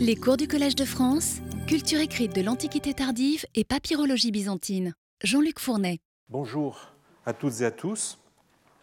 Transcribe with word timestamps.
Les 0.00 0.16
cours 0.16 0.36
du 0.36 0.48
Collège 0.48 0.74
de 0.74 0.84
France, 0.84 1.36
culture 1.68 2.00
écrite 2.00 2.34
de 2.34 2.42
l'Antiquité 2.42 2.94
tardive 2.94 3.44
et 3.54 3.64
papyrologie 3.64 4.32
byzantine. 4.32 4.94
Jean-Luc 5.22 5.60
Fournet. 5.60 5.98
Bonjour 6.28 6.92
à 7.26 7.32
toutes 7.32 7.60
et 7.60 7.64
à 7.64 7.70
tous. 7.70 8.18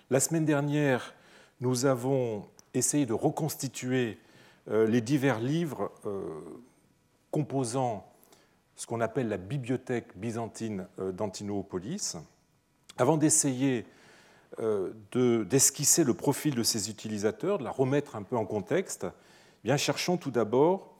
La 0.09 0.21
semaine 0.21 0.45
dernière, 0.45 1.13
nous 1.59 1.85
avons 1.85 2.47
essayé 2.73 3.05
de 3.05 3.13
reconstituer 3.13 4.19
euh, 4.69 4.87
les 4.87 5.01
divers 5.01 5.39
livres 5.39 5.91
euh, 6.05 6.21
composant 7.29 8.05
ce 8.75 8.85
qu'on 8.85 9.01
appelle 9.01 9.27
la 9.27 9.37
bibliothèque 9.37 10.17
byzantine 10.17 10.87
euh, 10.99 11.11
d'Antinopolis. 11.11 12.15
Avant 12.97 13.17
d'essayer 13.17 13.85
d'esquisser 15.11 16.05
le 16.05 16.13
profil 16.13 16.55
de 16.55 16.63
ces 16.63 16.89
utilisateurs, 16.89 17.57
de 17.57 17.65
la 17.65 17.71
remettre 17.71 18.15
un 18.15 18.23
peu 18.23 18.37
en 18.37 18.45
contexte, 18.45 19.05
cherchons 19.77 20.17
tout 20.17 20.31
d'abord 20.31 20.93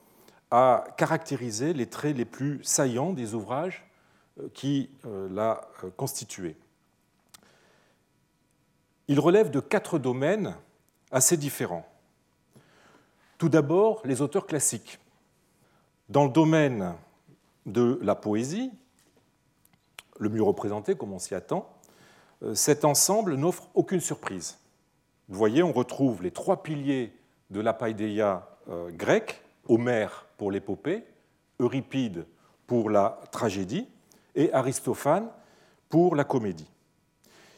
à 0.50 0.84
caractériser 0.96 1.72
les 1.72 1.86
traits 1.86 2.16
les 2.16 2.24
plus 2.24 2.62
saillants 2.62 3.12
des 3.12 3.34
ouvrages 3.34 3.84
qui 4.54 4.90
l'a 5.30 5.60
constitué. 5.96 6.56
Il 9.08 9.20
relève 9.20 9.50
de 9.50 9.60
quatre 9.60 9.98
domaines 9.98 10.56
assez 11.10 11.36
différents. 11.36 11.86
Tout 13.38 13.48
d'abord, 13.48 14.00
les 14.04 14.22
auteurs 14.22 14.46
classiques. 14.46 14.98
Dans 16.08 16.24
le 16.24 16.30
domaine 16.30 16.94
de 17.66 17.98
la 18.02 18.14
poésie, 18.14 18.72
le 20.18 20.28
mieux 20.28 20.42
représenté 20.42 20.96
comme 20.96 21.12
on 21.12 21.18
s'y 21.18 21.34
attend, 21.34 21.68
euh, 22.42 22.54
cet 22.54 22.84
ensemble 22.84 23.34
n'offre 23.34 23.68
aucune 23.74 24.00
surprise. 24.00 24.58
Vous 25.28 25.36
voyez, 25.36 25.62
on 25.62 25.72
retrouve 25.72 26.22
les 26.22 26.30
trois 26.30 26.62
piliers 26.62 27.12
de 27.50 27.60
la 27.60 27.72
païdéia 27.72 28.48
euh, 28.68 28.90
Homère 29.68 30.26
pour 30.36 30.50
l'épopée, 30.50 31.04
Euripide 31.58 32.26
pour 32.66 32.90
la 32.90 33.20
tragédie 33.30 33.88
et 34.34 34.52
Aristophane 34.52 35.28
pour 35.88 36.14
la 36.14 36.24
comédie. 36.24 36.70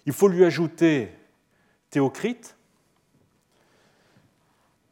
Il 0.07 0.13
faut 0.13 0.29
lui 0.29 0.45
ajouter 0.45 1.11
Théocrite 1.91 2.57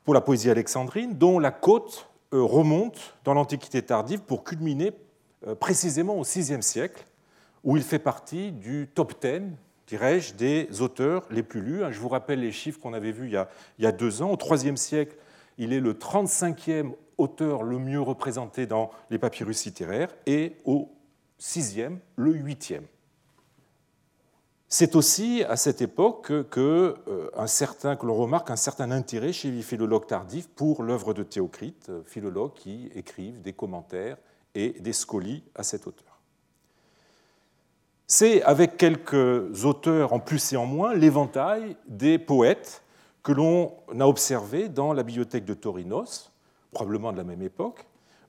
pour 0.04 0.14
la 0.14 0.20
poésie 0.20 0.50
alexandrine, 0.50 1.16
dont 1.16 1.38
la 1.38 1.50
côte 1.50 2.08
euh, 2.32 2.42
remonte 2.42 3.16
dans 3.24 3.34
l'Antiquité 3.34 3.82
tardive 3.82 4.20
pour 4.20 4.44
culminer 4.44 4.92
euh, 5.46 5.54
précisément 5.54 6.16
au 6.16 6.22
VIe 6.22 6.62
siècle, 6.62 7.06
où 7.64 7.76
il 7.76 7.82
fait 7.82 7.98
partie 7.98 8.52
du 8.52 8.88
top 8.94 9.20
10, 9.20 9.42
dirais-je, 9.88 10.34
des 10.34 10.80
auteurs 10.80 11.26
les 11.30 11.42
plus 11.42 11.60
lus. 11.60 11.82
Je 11.90 11.98
vous 11.98 12.08
rappelle 12.08 12.40
les 12.40 12.52
chiffres 12.52 12.78
qu'on 12.78 12.92
avait 12.92 13.12
vus 13.12 13.28
il 13.28 13.82
y 13.82 13.86
a 13.86 13.92
deux 13.92 14.22
ans. 14.22 14.30
Au 14.30 14.54
IIIe 14.54 14.78
siècle, 14.78 15.16
il 15.58 15.72
est 15.72 15.80
le 15.80 15.94
35e 15.94 16.92
auteur 17.18 17.62
le 17.62 17.78
mieux 17.78 18.00
représenté 18.00 18.66
dans 18.66 18.90
les 19.10 19.18
papyrus 19.18 19.64
littéraires, 19.64 20.14
et 20.26 20.56
au 20.64 20.90
VIe, 21.38 21.98
le 22.16 22.34
8e. 22.34 22.82
C'est 24.68 24.96
aussi 24.96 25.44
à 25.48 25.56
cette 25.56 25.80
époque 25.80 26.48
que, 26.50 26.96
euh, 27.08 27.30
que 27.30 28.06
l'on 28.06 28.14
remarque 28.14 28.50
un 28.50 28.56
certain 28.56 28.90
intérêt 28.90 29.32
chez 29.32 29.50
les 29.50 29.62
philologues 29.62 30.06
tardifs 30.06 30.48
pour 30.48 30.82
l'œuvre 30.82 31.14
de 31.14 31.22
Théocrite, 31.22 31.88
euh, 31.88 32.02
philologues 32.04 32.54
qui 32.54 32.90
écrivent 32.94 33.40
des 33.40 33.52
commentaires 33.52 34.16
et 34.54 34.70
des 34.80 34.92
scolies 34.92 35.44
à 35.54 35.62
cet 35.62 35.86
auteur. 35.86 36.20
C'est 38.08 38.42
avec 38.42 38.76
quelques 38.76 39.64
auteurs 39.64 40.12
en 40.12 40.18
plus 40.20 40.52
et 40.52 40.56
en 40.56 40.66
moins 40.66 40.94
l'éventail 40.94 41.76
des 41.86 42.18
poètes 42.18 42.82
que 43.26 43.32
l'on 43.32 43.74
a 43.98 44.06
observé 44.06 44.68
dans 44.68 44.92
la 44.92 45.02
bibliothèque 45.02 45.44
de 45.44 45.54
Torinos, 45.54 46.30
probablement 46.70 47.10
de 47.10 47.16
la 47.16 47.24
même 47.24 47.42
époque, 47.42 47.84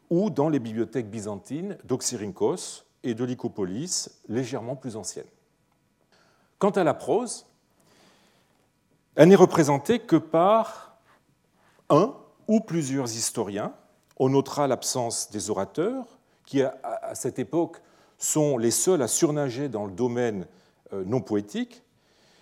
ou 0.09 0.31
dans 0.31 0.49
les 0.49 0.57
bibliothèques 0.57 1.07
byzantines 1.07 1.77
d'Oxyrhynchos 1.83 2.83
et 3.03 3.13
de 3.13 3.23
Lycopolis, 3.23 4.09
légèrement 4.27 4.75
plus 4.75 4.95
anciennes. 4.95 5.27
Quant 6.57 6.71
à 6.71 6.83
la 6.83 6.95
prose, 6.95 7.45
elle 9.13 9.29
n'est 9.29 9.35
représentée 9.35 9.99
que 9.99 10.15
par 10.15 10.97
un 11.91 12.15
ou 12.47 12.59
plusieurs 12.59 13.15
historiens. 13.15 13.73
On 14.17 14.29
notera 14.29 14.65
l'absence 14.65 15.29
des 15.29 15.51
orateurs, 15.51 16.17
qui 16.43 16.63
à 16.63 17.13
cette 17.13 17.37
époque 17.37 17.83
sont 18.17 18.57
les 18.57 18.71
seuls 18.71 19.03
à 19.03 19.07
surnager 19.07 19.69
dans 19.69 19.85
le 19.85 19.91
domaine 19.91 20.47
euh, 20.91 21.03
non 21.05 21.21
poétique, 21.21 21.83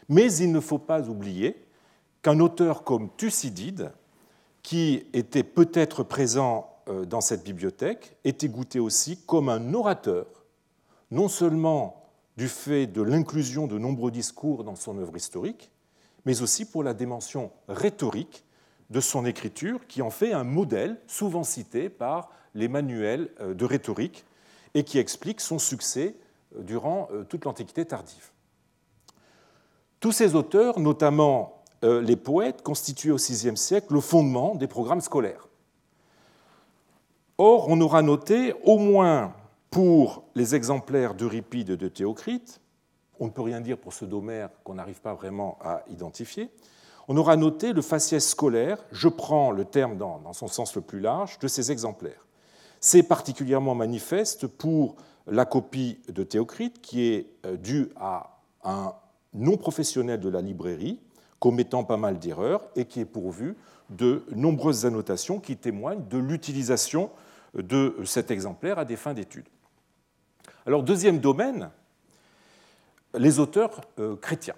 mais 0.08 0.34
il 0.36 0.54
ne 0.54 0.62
faut 0.62 0.80
pas 0.80 1.10
oublier 1.10 1.65
qu'un 2.26 2.40
auteur 2.40 2.84
comme 2.84 3.12
Thucydide, 3.18 3.92
qui 4.64 5.06
était 5.14 5.44
peut-être 5.44 6.02
présent 6.02 6.76
euh, 6.90 7.06
dans 7.06 7.22
cette 7.22 7.44
bibliothèque, 7.44 8.18
était 8.24 8.50
goûté 8.50 8.80
aussi 8.80 9.24
comme 9.28 9.48
un 9.48 9.76
orateur, 9.76 10.26
non 11.12 11.28
seulement 11.28 12.10
du 12.36 12.48
fait 12.48 12.88
de 12.88 13.04
l'inclusion 13.04 13.68
de 13.68 13.78
nombreux 13.78 14.10
discours 14.10 14.64
dans 14.64 14.74
son 14.74 14.98
œuvre 14.98 15.16
historique, 15.16 15.70
mais 16.26 16.42
aussi 16.42 16.66
pour 16.66 16.82
la 16.82 16.96
dimension 16.96 17.52
rhétorique 17.68 18.44
de 18.90 19.02
son 19.02 19.24
écriture, 19.28 19.86
qui 19.86 20.02
en 20.02 20.10
fait 20.10 20.34
un 20.34 20.44
modèle 20.44 21.00
souvent 21.06 21.44
cité 21.44 21.90
par 21.90 22.32
les 22.56 22.68
manuels 22.68 23.30
euh, 23.40 23.54
de 23.54 23.66
rhétorique 23.66 24.26
et 24.74 24.84
qui 24.84 24.98
explique 24.98 25.42
son 25.42 25.60
succès 25.60 26.16
euh, 26.56 26.64
durant 26.64 27.08
toute 27.30 27.46
l'Antiquité 27.46 27.86
tardive. 27.86 28.32
Tous 30.00 30.12
ces 30.12 30.34
auteurs, 30.34 30.80
notamment 30.80 31.55
les 31.86 32.16
poètes, 32.16 32.62
constituaient 32.62 33.12
au 33.12 33.18
VIe 33.18 33.58
siècle 33.58 33.94
le 33.94 34.02
fondement 34.02 34.56
des 34.56 34.68
programmes 34.68 35.02
scolaires. 35.02 35.48
Or, 37.38 37.68
on 37.70 37.80
aura 37.82 38.02
noté 38.02 38.54
au 38.64 38.78
moins 38.78 39.34
pour 39.70 40.24
les 40.36 40.56
exemplaires 40.56 41.16
d'Euripide 41.16 41.72
et 41.72 41.78
de 41.78 41.88
Théocrite, 41.90 42.62
on 43.20 43.26
ne 43.26 43.30
peut 43.30 43.42
rien 43.42 43.62
dire 43.62 43.78
pour 43.78 43.94
ceux 43.94 44.08
d'Homère 44.08 44.50
qu'on 44.64 44.76
n'arrive 44.76 45.02
pas 45.02 45.14
vraiment 45.14 45.58
à 45.62 45.84
identifier, 45.90 46.50
on 47.08 47.18
aura 47.18 47.36
noté 47.36 47.74
le 47.74 47.82
faciès 47.82 48.26
scolaire, 48.26 48.84
je 48.92 49.10
prends 49.10 49.52
le 49.52 49.66
terme 49.66 49.98
dans, 49.98 50.20
dans 50.20 50.34
son 50.34 50.48
sens 50.48 50.76
le 50.76 50.82
plus 50.82 51.00
large, 51.00 51.40
de 51.40 51.48
ces 51.48 51.72
exemplaires. 51.72 52.26
C'est 52.80 53.04
particulièrement 53.04 53.76
manifeste 53.76 54.48
pour 54.48 54.96
la 55.28 55.46
copie 55.46 56.00
de 56.08 56.24
Théocrite 56.24 56.82
qui 56.82 57.08
est 57.08 57.28
euh, 57.46 57.58
due 57.58 57.90
à 57.98 58.40
un 58.64 58.94
non-professionnel 59.34 60.20
de 60.20 60.30
la 60.30 60.42
librairie 60.42 61.00
commettant 61.46 61.84
pas 61.84 61.98
mal 61.98 62.18
d'erreurs 62.18 62.64
et 62.76 62.86
qui 62.86 63.02
est 63.02 63.06
pourvu 63.06 63.56
de 63.92 64.26
nombreuses 64.32 64.88
annotations 64.88 65.40
qui 65.40 65.56
témoignent 65.56 66.04
de 66.10 66.18
l'utilisation 66.18 67.12
de 67.54 67.96
cet 68.04 68.32
exemplaire 68.32 68.80
à 68.80 68.86
des 68.86 68.96
fins 68.96 69.14
d'études. 69.14 69.46
Alors, 70.66 70.82
deuxième 70.82 71.20
domaine, 71.20 71.70
les 73.14 73.38
auteurs 73.38 73.82
euh, 74.00 74.16
chrétiens. 74.16 74.56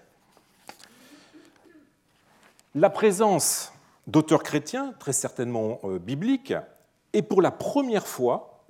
La 2.73 2.89
présence 2.89 3.73
d'auteurs 4.07 4.41
chrétiens, 4.41 4.93
très 4.97 5.11
certainement 5.11 5.81
euh, 5.83 5.99
bibliques, 5.99 6.53
est 7.11 7.21
pour 7.21 7.41
la 7.41 7.51
première 7.51 8.07
fois, 8.07 8.63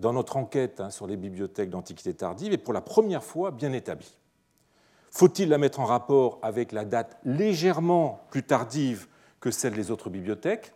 dans 0.00 0.14
notre 0.14 0.38
enquête 0.38 0.80
hein, 0.80 0.88
sur 0.88 1.06
les 1.06 1.18
bibliothèques 1.18 1.68
d'Antiquité 1.68 2.14
tardive, 2.14 2.54
et 2.54 2.58
pour 2.58 2.72
la 2.72 2.80
première 2.80 3.22
fois 3.22 3.50
bien 3.50 3.74
établie. 3.74 4.17
Faut-il 5.10 5.48
la 5.48 5.58
mettre 5.58 5.80
en 5.80 5.84
rapport 5.84 6.38
avec 6.42 6.72
la 6.72 6.84
date 6.84 7.18
légèrement 7.24 8.20
plus 8.30 8.42
tardive 8.42 9.06
que 9.40 9.50
celle 9.50 9.74
des 9.74 9.90
autres 9.90 10.10
bibliothèques? 10.10 10.72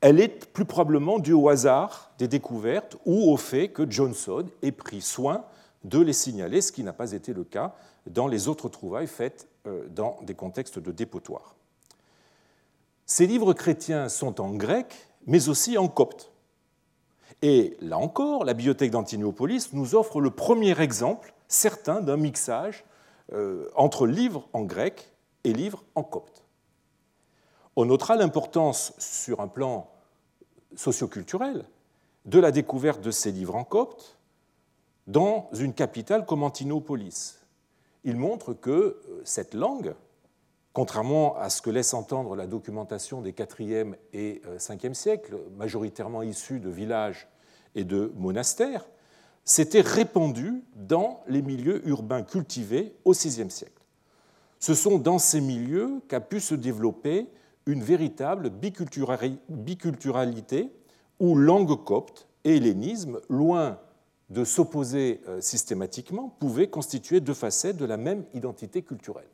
Elle 0.00 0.20
est 0.20 0.46
plus 0.52 0.64
probablement 0.64 1.18
due 1.18 1.32
au 1.32 1.48
hasard 1.48 2.12
des 2.18 2.28
découvertes 2.28 2.96
ou 3.04 3.32
au 3.32 3.36
fait 3.36 3.68
que 3.68 3.90
Johnson 3.90 4.46
ait 4.62 4.72
pris 4.72 5.00
soin 5.00 5.44
de 5.84 6.00
les 6.00 6.12
signaler, 6.12 6.60
ce 6.60 6.70
qui 6.70 6.84
n'a 6.84 6.92
pas 6.92 7.12
été 7.12 7.32
le 7.32 7.44
cas 7.44 7.74
dans 8.06 8.28
les 8.28 8.48
autres 8.48 8.68
trouvailles 8.68 9.06
faites 9.06 9.48
euh, 9.66 9.86
dans 9.88 10.18
des 10.22 10.34
contextes 10.34 10.78
de 10.78 10.92
dépotoir. 10.92 11.54
Ces 13.06 13.26
livres 13.26 13.52
chrétiens 13.54 14.08
sont 14.08 14.40
en 14.40 14.50
grec, 14.50 15.08
mais 15.26 15.48
aussi 15.48 15.78
en 15.78 15.88
copte. 15.88 16.30
Et 17.42 17.76
là 17.80 17.98
encore, 17.98 18.44
la 18.44 18.54
bibliothèque 18.54 18.90
d'Antinopolis 18.90 19.72
nous 19.72 19.94
offre 19.94 20.20
le 20.20 20.30
premier 20.30 20.80
exemple 20.80 21.32
certain 21.48 22.00
d'un 22.00 22.16
mixage 22.16 22.84
euh, 23.32 23.68
entre 23.74 24.06
livres 24.06 24.48
en 24.52 24.62
grec 24.62 25.12
et 25.44 25.52
livres 25.52 25.84
en 25.94 26.02
copte. 26.02 26.44
On 27.76 27.84
notera 27.84 28.16
l'importance 28.16 28.92
sur 28.98 29.40
un 29.40 29.48
plan 29.48 29.90
socioculturel 30.74 31.64
de 32.24 32.38
la 32.38 32.50
découverte 32.50 33.00
de 33.00 33.10
ces 33.10 33.30
livres 33.30 33.54
en 33.54 33.64
copte 33.64 34.18
dans 35.06 35.48
une 35.52 35.72
capitale 35.72 36.26
comme 36.26 36.42
Antinopolis. 36.42 37.38
Il 38.04 38.16
montre 38.16 38.52
que 38.52 38.70
euh, 38.70 39.22
cette 39.24 39.54
langue, 39.54 39.94
contrairement 40.72 41.36
à 41.36 41.50
ce 41.50 41.62
que 41.62 41.70
laisse 41.70 41.94
entendre 41.94 42.36
la 42.36 42.46
documentation 42.46 43.20
des 43.20 43.32
4e 43.32 43.94
et 44.12 44.42
5e 44.58 44.90
euh, 44.90 44.94
siècles, 44.94 45.38
majoritairement 45.56 46.22
issue 46.22 46.60
de 46.60 46.70
villages 46.70 47.28
et 47.74 47.84
de 47.84 48.12
monastères, 48.16 48.88
s'était 49.48 49.80
répandue 49.80 50.62
dans 50.76 51.22
les 51.26 51.40
milieux 51.40 51.88
urbains 51.88 52.22
cultivés 52.22 52.94
au 53.06 53.12
VIe 53.12 53.50
siècle. 53.50 53.72
Ce 54.60 54.74
sont 54.74 54.98
dans 54.98 55.18
ces 55.18 55.40
milieux 55.40 56.02
qu'a 56.06 56.20
pu 56.20 56.38
se 56.38 56.54
développer 56.54 57.26
une 57.64 57.82
véritable 57.82 58.50
biculturalité 58.50 60.70
où 61.18 61.34
langue 61.34 61.82
copte 61.82 62.28
et 62.44 62.56
hellénisme, 62.56 63.20
loin 63.30 63.80
de 64.28 64.44
s'opposer 64.44 65.22
euh, 65.28 65.40
systématiquement, 65.40 66.36
pouvaient 66.38 66.68
constituer 66.68 67.20
deux 67.20 67.32
facettes 67.32 67.78
de 67.78 67.86
la 67.86 67.96
même 67.96 68.26
identité 68.34 68.82
culturelle. 68.82 69.30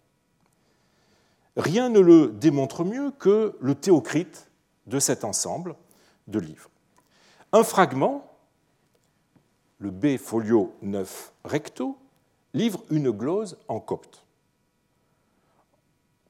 Rien 1.56 1.88
ne 1.88 1.98
le 1.98 2.28
démontre 2.28 2.84
mieux 2.84 3.10
que 3.10 3.56
le 3.60 3.74
théocrite 3.74 4.48
de 4.86 5.00
cet 5.00 5.24
ensemble 5.24 5.74
de 6.28 6.38
livres. 6.38 6.70
Un 7.52 7.64
fragment, 7.64 8.33
le 9.84 9.90
B 9.90 10.16
folio 10.16 10.72
9 10.80 11.32
recto, 11.44 11.98
livre 12.54 12.82
une 12.90 13.10
glose 13.10 13.58
en 13.68 13.80
copte 13.80 14.24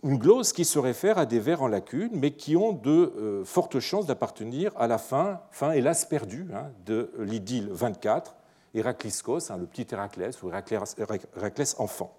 une 0.03 0.19
glose 0.19 0.53
qui 0.53 0.67
se 0.67 0.79
réfère 0.79 1.17
à 1.17 1.25
des 1.25 1.39
vers 1.39 1.63
en 1.63 1.67
lacune, 1.67 2.11
mais 2.13 2.33
qui 2.33 2.57
ont 2.57 2.73
de 2.73 2.91
euh, 3.17 3.45
fortes 3.45 3.81
chances 3.81 4.05
d'appartenir 4.05 4.71
à 4.77 4.87
la 4.87 4.99
fin, 4.99 5.41
fin 5.51 5.73
hélas 5.73 6.05
perdue, 6.05 6.47
hein, 6.53 6.71
de 6.85 7.11
l'idylle 7.19 7.71
24, 7.71 8.37
Héracliskos, 8.75 9.51
hein, 9.51 9.57
le 9.57 9.65
petit 9.65 9.87
Héraclès 9.91 10.43
ou 10.43 10.51
Héraclès 10.51 11.77
enfant. 11.79 12.15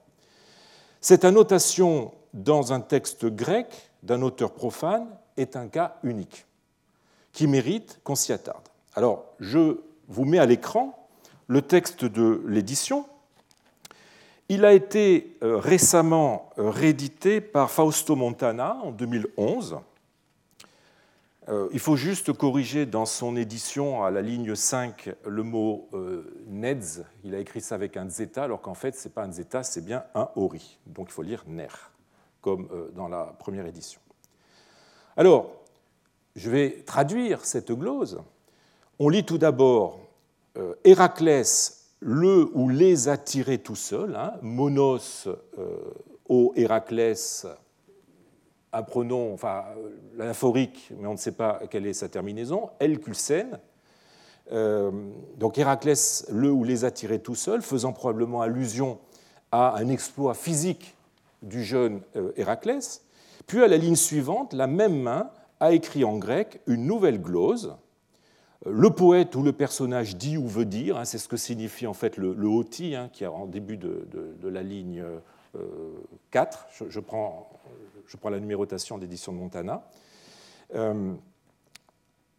Cette 1.00 1.26
annotation 1.26 2.12
dans 2.34 2.74
un 2.74 2.80
texte 2.80 3.28
grec 3.28 3.92
d'un 4.02 4.24
auteur 4.24 4.54
profane 4.54 5.08
est 5.38 5.56
un 5.56 5.68
cas 5.68 5.98
unique 6.02 6.48
qui 7.34 7.46
mérite 7.46 8.00
qu'on 8.04 8.16
s'y 8.16 8.34
attarde. 8.34 8.68
Alors, 8.96 9.26
je 9.40 9.82
vous 10.08 10.26
mets 10.26 10.40
à 10.40 10.48
l'écran 10.48 11.05
le 11.48 11.62
texte 11.62 12.06
de 12.06 12.42
l'édition 12.48 13.06
il 14.48 14.64
a 14.64 14.74
été 14.74 15.38
euh, 15.42 15.58
récemment 15.58 16.52
euh, 16.60 16.70
réédité 16.70 17.42
par 17.42 17.72
Fausto 17.72 18.16
Montana 18.16 18.78
en 18.84 18.92
2011. 18.92 19.80
Euh, 21.48 21.68
il 21.72 21.80
faut 21.80 21.96
juste 21.96 22.32
corriger 22.32 22.86
dans 22.86 23.08
son 23.08 23.36
édition 23.38 24.04
à 24.04 24.12
la 24.12 24.22
ligne 24.22 24.54
5 24.54 25.16
le 25.26 25.44
mot 25.44 25.90
NEDS. 26.48 27.06
Il 27.24 27.34
a 27.34 27.40
écrit 27.40 27.62
ça 27.62 27.74
avec 27.76 27.98
un 27.98 28.08
zeta, 28.08 28.44
alors 28.44 28.62
qu'en 28.62 28.74
fait, 28.76 28.96
ce 28.96 29.08
n'est 29.08 29.14
pas 29.14 29.24
un 29.24 29.32
zeta, 29.32 29.64
c'est 29.64 29.84
bien 29.84 30.04
un 30.14 30.30
ori. 30.36 30.80
Donc 30.86 31.08
il 31.10 31.14
faut 31.14 31.24
lire 31.24 31.44
NER, 31.48 31.68
comme 32.42 32.70
dans 32.96 33.08
la 33.08 33.36
première 33.40 33.66
édition. 33.66 34.00
Alors, 35.18 35.52
je 36.36 36.50
vais 36.50 36.84
traduire 36.86 37.46
cette 37.46 37.72
glose. 37.72 38.22
On 39.00 39.10
lit 39.10 39.24
tout 39.24 39.38
d'abord 39.38 40.00
Héraclès 40.84 41.86
le 42.00 42.50
ou 42.54 42.70
les 42.70 43.10
attirer 43.10 43.58
tout 43.58 43.76
seul, 43.76 44.16
hein, 44.16 44.34
monos 44.42 45.28
euh, 45.28 45.78
au 46.30 46.54
Héraclès, 46.56 47.48
un 48.74 48.84
pronom, 48.84 49.34
enfin 49.34 49.64
l'anaphorique, 50.16 50.92
mais 51.00 51.08
on 51.08 51.14
ne 51.14 51.18
sait 51.18 51.32
pas 51.32 51.62
quelle 51.70 51.88
est 51.88 51.94
sa 51.94 52.10
terminaison, 52.10 52.70
El 52.80 53.00
Euh, 54.52 54.92
donc 55.38 55.58
Héraclès, 55.58 56.28
le 56.30 56.52
ou 56.52 56.64
les 56.64 56.86
attirer 56.86 57.20
tout 57.20 57.34
seul, 57.34 57.64
faisant 57.64 57.94
probablement 57.94 58.42
allusion 58.42 59.00
à 59.52 59.76
un 59.78 59.88
exploit 59.88 60.36
physique 60.36 60.96
du 61.42 61.64
jeune 61.64 62.02
euh, 62.16 62.32
Héraclès. 62.36 63.04
Puis 63.48 63.64
à 63.64 63.68
la 63.68 63.78
ligne 63.78 63.96
suivante, 63.96 64.54
la 64.54 64.68
même 64.68 65.00
main 65.02 65.32
a 65.60 65.72
écrit 65.72 66.04
en 66.04 66.18
grec 66.18 66.62
une 66.68 66.86
nouvelle 66.86 67.20
glose 67.20 67.76
le 68.66 68.90
poète 68.90 69.36
ou 69.36 69.44
le 69.44 69.54
personnage 69.54 70.18
dit 70.18 70.38
ou 70.38 70.48
veut 70.48 70.66
dire, 70.66 70.98
hein, 70.98 71.06
c'est 71.06 71.20
ce 71.20 71.28
que 71.28 71.38
signifie 71.38 71.86
en 71.86 71.94
fait 71.94 72.18
le, 72.18 72.34
le 72.34 72.48
hoti, 72.48 72.96
hein, 72.96 73.10
qui 73.14 73.24
est 73.24 73.28
en 73.28 73.46
début 73.46 73.78
de, 73.78 74.08
la 74.44 74.64
ligne 74.64 75.04
4. 76.32 76.68
Euh, 76.82 76.86
je, 76.90 77.00
prends, 77.00 77.50
la 78.30 78.40
numérotation 78.40 78.98
d'édition 78.98 79.32
de 79.34 79.38
Montana. 79.38 79.88
Euh, 80.74 81.14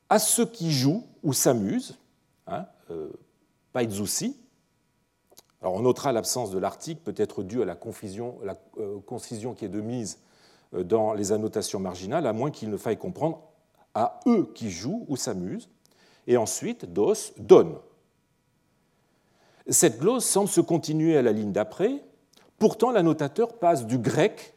à 0.08 0.18
ceux 0.18 0.46
qui 0.46 0.72
jouent 0.72 1.06
ou 1.22 1.32
s'amusent, 1.32 1.96
hein, 2.48 2.66
euh, 2.90 3.08
Alors 5.62 5.74
on 5.74 5.80
notera 5.80 6.12
l'absence 6.12 6.50
de 6.50 6.58
l'article, 6.58 7.02
peut-être 7.02 7.44
due 7.44 7.62
à 7.62 7.64
la, 7.64 7.78
la 8.44 8.56
concision 9.06 9.54
qui 9.54 9.64
est 9.64 9.68
de 9.68 9.80
mise 9.80 10.18
dans 10.72 11.14
les 11.14 11.30
annotations 11.30 11.78
marginales, 11.78 12.26
à 12.26 12.32
moins 12.32 12.50
qu'il 12.50 12.70
ne 12.70 12.76
faille 12.76 12.98
comprendre 12.98 13.42
à 13.94 14.20
eux 14.26 14.50
qui 14.54 14.70
jouent 14.70 15.06
ou 15.08 15.16
s'amusent 15.16 15.68
et 16.26 16.36
ensuite 16.36 16.92
dos 16.92 17.32
donne. 17.38 17.76
Cette 19.68 19.98
glose 19.98 20.24
semble 20.24 20.48
se 20.48 20.60
continuer 20.60 21.16
à 21.16 21.22
la 21.22 21.32
ligne 21.32 21.52
d'après, 21.52 22.02
pourtant 22.58 22.90
l'annotateur 22.90 23.58
passe 23.58 23.86
du 23.86 23.98
grec 23.98 24.54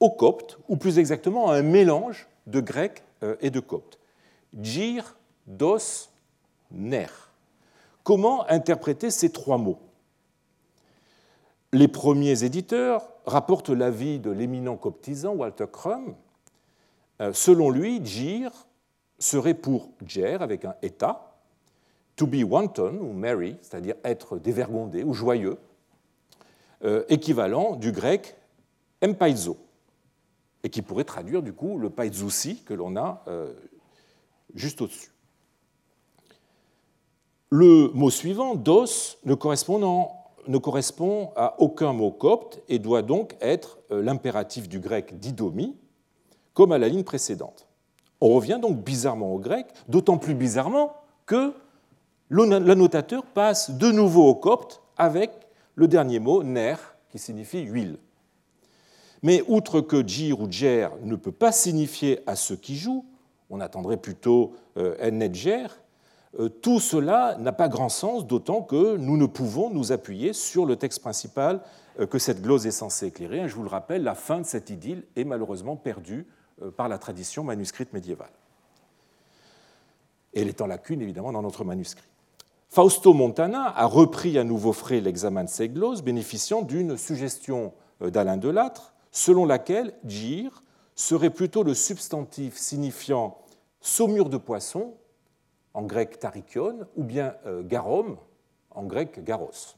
au 0.00 0.10
copte, 0.10 0.58
ou 0.68 0.76
plus 0.76 0.98
exactement 0.98 1.50
à 1.50 1.56
un 1.56 1.62
mélange 1.62 2.28
de 2.46 2.60
grec 2.60 3.02
euh, 3.22 3.36
et 3.40 3.50
de 3.50 3.60
copte. 3.60 3.98
Gir, 4.60 5.16
dos, 5.46 6.08
ner. 6.70 7.08
Comment 8.04 8.48
interpréter 8.48 9.10
ces 9.10 9.30
trois 9.30 9.58
mots? 9.58 9.80
Les 11.72 11.88
premiers 11.88 12.44
éditeurs 12.44 13.08
rapportent 13.26 13.68
l'avis 13.70 14.18
de 14.18 14.30
l'éminent 14.30 14.76
coptisant 14.76 15.34
Walter 15.34 15.66
Crum. 15.70 16.14
Euh, 17.20 17.32
selon 17.32 17.70
lui, 17.70 18.04
Gir 18.04 18.67
serait 19.18 19.54
pour 19.54 19.90
Jer 20.06 20.42
avec 20.42 20.64
un 20.64 20.74
eta, 20.82 21.36
to 22.16 22.26
be 22.26 22.42
wanton 22.42 22.98
ou 23.00 23.12
merry, 23.12 23.56
c'est-à-dire 23.62 23.94
être 24.04 24.38
dévergondé 24.38 25.04
ou 25.04 25.14
joyeux, 25.14 25.58
euh, 26.84 27.04
équivalent 27.08 27.76
du 27.76 27.92
grec 27.92 28.36
empaizo, 29.02 29.56
et 30.62 30.70
qui 30.70 30.82
pourrait 30.82 31.04
traduire 31.04 31.42
du 31.42 31.52
coup 31.52 31.78
le 31.78 31.90
paizousi 31.90 32.62
que 32.62 32.74
l'on 32.74 32.96
a 32.96 33.22
euh, 33.28 33.52
juste 34.54 34.80
au-dessus. 34.80 35.12
Le 37.50 37.88
mot 37.94 38.10
suivant, 38.10 38.54
dos, 38.54 39.16
ne 39.24 39.34
correspond, 39.34 40.10
ne 40.46 40.58
correspond 40.58 41.32
à 41.34 41.54
aucun 41.60 41.92
mot 41.92 42.10
copte 42.10 42.60
et 42.68 42.78
doit 42.78 43.02
donc 43.02 43.36
être 43.40 43.78
euh, 43.90 44.02
l'impératif 44.02 44.68
du 44.68 44.80
grec 44.80 45.18
didomi, 45.18 45.76
comme 46.52 46.72
à 46.72 46.78
la 46.78 46.88
ligne 46.88 47.04
précédente. 47.04 47.67
On 48.20 48.30
revient 48.30 48.58
donc 48.60 48.82
bizarrement 48.82 49.32
au 49.32 49.38
grec, 49.38 49.66
d'autant 49.88 50.18
plus 50.18 50.34
bizarrement 50.34 50.94
que 51.26 51.52
l'annotateur 52.30 53.24
passe 53.24 53.70
de 53.70 53.90
nouveau 53.90 54.28
au 54.28 54.34
copte 54.34 54.82
avec 54.96 55.30
le 55.74 55.86
dernier 55.88 56.18
mot, 56.18 56.42
ner, 56.42 56.76
qui 57.10 57.18
signifie 57.18 57.62
huile. 57.62 57.98
Mais 59.22 59.42
outre 59.48 59.80
que 59.80 60.06
jir 60.06 60.40
ou 60.40 60.50
jer 60.50 60.90
ne 61.02 61.16
peut 61.16 61.32
pas 61.32 61.52
signifier 61.52 62.20
à 62.26 62.36
ceux 62.36 62.56
qui 62.56 62.76
jouent, 62.76 63.04
on 63.50 63.60
attendrait 63.60 63.96
plutôt 63.96 64.52
euh, 64.76 64.96
ennedger, 65.00 65.66
euh, 66.38 66.48
tout 66.48 66.78
cela 66.78 67.36
n'a 67.38 67.52
pas 67.52 67.68
grand 67.68 67.88
sens, 67.88 68.26
d'autant 68.26 68.62
que 68.62 68.96
nous 68.96 69.16
ne 69.16 69.26
pouvons 69.26 69.70
nous 69.70 69.92
appuyer 69.92 70.32
sur 70.32 70.66
le 70.66 70.76
texte 70.76 71.00
principal 71.00 71.60
euh, 71.98 72.06
que 72.06 72.18
cette 72.18 72.42
glose 72.42 72.66
est 72.66 72.70
censée 72.70 73.06
éclairer. 73.06 73.48
Je 73.48 73.54
vous 73.54 73.62
le 73.62 73.68
rappelle, 73.68 74.02
la 74.02 74.14
fin 74.14 74.40
de 74.40 74.46
cette 74.46 74.70
idylle 74.70 75.04
est 75.16 75.24
malheureusement 75.24 75.76
perdue 75.76 76.26
euh, 76.26 76.37
par 76.76 76.88
la 76.88 76.98
tradition 76.98 77.44
manuscrite 77.44 77.92
médiévale. 77.92 78.32
Et 80.34 80.42
elle 80.42 80.48
est 80.48 80.60
en 80.60 80.66
lacune, 80.66 81.00
évidemment, 81.00 81.32
dans 81.32 81.42
notre 81.42 81.64
manuscrit. 81.64 82.08
Fausto 82.68 83.14
Montana 83.14 83.72
a 83.76 83.86
repris 83.86 84.38
à 84.38 84.44
nouveau 84.44 84.72
frais 84.72 85.00
l'examen 85.00 85.44
de 85.44 85.48
ces 85.48 85.68
glosses, 85.68 86.02
bénéficiant 86.02 86.62
d'une 86.62 86.96
suggestion 86.98 87.72
euh, 88.02 88.10
d'Alain 88.10 88.36
Delattre, 88.36 88.92
selon 89.10 89.46
laquelle 89.46 89.94
gir 90.04 90.62
serait 90.94 91.30
plutôt 91.30 91.62
le 91.62 91.74
substantif 91.74 92.56
signifiant 92.56 93.38
saumure 93.80 94.28
de 94.28 94.36
poisson, 94.36 94.94
en 95.72 95.82
grec 95.82 96.18
tarikion, 96.18 96.86
ou 96.96 97.04
bien 97.04 97.34
euh, 97.46 97.62
garom, 97.62 98.18
en 98.70 98.84
grec 98.84 99.24
garos. 99.24 99.76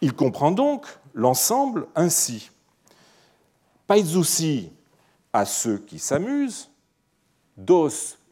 Il 0.00 0.14
comprend 0.14 0.52
donc 0.52 0.86
l'ensemble 1.14 1.86
ainsi. 1.94 2.50
Paizousi 3.86 4.72
à 5.32 5.44
ceux 5.44 5.78
qui 5.78 5.98
s'amusent, 5.98 6.70
dos 7.56 7.88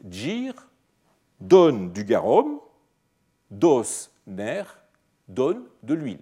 gir, 0.09 0.55
donne 1.41 1.93
du 1.93 2.05
garum, 2.05 2.61
dos 3.51 4.11
ner, 4.27 4.65
donne 5.29 5.65
de 5.83 5.95
l'huile. 5.95 6.21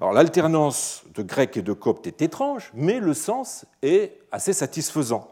Alors 0.00 0.12
l'alternance 0.12 1.04
de 1.14 1.22
grec 1.22 1.56
et 1.56 1.62
de 1.62 1.72
copte 1.72 2.06
est 2.06 2.20
étrange, 2.20 2.70
mais 2.74 3.00
le 3.00 3.14
sens 3.14 3.64
est 3.82 4.18
assez 4.30 4.52
satisfaisant. 4.52 5.30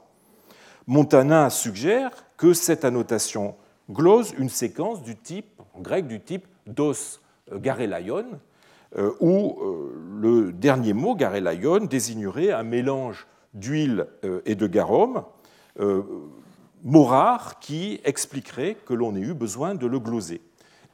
Montana 0.87 1.51
suggère 1.51 2.11
que 2.37 2.53
cette 2.55 2.85
annotation 2.85 3.57
glose 3.91 4.33
une 4.39 4.49
séquence 4.49 5.03
du 5.03 5.17
type, 5.17 5.61
en 5.75 5.81
grec 5.81 6.07
du 6.07 6.21
type 6.21 6.47
dos 6.67 6.95
garelaion, 7.53 8.25
euh, 8.97 9.13
où 9.21 9.59
euh, 9.61 10.21
le 10.21 10.53
dernier 10.53 10.93
mot, 10.93 11.15
garelaion, 11.15 11.81
désignerait 11.85 12.53
un 12.53 12.63
mélange 12.63 13.27
d'huile 13.55 14.07
euh, 14.25 14.43
et 14.45 14.55
de 14.55 14.67
garum, 14.67 15.25
euh, 15.81 16.03
mot 16.83 17.05
rare 17.05 17.59
qui 17.61 18.01
expliquerait 18.05 18.77
que 18.85 18.95
l'on 18.95 19.15
ait 19.17 19.21
eu 19.21 19.35
besoin 19.35 19.75
de 19.75 19.87
le 19.87 19.99
gloser. 19.99 20.43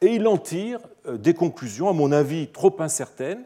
Et 0.01 0.15
il 0.15 0.27
en 0.29 0.39
tire 0.39 0.81
euh, 1.07 1.17
des 1.17 1.35
conclusions, 1.35 1.89
à 1.89 1.93
mon 1.93 2.13
avis 2.13 2.49
trop 2.49 2.75
incertaines 2.81 3.45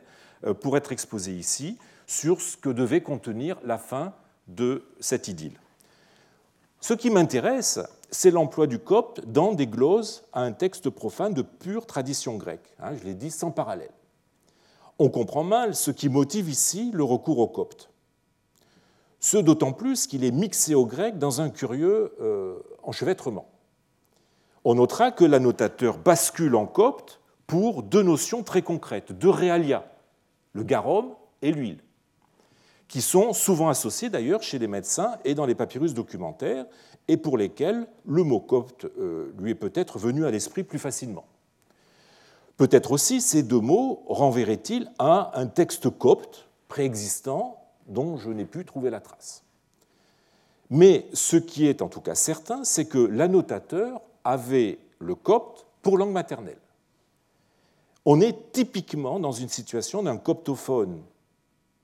pour 0.61 0.77
être 0.77 0.93
exposées 0.93 1.33
ici, 1.33 1.79
sur 2.07 2.43
ce 2.43 2.59
que 2.59 2.69
devait 2.69 3.01
contenir 3.01 3.57
la 3.65 3.79
fin 3.79 4.13
de 4.47 4.85
cette 5.01 5.27
idylle. 5.27 5.59
Ce 6.81 6.93
qui 6.93 7.09
m'intéresse, 7.09 7.81
c'est 8.11 8.31
l'emploi 8.31 8.67
du 8.67 8.79
copte 8.79 9.25
dans 9.27 9.55
des 9.55 9.67
gloses 9.67 10.23
à 10.35 10.43
un 10.43 10.53
texte 10.53 10.91
profane 10.91 11.33
de 11.33 11.41
pure 11.41 11.87
tradition 11.87 12.37
grecque. 12.37 12.75
Hein, 12.79 12.91
je 13.01 13.05
l'ai 13.05 13.15
dit 13.15 13.31
sans 13.31 13.51
parallèle. 13.51 13.91
On 14.99 15.09
comprend 15.09 15.45
mal 15.45 15.75
ce 15.75 15.91
qui 15.91 16.11
motive 16.11 16.51
ici 16.51 16.91
le 16.93 17.05
recours 17.05 17.39
au 17.39 17.49
copte. 17.49 17.89
Ce 19.25 19.39
d'autant 19.39 19.73
plus 19.73 20.07
qu'il 20.07 20.23
est 20.23 20.31
mixé 20.31 20.75
au 20.75 20.85
grec 20.85 21.17
dans 21.17 21.41
un 21.41 21.49
curieux 21.49 22.13
euh, 22.21 22.59
enchevêtrement. 22.83 23.49
On 24.65 24.75
notera 24.75 25.13
que 25.13 25.25
l'annotateur 25.25 25.97
bascule 25.97 26.55
en 26.55 26.67
copte 26.67 27.21
pour 27.47 27.83
deux 27.83 28.03
notions 28.03 28.43
très 28.43 28.61
concrètes, 28.61 29.13
deux 29.13 29.31
réalia, 29.31 29.91
le 30.53 30.63
garum 30.63 31.15
et 31.41 31.53
l'huile, 31.53 31.79
qui 32.87 33.01
sont 33.01 33.33
souvent 33.33 33.71
associés 33.71 34.11
d'ailleurs 34.11 34.43
chez 34.43 34.59
les 34.59 34.69
médecins 34.69 35.17
et 35.25 35.35
dans 35.35 35.47
les 35.47 35.55
papyrus 35.55 35.95
documentaires, 35.95 36.67
et 37.09 37.17
pour 37.17 37.39
lesquels 37.39 37.87
le 38.05 38.25
mot 38.25 38.41
copte 38.41 38.85
euh, 38.85 39.33
lui 39.39 39.53
est 39.53 39.55
peut-être 39.55 39.99
venu 39.99 40.27
à 40.27 40.31
l'esprit 40.31 40.65
plus 40.65 40.79
facilement. 40.79 41.25
Peut-être 42.59 42.93
aussi 42.93 43.23
ces 43.23 43.43
deux 43.43 43.61
mots 43.61 44.05
renverraient-ils 44.07 44.93
à 44.99 45.31
un 45.41 45.47
texte 45.47 45.89
copte 45.89 46.47
préexistant 46.69 47.64
dont 47.87 48.17
je 48.17 48.31
n'ai 48.31 48.45
pu 48.45 48.65
trouver 48.65 48.91
la 48.91 49.01
trace. 49.01 49.45
Mais 50.71 51.07
ce 51.13 51.37
qui 51.37 51.67
est 51.67 51.83
en 51.83 51.89
tout 51.89 52.01
cas 52.01 52.15
certain, 52.15 52.65
c'est 52.65 52.87
que 52.87 52.99
l'annotateur 52.99 54.01
avait 54.25 54.79
le 54.99 55.15
copte 55.15 55.67
pour 55.83 55.99
langue 55.99 56.13
maternelle. 56.13 56.59
On 58.07 58.21
est 58.21 58.53
typiquement 58.53 59.21
dans 59.21 59.33
une 59.33 59.49
situation 59.49 60.03
d'un 60.03 60.17
coptophone 60.17 61.03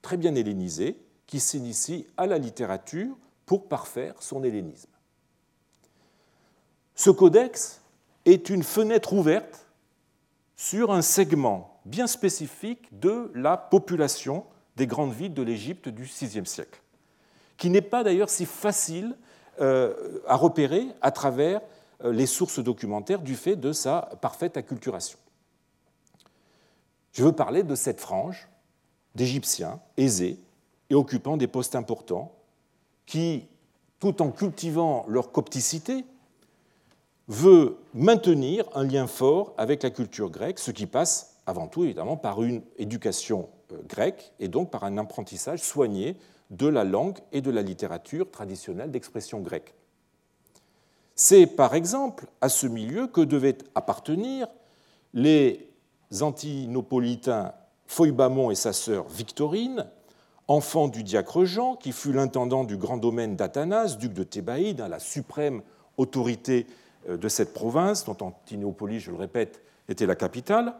très 0.03 0.17
bien 0.17 0.35
hellénisé 0.35 0.99
qui 1.27 1.41
s'initie 1.41 2.07
à 2.17 2.27
la 2.27 2.39
littérature 2.39 3.17
pour 3.47 3.69
parfaire 3.69 4.15
son 4.21 4.43
hellénisme. 4.43 4.91
Ce 6.95 7.11
codex 7.11 7.81
est 8.25 8.51
une 8.51 8.63
fenêtre 8.63 9.13
ouverte 9.13 9.67
sur 10.57 10.93
un 10.93 11.03
segment 11.03 11.81
bien 11.85 12.07
spécifique 12.07 12.87
de 12.99 13.31
la 13.35 13.57
population 13.57 14.45
des 14.81 14.87
grandes 14.87 15.13
villes 15.13 15.35
de 15.35 15.43
l'Égypte 15.43 15.91
du 15.91 16.05
VIe 16.05 16.47
siècle, 16.47 16.81
qui 17.59 17.69
n'est 17.69 17.83
pas 17.83 18.03
d'ailleurs 18.03 18.31
si 18.31 18.47
facile 18.47 19.15
euh, 19.61 20.23
à 20.27 20.37
repérer 20.37 20.87
à 21.03 21.11
travers 21.11 21.61
euh, 22.03 22.13
les 22.13 22.25
sources 22.25 22.61
documentaires 22.61 23.21
du 23.21 23.35
fait 23.35 23.57
de 23.57 23.73
sa 23.73 24.09
parfaite 24.23 24.57
acculturation. 24.57 25.19
Je 27.13 27.23
veux 27.23 27.33
parler 27.33 27.63
de 27.63 27.75
cette 27.75 28.01
frange 28.01 28.49
d'Égyptiens 29.15 29.81
aisés 29.99 30.41
et 30.89 30.95
occupant 30.95 31.37
des 31.37 31.47
postes 31.47 31.75
importants 31.75 32.33
qui, 33.05 33.49
tout 33.99 34.23
en 34.23 34.31
cultivant 34.31 35.05
leur 35.09 35.31
copticité, 35.31 36.07
veut 37.29 37.77
maintenir 37.93 38.65
un 38.75 38.85
lien 38.85 39.07
fort 39.07 39.53
avec 39.59 39.83
la 39.83 39.91
culture 39.91 40.31
grecque, 40.31 40.59
ce 40.59 40.71
qui 40.71 40.87
passe 40.87 41.37
avant 41.45 41.69
tout 41.69 41.85
évidemment 41.85 42.17
par 42.17 42.43
une 42.43 42.63
éducation 42.79 43.51
grecque 43.89 44.33
et 44.41 44.49
donc 44.49 44.71
par 44.71 44.85
un 44.85 44.99
apprentissage 44.99 45.63
soigné 45.63 46.17
de 46.51 46.67
la 46.67 46.85
langue 46.85 47.19
et 47.33 47.41
de 47.41 47.51
la 47.51 47.63
littérature 47.63 48.31
traditionnelle 48.31 48.91
d'expression 48.91 49.41
grecque. 49.41 49.75
C'est 51.15 51.47
par 51.47 51.75
exemple 51.75 52.27
à 52.41 52.49
ce 52.49 52.67
milieu 52.67 53.07
que 53.07 53.21
devaient 53.21 53.59
appartenir 53.75 54.49
les 55.13 55.69
antinopolitains 56.21 57.53
Foibamon 57.87 58.51
et 58.51 58.55
sa 58.55 58.73
sœur 58.73 59.09
Victorine, 59.09 59.87
enfant 60.49 60.89
du 60.89 61.03
diacre 61.03 61.45
Jean, 61.45 61.77
qui 61.77 61.93
fut 61.93 62.13
l'intendant 62.13 62.65
du 62.65 62.77
grand 62.77 62.97
domaine 62.97 63.37
d'Athanas, 63.37 63.97
duc 63.99 64.13
de 64.13 64.23
Thébaïde, 64.23 64.85
la 64.89 64.99
suprême 64.99 65.63
autorité 65.97 66.67
euh, 67.09 67.17
de 67.17 67.29
cette 67.29 67.53
province, 67.53 68.05
dont 68.05 68.17
Antinopolis, 68.21 69.01
je 69.01 69.11
le 69.11 69.17
répète, 69.17 69.63
était 69.89 70.07
la 70.07 70.17
capitale. 70.17 70.75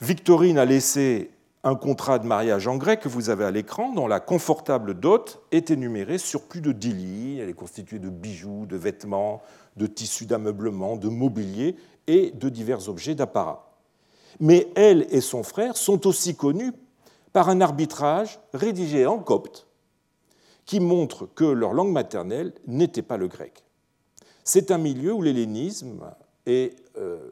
Victorine 0.00 0.58
a 0.58 0.64
laissé 0.64 1.30
un 1.66 1.74
contrat 1.74 2.20
de 2.20 2.26
mariage 2.28 2.68
en 2.68 2.76
grec 2.76 3.00
que 3.00 3.08
vous 3.08 3.28
avez 3.28 3.44
à 3.44 3.50
l'écran, 3.50 3.92
dont 3.92 4.06
la 4.06 4.20
confortable 4.20 4.94
dot 4.94 5.42
est 5.50 5.72
énumérée 5.72 6.18
sur 6.18 6.42
plus 6.42 6.60
de 6.60 6.70
dix 6.70 6.92
lignes. 6.92 7.38
Elle 7.38 7.48
est 7.48 7.54
constituée 7.54 7.98
de 7.98 8.08
bijoux, 8.08 8.66
de 8.66 8.76
vêtements, 8.76 9.42
de 9.76 9.88
tissus 9.88 10.26
d'ameublement, 10.26 10.94
de 10.94 11.08
mobilier 11.08 11.74
et 12.06 12.30
de 12.30 12.48
divers 12.50 12.88
objets 12.88 13.16
d'apparat. 13.16 13.76
Mais 14.38 14.68
elle 14.76 15.08
et 15.10 15.20
son 15.20 15.42
frère 15.42 15.76
sont 15.76 16.06
aussi 16.06 16.36
connus 16.36 16.72
par 17.32 17.48
un 17.48 17.60
arbitrage 17.60 18.38
rédigé 18.54 19.04
en 19.04 19.18
copte 19.18 19.66
qui 20.66 20.78
montre 20.78 21.26
que 21.34 21.44
leur 21.44 21.72
langue 21.72 21.90
maternelle 21.90 22.52
n'était 22.68 23.02
pas 23.02 23.16
le 23.16 23.26
grec. 23.26 23.64
C'est 24.44 24.70
un 24.70 24.78
milieu 24.78 25.12
où 25.12 25.20
l'hellénisme 25.20 26.12
et 26.46 26.76
euh, 26.96 27.28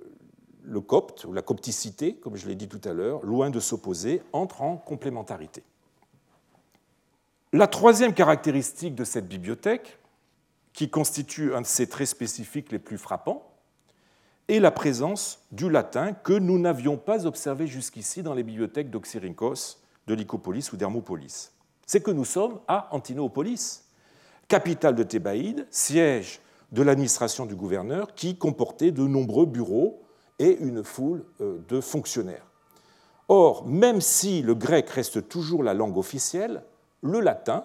le 0.64 0.80
copte, 0.80 1.24
ou 1.24 1.32
la 1.32 1.42
copticité, 1.42 2.14
comme 2.16 2.36
je 2.36 2.46
l'ai 2.46 2.54
dit 2.54 2.68
tout 2.68 2.80
à 2.84 2.92
l'heure, 2.92 3.24
loin 3.24 3.50
de 3.50 3.60
s'opposer, 3.60 4.22
entrent 4.32 4.62
en 4.62 4.76
complémentarité. 4.76 5.62
La 7.52 7.66
troisième 7.66 8.14
caractéristique 8.14 8.94
de 8.94 9.04
cette 9.04 9.28
bibliothèque, 9.28 9.98
qui 10.72 10.90
constitue 10.90 11.54
un 11.54 11.60
de 11.60 11.66
ses 11.66 11.88
traits 11.88 12.08
spécifiques 12.08 12.72
les 12.72 12.80
plus 12.80 12.98
frappants, 12.98 13.48
est 14.48 14.58
la 14.58 14.70
présence 14.70 15.40
du 15.52 15.70
latin 15.70 16.12
que 16.12 16.32
nous 16.32 16.58
n'avions 16.58 16.96
pas 16.96 17.26
observé 17.26 17.66
jusqu'ici 17.66 18.22
dans 18.22 18.34
les 18.34 18.42
bibliothèques 18.42 18.90
d'Oxyrhynchos, 18.90 19.78
de 20.06 20.14
Lycopolis 20.14 20.72
ou 20.72 20.76
d'Hermopolis. 20.76 21.52
C'est 21.86 22.02
que 22.02 22.10
nous 22.10 22.24
sommes 22.24 22.58
à 22.68 22.88
Antinopolis, 22.94 23.84
capitale 24.48 24.94
de 24.94 25.02
Thébaïde, 25.02 25.66
siège 25.70 26.40
de 26.72 26.82
l'administration 26.82 27.46
du 27.46 27.54
gouverneur 27.54 28.14
qui 28.14 28.36
comportait 28.36 28.90
de 28.90 29.06
nombreux 29.06 29.46
bureaux 29.46 30.03
et 30.38 30.56
une 30.58 30.84
foule 30.84 31.24
euh, 31.40 31.58
de 31.68 31.80
fonctionnaires. 31.80 32.46
Or, 33.28 33.66
même 33.66 34.00
si 34.00 34.42
le 34.42 34.54
grec 34.54 34.88
reste 34.90 35.28
toujours 35.28 35.62
la 35.62 35.74
langue 35.74 35.96
officielle, 35.96 36.62
le 37.02 37.20
latin, 37.20 37.64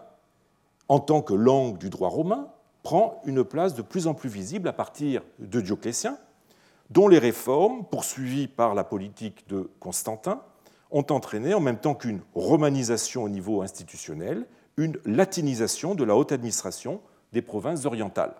en 0.88 1.00
tant 1.00 1.22
que 1.22 1.34
langue 1.34 1.78
du 1.78 1.90
droit 1.90 2.10
romain, 2.10 2.48
prend 2.84 3.22
une 3.26 3.44
place 3.44 3.76
de 3.76 3.82
plus 3.82 4.08
en 4.08 4.14
plus 4.14 4.30
visible 4.30 4.68
à 4.68 4.74
partir 4.74 5.22
de 5.40 5.62
Dioclétien, 5.62 6.18
dont 6.90 7.08
les 7.08 7.20
réformes, 7.20 7.86
poursuivies 7.86 8.48
par 8.48 8.74
la 8.74 8.84
politique 8.84 9.48
de 9.48 9.70
Constantin, 9.80 10.42
ont 10.92 11.06
entraîné, 11.10 11.54
en 11.54 11.60
même 11.60 11.78
temps 11.78 11.94
qu'une 11.94 12.22
romanisation 12.34 13.24
au 13.24 13.30
niveau 13.30 13.62
institutionnel, 13.62 14.46
une 14.78 14.98
latinisation 15.06 15.94
de 15.94 16.04
la 16.04 16.16
haute 16.16 16.32
administration 16.32 17.02
des 17.32 17.42
provinces 17.42 17.86
orientales. 17.86 18.34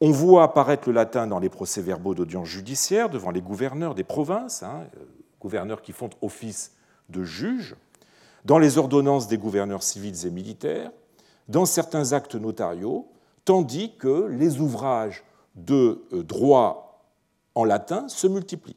On 0.00 0.12
voit 0.12 0.44
apparaître 0.44 0.88
le 0.88 0.94
latin 0.94 1.26
dans 1.26 1.40
les 1.40 1.48
procès-verbaux 1.48 2.14
d'audience 2.14 2.46
judiciaire 2.46 3.10
devant 3.10 3.32
les 3.32 3.40
gouverneurs 3.40 3.96
des 3.96 4.04
provinces, 4.04 4.62
hein, 4.62 4.86
euh, 4.96 5.04
gouverneurs 5.40 5.82
qui 5.82 5.92
font 5.92 6.10
office 6.22 6.72
de 7.08 7.24
juges, 7.24 7.74
dans 8.44 8.58
les 8.58 8.78
ordonnances 8.78 9.26
des 9.26 9.38
gouverneurs 9.38 9.82
civils 9.82 10.26
et 10.26 10.30
militaires, 10.30 10.92
dans 11.48 11.66
certains 11.66 12.12
actes 12.12 12.36
notariaux, 12.36 13.08
tandis 13.44 13.96
que 13.96 14.26
les 14.26 14.60
ouvrages 14.60 15.24
de 15.56 16.06
euh, 16.12 16.22
droit 16.22 17.02
en 17.56 17.64
latin 17.64 18.06
se 18.08 18.28
multiplient. 18.28 18.76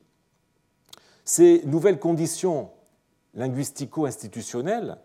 Ces 1.24 1.62
nouvelles 1.66 2.00
conditions 2.00 2.72
linguistico-institutionnelles, 3.36 4.98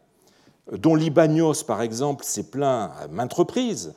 dont 0.72 0.94
Libanios, 0.94 1.62
par 1.66 1.82
exemple, 1.82 2.24
s'est 2.24 2.50
plaint 2.50 2.90
à 2.98 3.06
maintes 3.08 3.34
reprises, 3.34 3.94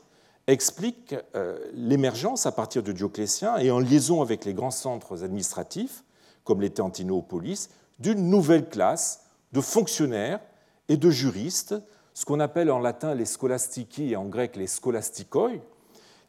explique 0.52 1.16
euh, 1.36 1.58
l'émergence 1.74 2.46
à 2.46 2.52
partir 2.52 2.84
de 2.84 2.92
Dioclétien 2.92 3.58
et 3.58 3.72
en 3.72 3.80
liaison 3.80 4.22
avec 4.22 4.46
les 4.46 4.54
grands 4.54 4.72
centres 4.72 5.24
administratifs, 5.24 6.04
comme 6.44 6.62
l'était 6.62 6.82
Antinopolis, 6.82 7.70
d'une 8.00 8.30
nouvelle 8.30 8.70
classe 8.70 9.26
de 9.52 9.62
fonctionnaires 9.62 10.40
et 10.88 10.98
de 10.98 11.10
juristes, 11.10 11.76
ce 12.14 12.26
qu'on 12.26 12.40
appelle 12.40 12.72
en 12.72 12.80
latin 12.80 13.14
les 13.16 13.26
scholastici 13.26 14.12
et 14.12 14.16
en 14.16 14.26
grec 14.26 14.56
les 14.56 14.68
scholastikoi, 14.68 15.52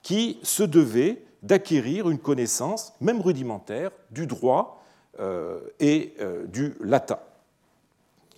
qui 0.03 0.39
se 0.43 0.62
devaient 0.62 1.25
d'acquérir 1.43 2.11
une 2.11 2.19
connaissance, 2.19 2.93
même 3.00 3.21
rudimentaire, 3.21 3.91
du 4.11 4.27
droit 4.27 4.85
euh, 5.19 5.61
et 5.79 6.15
euh, 6.21 6.47
du 6.47 6.75
latin, 6.81 7.19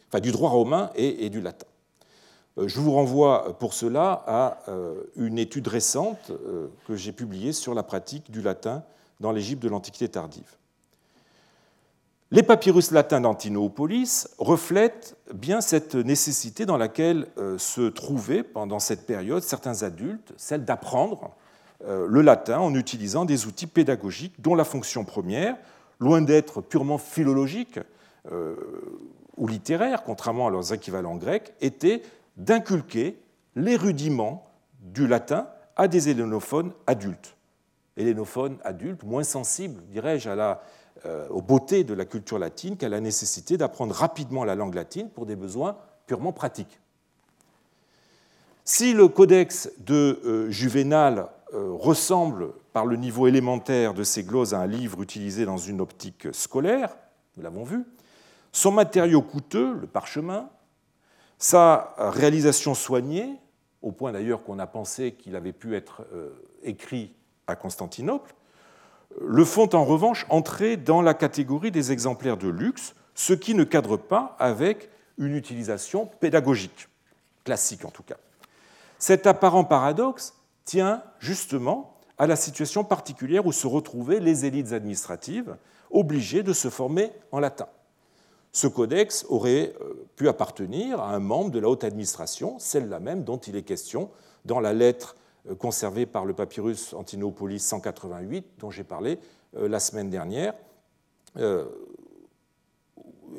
enfin 0.09 0.21
du 0.21 0.33
droit 0.33 0.51
romain 0.51 0.91
et 0.95 1.31
du 1.31 1.41
latin. 1.41 1.67
Euh, 2.59 2.69
je 2.69 2.81
vous 2.81 2.93
renvoie 2.93 3.59
pour 3.59 3.75
cela 3.75 4.23
à 4.27 4.59
euh, 4.69 5.05
une 5.17 5.39
étude 5.39 5.69
récente 5.69 6.31
euh, 6.31 6.69
que 6.87 6.97
j'ai 6.97 7.13
publiée 7.13 7.53
sur 7.53 7.75
la 7.75 7.83
pratique 7.83 8.31
du 8.31 8.43
latin 8.43 8.83
dans 9.21 9.33
l'Égypte 9.33 9.63
de 9.63 9.69
l'Antiquité 9.69 10.09
tardive. 10.09 10.57
Les 12.31 12.43
papyrus 12.43 12.91
latins 12.91 13.21
d'Antinopolis 13.21 14.27
reflètent 14.39 15.17
bien 15.35 15.61
cette 15.61 15.95
nécessité 15.95 16.65
dans 16.65 16.79
laquelle 16.79 17.27
se 17.59 17.91
trouvaient 17.91 18.43
pendant 18.43 18.79
cette 18.79 19.05
période 19.05 19.43
certains 19.43 19.83
adultes, 19.83 20.33
celle 20.39 20.65
d'apprendre 20.65 21.33
le 21.87 22.23
latin 22.23 22.59
en 22.59 22.75
utilisant 22.75 23.27
des 23.27 23.45
outils 23.45 23.67
pédagogiques 23.67 24.41
dont 24.41 24.55
la 24.55 24.65
fonction 24.65 25.05
première, 25.05 25.59
loin 26.01 26.23
d'être 26.23 26.63
purement 26.63 26.97
philologique 26.97 27.79
ou 29.37 29.47
littéraire, 29.47 30.03
contrairement 30.03 30.47
à 30.47 30.51
leurs 30.51 30.73
équivalents 30.73 31.17
grecs, 31.17 31.53
était 31.61 32.01
d'inculquer 32.37 33.19
les 33.57 33.77
rudiments 33.77 34.47
du 34.81 35.07
latin 35.07 35.49
à 35.77 35.89
des 35.89 36.09
hellénophones 36.09 36.73
adultes. 36.87 37.37
hellénophone 37.97 38.59
adulte, 38.65 39.03
moins 39.05 39.25
sensible, 39.25 39.83
dirais-je, 39.91 40.29
euh, 41.05 41.29
aux 41.29 41.43
beautés 41.43 41.85
de 41.85 41.95
la 41.95 42.05
culture 42.05 42.39
latine 42.39 42.77
qu'à 42.77 42.89
la 42.89 43.01
nécessité 43.01 43.57
d'apprendre 43.57 43.95
rapidement 43.95 44.45
la 44.45 44.55
langue 44.55 44.75
latine 44.75 45.09
pour 45.11 45.27
des 45.27 45.37
besoins 45.37 45.77
purement 46.07 46.33
pratiques. 46.33 46.79
Si 48.65 48.93
le 48.93 49.09
codex 49.09 49.71
de 49.79 50.21
euh, 50.25 50.51
Juvénal 50.51 51.29
euh, 51.55 51.73
ressemble 51.73 52.53
par 52.73 52.87
le 52.87 52.97
niveau 52.97 53.27
élémentaire 53.27 53.93
de 53.93 54.05
ses 54.05 54.23
glosses 54.23 54.53
à 54.53 54.61
un 54.61 54.67
livre 54.67 55.03
utilisé 55.03 55.45
dans 55.45 55.59
une 55.59 55.81
optique 55.81 56.29
scolaire, 56.33 56.97
nous 57.37 57.43
l'avons 57.43 57.65
vu, 57.65 57.85
son 58.53 58.71
matériau 58.71 59.23
coûteux, 59.23 59.75
le 59.75 59.87
parchemin, 59.87 60.49
sa 61.43 61.97
réalisation 61.99 62.73
soignée, 62.73 63.37
au 63.83 63.91
point 63.91 64.13
d'ailleurs 64.13 64.45
qu'on 64.45 64.61
a 64.61 64.67
pensé 64.69 65.11
qu'il 65.11 65.35
avait 65.35 65.53
pu 65.53 65.75
être 65.75 66.07
écrit 66.63 67.13
à 67.49 67.57
Constantinople, 67.57 68.33
le 69.21 69.45
font 69.45 69.69
en 69.75 69.85
revanche 69.85 70.25
entrer 70.29 70.77
dans 70.77 71.03
la 71.03 71.15
catégorie 71.15 71.73
des 71.73 71.91
exemplaires 71.91 72.37
de 72.37 72.47
luxe, 72.47 72.95
ce 73.17 73.33
qui 73.33 73.57
ne 73.57 73.65
cadre 73.65 73.97
pas 73.97 74.37
avec 74.39 74.89
une 75.19 75.35
utilisation 75.35 76.07
pédagogique, 76.07 76.89
classique 77.43 77.85
en 77.85 77.91
tout 77.91 78.05
cas. 78.05 78.19
Cet 79.01 79.27
apparent 79.27 79.65
paradoxe 79.65 80.35
tient 80.65 81.03
justement 81.19 81.99
à 82.19 82.29
la 82.29 82.37
situation 82.37 82.85
particulière 82.85 83.47
où 83.47 83.53
se 83.53 83.67
retrouvaient 83.67 84.21
les 84.21 84.45
élites 84.45 84.73
administratives 84.73 85.57
obligées 85.91 86.45
de 86.45 86.53
se 86.53 86.71
former 86.71 87.11
en 87.33 87.41
latin. 87.41 87.67
Ce 88.53 88.67
codex 88.67 89.25
aurait 89.31 89.75
euh, 89.81 90.07
pu 90.15 90.29
appartenir 90.29 91.01
à 91.01 91.15
un 91.15 91.21
membre 91.21 91.51
de 91.51 91.59
la 91.59 91.71
haute 91.71 91.85
administration, 91.85 92.59
celle-là 92.59 93.01
même 93.01 93.25
dont 93.25 93.39
il 93.39 93.57
est 93.57 93.63
question 93.63 94.11
dans 94.45 94.61
la 94.61 94.75
lettre 94.75 95.17
euh, 95.49 95.55
conservé 95.55 96.05
par 96.05 96.27
le 96.27 96.35
papyrus 96.35 96.93
Antinopolis 96.93 97.61
188, 97.61 98.45
dont 98.59 98.71
j'ai 98.71 98.85
parlé 98.85 99.19
euh, 99.57 99.69
la 99.69 99.81
semaine 99.81 100.11
dernière, 100.11 100.55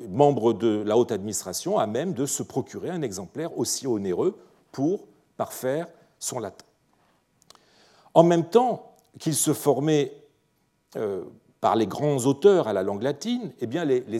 membre 0.10 0.54
de 0.54 0.82
la 0.82 0.98
haute 0.98 1.12
administration, 1.12 1.78
à 1.78 1.86
même 1.86 2.14
de 2.14 2.26
se 2.26 2.42
procurer 2.42 2.90
un 2.90 3.04
exemplaire 3.04 3.56
aussi 3.56 3.86
onéreux 3.86 4.36
pour 4.72 5.06
parfaire 5.38 5.86
son 6.18 6.40
latin. 6.40 6.66
En 8.16 8.24
même 8.24 8.46
temps 8.46 8.96
qu'il 9.20 9.36
se 9.36 9.54
formait 9.54 10.12
par 11.64 11.78
les 11.78 11.88
grands 11.88 12.18
auteurs 12.26 12.68
à 12.68 12.74
la 12.74 12.84
langue 12.84 13.04
latine, 13.04 13.54
eh 13.62 13.68
bien 13.68 13.86
les, 13.86 14.02
les 14.02 14.20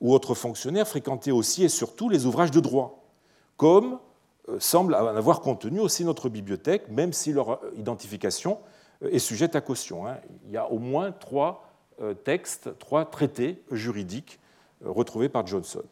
ou 0.00 0.14
autres 0.14 0.34
fonctionnaires 0.34 0.88
fréquentaient 0.88 1.32
aussi 1.32 1.64
et 1.64 1.68
surtout 1.68 2.08
les 2.08 2.24
ouvrages 2.24 2.50
de 2.50 2.60
droit, 2.60 3.04
comme 3.58 3.98
euh, 4.48 4.56
semblent 4.58 4.94
avoir 4.94 5.42
contenu 5.42 5.80
aussi 5.80 6.06
notre 6.06 6.30
bibliothèque, 6.30 6.88
même 6.88 7.12
si 7.12 7.34
leur 7.34 7.50
euh, 7.50 7.74
identification 7.76 8.56
euh, 9.02 9.10
est 9.10 9.18
sujette 9.18 9.54
à 9.54 9.60
caution. 9.60 10.06
Hein. 10.06 10.16
Il 10.46 10.52
y 10.52 10.56
a 10.56 10.66
au 10.72 10.78
moins 10.78 11.12
trois 11.12 11.68
textes, 12.24 12.70
trois 12.78 13.04
traités 13.04 13.62
juridiques 13.70 14.40
retrouvés 14.82 15.28
par 15.28 15.46
Johnson. 15.46 15.82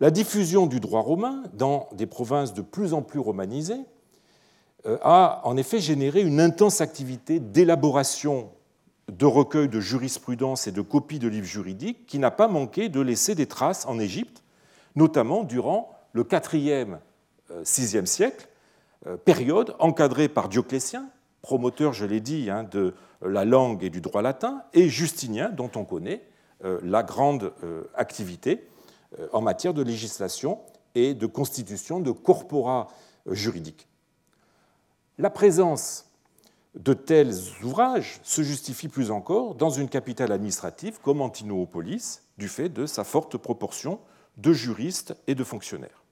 La 0.00 0.10
diffusion 0.10 0.66
du 0.66 0.80
droit 0.80 1.02
romain 1.02 1.42
dans 1.52 1.90
des 1.92 2.06
provinces 2.06 2.54
de 2.54 2.62
plus 2.62 2.94
en 2.94 3.02
plus 3.02 3.20
romanisées 3.20 3.84
a 4.84 5.42
en 5.44 5.56
effet 5.58 5.80
généré 5.80 6.22
une 6.22 6.40
intense 6.40 6.80
activité 6.80 7.38
d'élaboration 7.38 8.48
de 9.10 9.26
recueils 9.26 9.68
de 9.68 9.80
jurisprudence 9.80 10.66
et 10.66 10.72
de 10.72 10.80
copies 10.80 11.18
de 11.18 11.28
livres 11.28 11.46
juridiques 11.46 12.06
qui 12.06 12.18
n'a 12.18 12.30
pas 12.30 12.48
manqué 12.48 12.88
de 12.88 13.00
laisser 13.00 13.34
des 13.34 13.46
traces 13.46 13.86
en 13.86 13.98
Égypte, 13.98 14.42
notamment 14.96 15.44
durant 15.44 15.96
le 16.12 16.24
quatrième 16.24 16.98
VIe 17.50 18.06
siècle, 18.06 18.48
euh, 19.06 19.16
période 19.16 19.76
encadrée 19.78 20.28
par 20.28 20.48
Dioclétien, 20.48 21.08
promoteur, 21.42 21.92
je 21.92 22.04
l'ai 22.04 22.20
dit, 22.20 22.50
hein, 22.50 22.64
de 22.64 22.94
la 23.22 23.44
langue 23.44 23.84
et 23.84 23.90
du 23.90 24.00
droit 24.00 24.22
latin, 24.22 24.64
et 24.72 24.88
Justinien, 24.88 25.50
dont 25.50 25.70
on 25.76 25.84
connaît 25.84 26.22
euh, 26.64 26.80
la 26.82 27.02
grande 27.02 27.52
euh, 27.62 27.84
activité 27.94 28.68
en 29.32 29.40
matière 29.40 29.72
de 29.72 29.82
législation 29.82 30.58
et 30.94 31.14
de 31.14 31.26
constitution 31.26 32.00
de 32.00 32.10
corpora 32.10 32.88
juridiques. 33.30 33.86
La 35.16 35.30
présence 35.30 36.06
de 36.76 36.92
tels 36.92 37.34
ouvrages 37.64 38.20
se 38.22 38.42
justifie 38.42 38.88
plus 38.88 39.10
encore 39.10 39.54
dans 39.54 39.70
une 39.70 39.88
capitale 39.88 40.30
administrative 40.30 40.98
comme 41.02 41.22
Antinoopolis, 41.22 42.22
du 42.36 42.48
fait 42.48 42.68
de 42.68 42.86
sa 42.86 43.02
forte 43.02 43.36
proportion 43.38 43.98
de 44.36 44.52
juristes 44.52 45.16
et 45.26 45.34
de 45.34 45.42
fonctionnaires. 45.42 46.04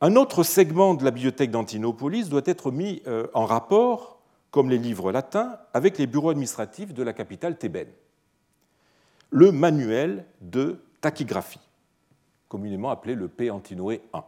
Un 0.00 0.16
autre 0.16 0.42
segment 0.42 0.94
de 0.94 1.04
la 1.04 1.10
bibliothèque 1.10 1.50
d'Antinopolis 1.50 2.30
doit 2.30 2.40
être 2.46 2.70
mis 2.70 3.02
euh, 3.06 3.26
en 3.34 3.44
rapport, 3.44 4.22
comme 4.50 4.70
les 4.70 4.78
livres 4.78 5.12
latins, 5.12 5.58
avec 5.74 5.98
les 5.98 6.06
bureaux 6.06 6.30
administratifs 6.30 6.94
de 6.94 7.02
la 7.02 7.12
capitale 7.12 7.58
thébaine. 7.58 7.90
Le 9.28 9.52
manuel 9.52 10.24
de 10.40 10.82
tachygraphie, 11.02 11.60
communément 12.48 12.90
appelé 12.90 13.14
le 13.14 13.28
P. 13.28 13.50
Antinoé 13.50 14.00
I, 14.14 14.20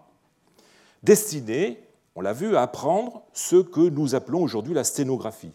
destiné, 1.02 1.82
on 2.14 2.20
l'a 2.20 2.32
vu, 2.32 2.56
apprendre 2.56 3.22
ce 3.32 3.56
que 3.56 3.80
nous 3.80 4.14
appelons 4.14 4.42
aujourd'hui 4.42 4.74
la 4.74 4.84
sténographie, 4.84 5.52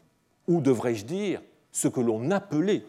ou 0.48 0.62
devrais-je 0.62 1.06
dire 1.06 1.42
ce 1.72 1.88
que 1.88 2.00
l'on 2.00 2.32
appelait 2.32 2.84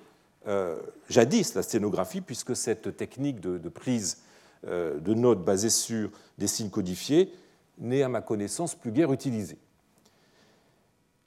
euh, 0.46 0.78
jadis 1.08 1.54
la 1.54 1.62
sténographie, 1.62 2.20
puisque 2.20 2.56
cette 2.56 2.96
technique 2.96 3.40
de 3.40 3.68
prise 3.68 4.18
euh, 4.66 4.98
de 4.98 5.14
notes 5.14 5.44
basées 5.44 5.70
sur 5.70 6.10
des 6.36 6.48
signes 6.48 6.70
codifiés 6.70 7.32
n'est, 7.78 8.02
à 8.02 8.08
ma 8.08 8.20
connaissance, 8.20 8.74
plus 8.74 8.90
guère 8.90 9.12
utilisé. 9.12 9.56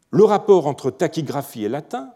Le 0.09 0.25
rapport 0.25 0.67
entre 0.67 0.91
tachygraphie 0.91 1.63
et 1.63 1.69
latin, 1.69 2.13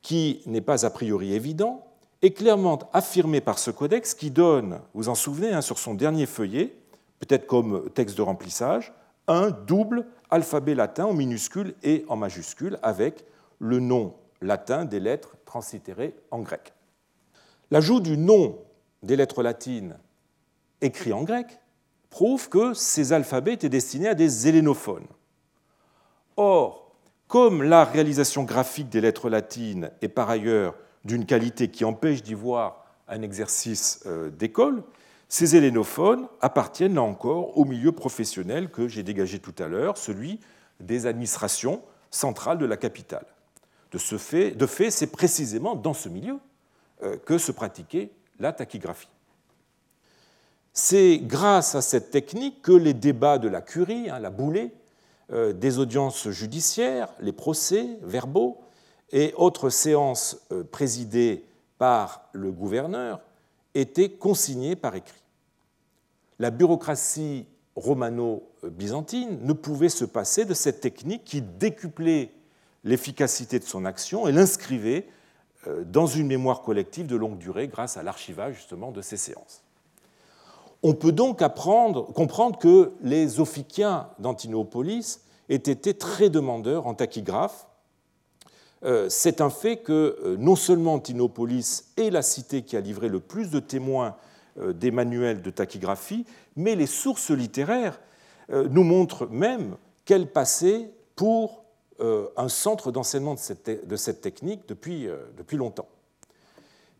qui 0.00 0.40
n'est 0.46 0.62
pas 0.62 0.86
a 0.86 0.90
priori 0.90 1.34
évident, 1.34 1.86
est 2.22 2.30
clairement 2.30 2.78
affirmé 2.94 3.42
par 3.42 3.58
ce 3.58 3.70
codex 3.70 4.14
qui 4.14 4.30
donne, 4.30 4.80
vous 4.94 5.10
en 5.10 5.14
souvenez, 5.14 5.52
hein, 5.52 5.60
sur 5.60 5.78
son 5.78 5.92
dernier 5.92 6.24
feuillet, 6.24 6.74
peut-être 7.18 7.46
comme 7.46 7.90
texte 7.90 8.16
de 8.16 8.22
remplissage, 8.22 8.94
un 9.28 9.50
double 9.50 10.06
alphabet 10.30 10.74
latin 10.74 11.06
en 11.06 11.12
minuscule 11.12 11.74
et 11.82 12.04
en 12.08 12.16
majuscule 12.16 12.78
avec 12.82 13.24
le 13.58 13.80
nom 13.80 14.14
latin 14.40 14.84
des 14.84 15.00
lettres 15.00 15.36
translittérées 15.44 16.14
en 16.30 16.40
grec. 16.40 16.72
L'ajout 17.70 18.00
du 18.00 18.16
nom 18.16 18.58
des 19.02 19.16
lettres 19.16 19.42
latines 19.42 19.96
écrit 20.80 21.12
en 21.12 21.22
grec, 21.22 21.58
prouve 22.10 22.48
que 22.48 22.74
ces 22.74 23.12
alphabets 23.12 23.54
étaient 23.54 23.68
destinés 23.68 24.08
à 24.08 24.14
des 24.14 24.48
hellénophones. 24.48 25.06
Or, 26.36 26.92
comme 27.28 27.62
la 27.62 27.84
réalisation 27.84 28.44
graphique 28.44 28.88
des 28.88 29.00
lettres 29.00 29.28
latines 29.28 29.90
est 30.00 30.08
par 30.08 30.30
ailleurs 30.30 30.74
d'une 31.04 31.26
qualité 31.26 31.68
qui 31.68 31.84
empêche 31.84 32.22
d'y 32.22 32.34
voir 32.34 32.84
un 33.08 33.22
exercice 33.22 34.02
euh, 34.06 34.30
d'école, 34.30 34.82
ces 35.28 35.56
hellénophones 35.56 36.28
appartiennent 36.40 36.94
là 36.94 37.02
encore 37.02 37.56
au 37.58 37.64
milieu 37.64 37.92
professionnel 37.92 38.70
que 38.70 38.88
j'ai 38.88 39.02
dégagé 39.02 39.38
tout 39.38 39.54
à 39.58 39.66
l'heure, 39.66 39.98
celui 39.98 40.40
des 40.80 41.06
administrations 41.06 41.82
centrales 42.10 42.58
de 42.58 42.66
la 42.66 42.76
capitale. 42.76 43.26
De, 43.92 43.98
fait, 44.66 44.90
c'est 44.90 45.06
précisément 45.06 45.74
dans 45.74 45.94
ce 45.94 46.08
milieu 46.08 46.38
euh, 47.02 47.16
que 47.16 47.38
se 47.38 47.50
pratiquait 47.50 48.10
la 48.38 48.52
tachygraphie. 48.52 49.08
C'est 50.72 51.18
grâce 51.22 51.74
à 51.74 51.80
cette 51.80 52.10
technique 52.10 52.60
que 52.60 52.72
les 52.72 52.92
débats 52.92 53.38
de 53.38 53.48
la 53.48 53.62
curie, 53.62 54.10
hein, 54.10 54.18
la 54.18 54.28
boulée, 54.28 54.74
euh, 55.32 55.54
des 55.54 55.78
audiences 55.78 56.28
judiciaires, 56.28 57.08
les 57.20 57.32
procès 57.32 57.98
verbaux 58.02 58.60
et 59.10 59.32
autres 59.36 59.70
séances 59.70 60.46
euh, 60.52 60.62
présidées 60.62 61.46
par 61.78 62.28
le 62.32 62.52
gouverneur 62.52 63.20
étaient 63.80 64.10
consignés 64.10 64.76
par 64.76 64.94
écrit. 64.94 65.22
La 66.38 66.50
bureaucratie 66.50 67.46
romano-byzantine 67.76 69.38
ne 69.42 69.52
pouvait 69.52 69.88
se 69.88 70.04
passer 70.04 70.44
de 70.44 70.54
cette 70.54 70.80
technique 70.80 71.24
qui 71.24 71.42
décuplait 71.42 72.32
l'efficacité 72.84 73.58
de 73.58 73.64
son 73.64 73.84
action 73.84 74.26
et 74.26 74.32
l'inscrivait 74.32 75.06
euh, 75.66 75.84
dans 75.84 76.06
une 76.06 76.26
mémoire 76.26 76.62
collective 76.62 77.06
de 77.06 77.16
longue 77.16 77.38
durée 77.38 77.68
grâce 77.68 77.96
à 77.96 78.02
l'archivage 78.02 78.54
justement 78.54 78.92
de 78.92 79.02
ces 79.02 79.16
séances. 79.16 79.62
On 80.82 80.94
peut 80.94 81.12
donc 81.12 81.38
comprendre 81.38 82.58
que 82.58 82.92
les 83.02 83.40
Ophikiens 83.40 84.08
d'Antinopolis 84.18 85.20
aient 85.48 85.56
été 85.56 85.94
très 85.94 86.30
demandeurs 86.30 86.86
en 86.86 86.94
tachygraphe. 86.94 87.66
Euh, 88.84 89.08
c'est 89.08 89.40
un 89.40 89.50
fait 89.50 89.78
que 89.78 90.18
euh, 90.22 90.36
non 90.38 90.56
seulement 90.56 90.94
Antinopolis 90.94 91.86
est 91.96 92.10
la 92.10 92.22
cité 92.22 92.62
qui 92.62 92.76
a 92.76 92.80
livré 92.80 93.08
le 93.08 93.20
plus 93.20 93.50
de 93.50 93.58
témoins 93.58 94.16
euh, 94.58 94.72
des 94.72 94.90
manuels 94.90 95.42
de 95.42 95.50
tachygraphie, 95.50 96.26
mais 96.56 96.74
les 96.74 96.86
sources 96.86 97.30
littéraires 97.30 98.00
nous 98.48 98.84
montrent 98.84 99.26
même 99.26 99.76
qu'elle 100.04 100.30
passait 100.30 100.88
pour 101.16 101.64
un 101.98 102.48
centre 102.48 102.92
d'enseignement 102.92 103.34
de 103.34 103.96
cette 103.96 104.20
technique 104.20 104.68
depuis 104.68 105.56
longtemps. 105.56 105.88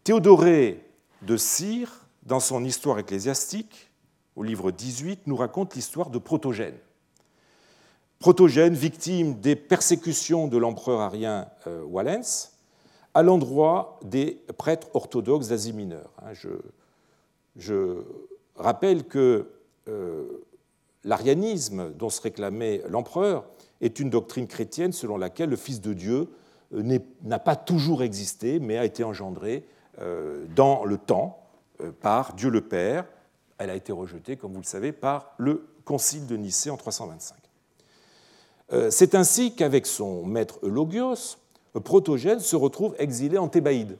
Théodoré 0.02 0.84
de 1.22 1.36
Cire 1.36 2.04
dans 2.24 2.40
son 2.40 2.64
Histoire 2.64 2.98
ecclésiastique, 2.98 3.92
au 4.34 4.42
livre 4.42 4.72
18, 4.72 5.28
nous 5.28 5.36
raconte 5.36 5.76
l'histoire 5.76 6.10
de 6.10 6.18
Protogène. 6.18 6.74
Protogène, 8.18 8.74
victime 8.74 9.40
des 9.40 9.56
persécutions 9.56 10.48
de 10.48 10.56
l'empereur 10.56 11.00
arien 11.00 11.48
euh, 11.66 11.82
Wallens, 11.82 12.52
à 13.12 13.22
l'endroit 13.22 14.00
des 14.02 14.40
prêtres 14.56 14.88
orthodoxes 14.94 15.48
d'Asie 15.48 15.72
mineure. 15.72 16.10
Hein, 16.22 16.32
je, 17.56 18.02
rappelle 18.56 19.04
que 19.04 19.50
euh, 19.88 20.44
l'arianisme 21.04 21.92
dont 21.92 22.08
se 22.08 22.22
réclamait 22.22 22.82
l'empereur 22.88 23.44
est 23.82 24.00
une 24.00 24.08
doctrine 24.08 24.46
chrétienne 24.46 24.92
selon 24.92 25.18
laquelle 25.18 25.50
le 25.50 25.56
Fils 25.56 25.82
de 25.82 25.92
Dieu 25.92 26.30
euh, 26.74 26.98
n'a 27.22 27.38
pas 27.38 27.54
toujours 27.54 28.02
existé, 28.02 28.60
mais 28.60 28.78
a 28.78 28.84
été 28.84 29.04
engendré 29.04 29.66
dans 30.54 30.84
le 30.84 30.98
temps 30.98 31.42
par 32.02 32.34
Dieu 32.34 32.50
le 32.50 32.60
Père. 32.60 33.06
Elle 33.56 33.70
a 33.70 33.74
été 33.74 33.92
rejetée, 33.92 34.36
comme 34.36 34.52
vous 34.52 34.60
le 34.60 34.66
savez, 34.66 34.92
par 34.92 35.32
le 35.38 35.66
Concile 35.86 36.26
de 36.26 36.36
Nicée 36.36 36.68
en 36.68 36.76
325. 36.76 37.45
Euh, 38.72 38.90
c'est 38.90 39.14
ainsi 39.14 39.54
qu'avec 39.54 39.86
son 39.86 40.24
maître 40.24 40.58
Eulogios, 40.62 41.38
Protogène 41.84 42.40
se 42.40 42.56
retrouve 42.56 42.94
exilé 42.98 43.38
en 43.38 43.48
Thébaïde, 43.48 43.98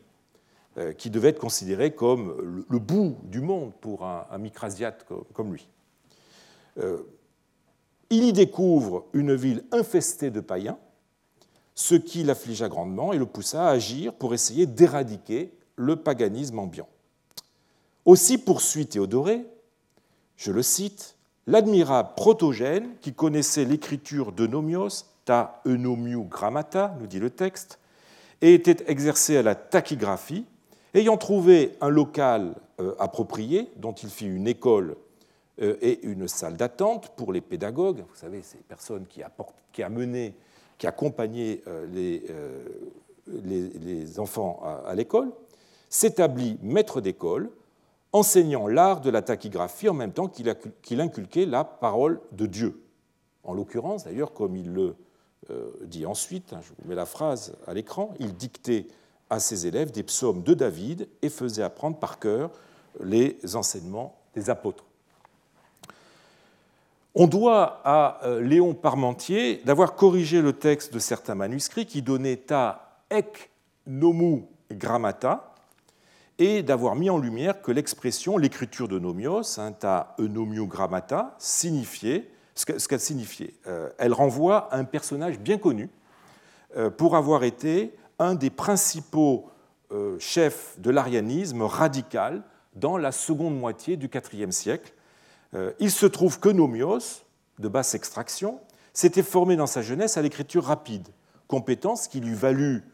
euh, 0.79 0.93
qui 0.93 1.11
devait 1.11 1.29
être 1.29 1.39
considéré 1.39 1.95
comme 1.95 2.65
le 2.69 2.79
bout 2.79 3.17
du 3.25 3.41
monde 3.41 3.73
pour 3.81 4.05
un, 4.05 4.39
micrasiate 4.39 5.07
comme 5.33 5.53
lui. 5.53 5.69
Euh, 6.79 7.03
il 8.11 8.25
y 8.25 8.33
découvre 8.33 9.07
une 9.13 9.35
ville 9.35 9.65
infestée 9.73 10.31
de 10.31 10.41
païens, 10.41 10.79
ce 11.75 11.95
qui 11.95 12.25
l'affligea 12.25 12.69
grandement 12.69 13.13
et 13.13 13.19
le 13.19 13.27
poussa 13.27 13.69
à 13.69 13.71
agir 13.71 14.15
pour 14.15 14.35
essayer 14.35 14.67
d'éradiquer 14.67 15.53
le 15.77 15.97
paganisme 15.97 16.59
ambiant. 16.59 16.89
Aussi 18.05 18.39
poursuit 18.39 18.87
Théodoré, 18.87 19.45
je 20.37 20.53
le 20.53 20.63
cite, 20.63 21.16
l'admirable 21.47 22.11
Protogène, 22.17 22.97
qui 23.01 23.13
connaissait 23.13 23.65
l'écriture 23.65 24.33
de 24.33 24.47
Nomios, 24.47 25.05
ta 25.25 25.61
eunomiu 25.67 26.25
grammata, 26.25 26.97
nous 27.01 27.07
dit 27.07 27.19
le 27.19 27.31
texte, 27.31 27.79
et 28.41 28.55
était 28.55 28.91
exercé 28.91 29.37
à 29.37 29.43
la 29.43 29.55
tachygraphie, 29.55 30.45
ayant 30.95 31.17
trouvé 31.17 31.73
un 31.81 31.89
local 31.89 32.55
euh, 32.81 32.95
approprié, 32.99 33.71
dont 33.77 33.93
il 33.93 34.09
fit 34.09 34.27
une 34.27 34.47
école 34.47 34.97
euh, 35.63 35.77
et 35.81 36.05
une 36.07 36.29
salle 36.29 36.57
d'attente 36.57 37.11
pour 37.17 37.33
les 37.33 37.41
pédagogues, 37.41 38.05
vous 38.09 38.17
savez, 38.17 38.43
ces 38.43 38.59
personnes 38.59 39.07
qui, 39.07 39.23
apportent, 39.23 39.57
qui 39.73 39.83
amenaient, 39.83 40.35
qui 40.79 40.87
accompagnaient 40.87 41.63
euh, 41.67 41.87
les, 43.27 44.21
enfants 44.21 44.63
à 44.87 44.95
l'école, 44.95 45.33
s'établit 45.89 46.59
maître 46.63 47.01
d'école, 47.01 47.51
enseignant 48.17 48.67
l'art 48.67 49.01
de 49.01 49.11
la 49.11 49.23
tachygraphie 49.23 49.89
en 49.89 49.95
même 49.95 50.13
temps 50.13 50.29
qu'il 50.29 51.01
inculquait 51.01 51.47
la 51.47 51.65
parole 51.65 52.21
de 52.33 52.47
Dieu. 52.47 52.83
En 53.45 53.53
l'occurrence, 53.55 54.05
d'ailleurs, 54.05 54.33
comme 54.33 54.57
il 54.57 54.73
le 54.73 54.97
euh, 55.51 55.71
dit 55.83 56.07
ensuite, 56.07 56.53
hein, 56.53 56.61
je 56.63 56.69
vous 56.69 56.89
mets 56.89 56.95
la 56.95 57.07
phrase 57.07 57.55
à 57.67 57.75
l'écran, 57.75 58.15
il 58.19 58.35
dictait 58.35 58.87
à 59.29 59.39
ses 59.39 59.67
élèves 59.67 59.93
des 59.93 60.03
psaumes 60.03 60.43
de 60.43 60.55
David 60.55 61.09
et 61.23 61.29
faisait 61.29 61.63
apprendre 61.63 61.99
par 61.99 62.19
cœur 62.19 62.51
les 63.01 63.39
enseignements 63.55 64.17
des 64.35 64.51
apôtres. 64.51 64.85
On 67.15 67.27
doit 67.27 67.81
à 67.85 68.21
euh, 68.25 68.41
Léon 68.41 68.75
Parmentier 68.75 69.63
d'avoir 69.65 69.95
corrigé 69.95 70.43
le 70.43 70.53
texte 70.53 70.93
de 70.93 70.99
certains 70.99 71.35
manuscrits 71.35 71.87
qui 71.87 72.03
donnaient 72.03 72.37
ta 72.37 73.01
ek 73.11 73.51
nomu 73.87 74.45
grammata, 74.71 75.55
et 76.39 76.63
d'avoir 76.63 76.95
mis 76.97 77.11
en 77.11 77.19
lumière 77.19 77.63
que 77.63 77.73
l'expression, 77.73 78.37
l'écriture 78.37 78.89
de 78.89 78.99
nomios, 78.99 79.59
hein, 79.59 79.73
ta 79.73 80.17
grammata, 80.19 81.35
signifiait 81.39 82.31
ce 82.57 82.89
qu'elle 82.89 83.01
signifiait. 83.01 83.55
Euh, 83.67 83.91
elle 83.99 84.13
renvoie 84.13 84.73
à 84.73 84.79
un 84.79 84.85
personnage 84.85 85.39
bien 85.39 85.59
connu 85.59 85.91
euh, 86.77 86.91
pour 86.91 87.17
avoir 87.17 87.45
été 87.45 87.95
un 88.19 88.35
des 88.35 88.51
principaux 88.51 89.51
euh, 89.93 90.19
chefs 90.19 90.75
de 90.79 90.91
l'arianisme 90.91 91.63
radical 91.63 92.43
dans 92.75 92.97
la 92.97 93.13
seconde 93.13 93.59
moitié 93.59 93.97
du 93.97 94.11
IVe 94.33 94.51
siècle. 94.51 94.93
Il 95.79 95.91
se 95.91 96.05
trouve 96.05 96.39
que 96.39 96.51
Nomios, 96.51 97.23
de 97.59 97.69
basse 97.69 97.95
extraction, 97.95 98.61
s'était 98.93 99.23
formé 99.23 99.57
dans 99.57 99.67
sa 99.67 99.81
jeunesse 99.81 100.19
à 100.19 100.23
l'écriture 100.23 100.65
rapide, 100.65 101.09
compétence 101.49 102.09
qui 102.09 102.21
lui 102.21 102.35
valut 102.35 102.85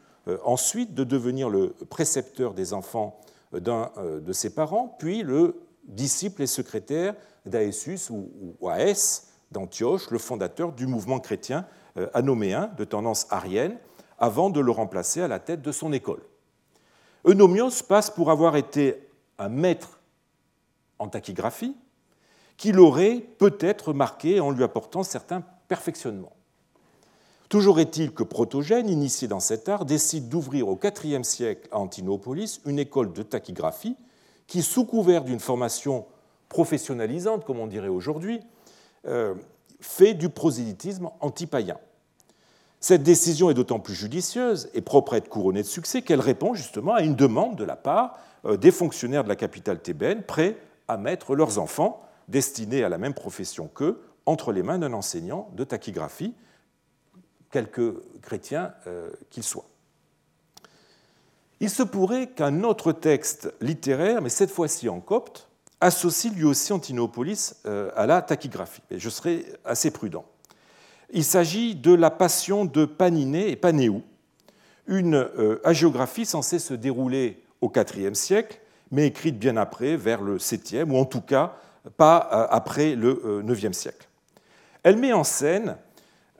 ensuite 0.44 0.94
de 0.94 1.04
devenir 1.04 1.50
le 1.50 1.74
précepteur 1.88 2.54
des 2.54 2.72
enfants 2.74 3.20
d'un 3.52 3.90
euh, 3.98 4.20
de 4.20 4.32
ses 4.32 4.54
parents, 4.54 4.96
puis 4.98 5.22
le 5.22 5.60
disciple 5.84 6.42
et 6.42 6.46
secrétaire 6.46 7.14
d'Aesus 7.44 8.10
ou 8.10 8.70
Aès 8.70 9.28
d'Antioche, 9.50 10.10
le 10.10 10.18
fondateur 10.18 10.72
du 10.72 10.86
mouvement 10.86 11.20
chrétien 11.20 11.66
euh, 11.96 12.08
anoméen 12.14 12.70
de 12.76 12.84
tendance 12.84 13.26
arienne, 13.30 13.76
avant 14.18 14.50
de 14.50 14.60
le 14.60 14.70
remplacer 14.70 15.20
à 15.20 15.28
la 15.28 15.38
tête 15.38 15.62
de 15.62 15.72
son 15.72 15.92
école. 15.92 16.22
Eunomios 17.26 17.82
passe 17.86 18.10
pour 18.10 18.30
avoir 18.30 18.56
été 18.56 19.08
un 19.38 19.48
maître 19.48 20.00
en 20.98 21.08
tachygraphie 21.08 21.76
qui 22.56 22.72
l'aurait 22.72 23.20
peut-être 23.38 23.92
marqué 23.92 24.40
en 24.40 24.50
lui 24.50 24.62
apportant 24.62 25.02
certains 25.02 25.42
perfectionnements. 25.68 26.36
Toujours 27.52 27.80
est-il 27.80 28.12
que 28.12 28.22
Protogène, 28.22 28.88
initié 28.88 29.28
dans 29.28 29.38
cet 29.38 29.68
art, 29.68 29.84
décide 29.84 30.30
d'ouvrir 30.30 30.68
au 30.68 30.80
IVe 30.82 31.22
siècle 31.22 31.68
à 31.70 31.80
Antinopolis 31.80 32.62
une 32.64 32.78
école 32.78 33.12
de 33.12 33.22
tachygraphie 33.22 33.94
qui, 34.46 34.62
sous 34.62 34.86
couvert 34.86 35.22
d'une 35.22 35.38
formation 35.38 36.06
professionnalisante, 36.48 37.44
comme 37.44 37.58
on 37.58 37.66
dirait 37.66 37.88
aujourd'hui, 37.88 38.40
euh, 39.06 39.34
fait 39.80 40.14
du 40.14 40.30
prosélytisme 40.30 41.10
antipaïen. 41.20 41.76
Cette 42.80 43.02
décision 43.02 43.50
est 43.50 43.54
d'autant 43.54 43.80
plus 43.80 43.92
judicieuse 43.92 44.70
et 44.72 44.80
propre 44.80 45.12
à 45.12 45.16
être 45.18 45.28
couronnée 45.28 45.60
de 45.60 45.66
succès 45.66 46.00
qu'elle 46.00 46.20
répond 46.20 46.54
justement 46.54 46.94
à 46.94 47.02
une 47.02 47.16
demande 47.16 47.56
de 47.56 47.64
la 47.64 47.76
part 47.76 48.18
euh, 48.46 48.56
des 48.56 48.70
fonctionnaires 48.70 49.24
de 49.24 49.28
la 49.28 49.36
capitale 49.36 49.82
thébaine 49.82 50.22
prêts 50.22 50.56
à 50.88 50.96
mettre 50.96 51.34
leurs 51.34 51.58
enfants, 51.58 52.00
destinés 52.28 52.82
à 52.82 52.88
la 52.88 52.96
même 52.96 53.12
profession 53.12 53.68
qu'eux, 53.74 54.00
entre 54.24 54.52
les 54.52 54.62
mains 54.62 54.78
d'un 54.78 54.94
enseignant 54.94 55.50
de 55.54 55.64
tachygraphie, 55.64 56.32
quelque 57.52 58.02
chrétien 58.22 58.74
euh, 58.88 59.10
qu'il 59.30 59.44
soit. 59.44 59.66
Il 61.60 61.70
se 61.70 61.84
pourrait 61.84 62.26
qu'un 62.26 62.64
autre 62.64 62.90
texte 62.90 63.54
littéraire, 63.60 64.20
mais 64.20 64.30
cette 64.30 64.50
fois-ci 64.50 64.88
en 64.88 64.98
copte, 64.98 65.48
associe 65.80 66.34
lui 66.34 66.44
aussi 66.44 66.72
Antinopolis 66.72 67.54
euh, 67.66 67.90
à 67.94 68.06
la 68.06 68.20
tachygraphie. 68.22 68.82
Je 68.90 69.08
serai 69.08 69.44
assez 69.64 69.92
prudent. 69.92 70.24
Il 71.10 71.24
s'agit 71.24 71.76
de 71.76 71.92
la 71.92 72.10
passion 72.10 72.64
de 72.64 72.84
Paniné 72.84 73.50
et 73.50 73.56
Panéou, 73.56 74.02
une 74.86 75.14
euh, 75.14 75.60
hagiographie 75.62 76.26
censée 76.26 76.58
se 76.58 76.74
dérouler 76.74 77.42
au 77.60 77.70
IVe 77.70 78.14
siècle, 78.14 78.58
mais 78.90 79.06
écrite 79.06 79.38
bien 79.38 79.56
après, 79.56 79.96
vers 79.96 80.22
le 80.22 80.38
7e, 80.38 80.90
ou 80.90 80.96
en 80.96 81.04
tout 81.04 81.20
cas 81.20 81.54
pas 81.96 82.18
après 82.18 82.94
le 82.94 83.42
IXe 83.46 83.76
siècle. 83.76 84.08
Elle 84.82 84.96
met 84.96 85.12
en 85.12 85.24
scène 85.24 85.70
euh, 85.70 85.74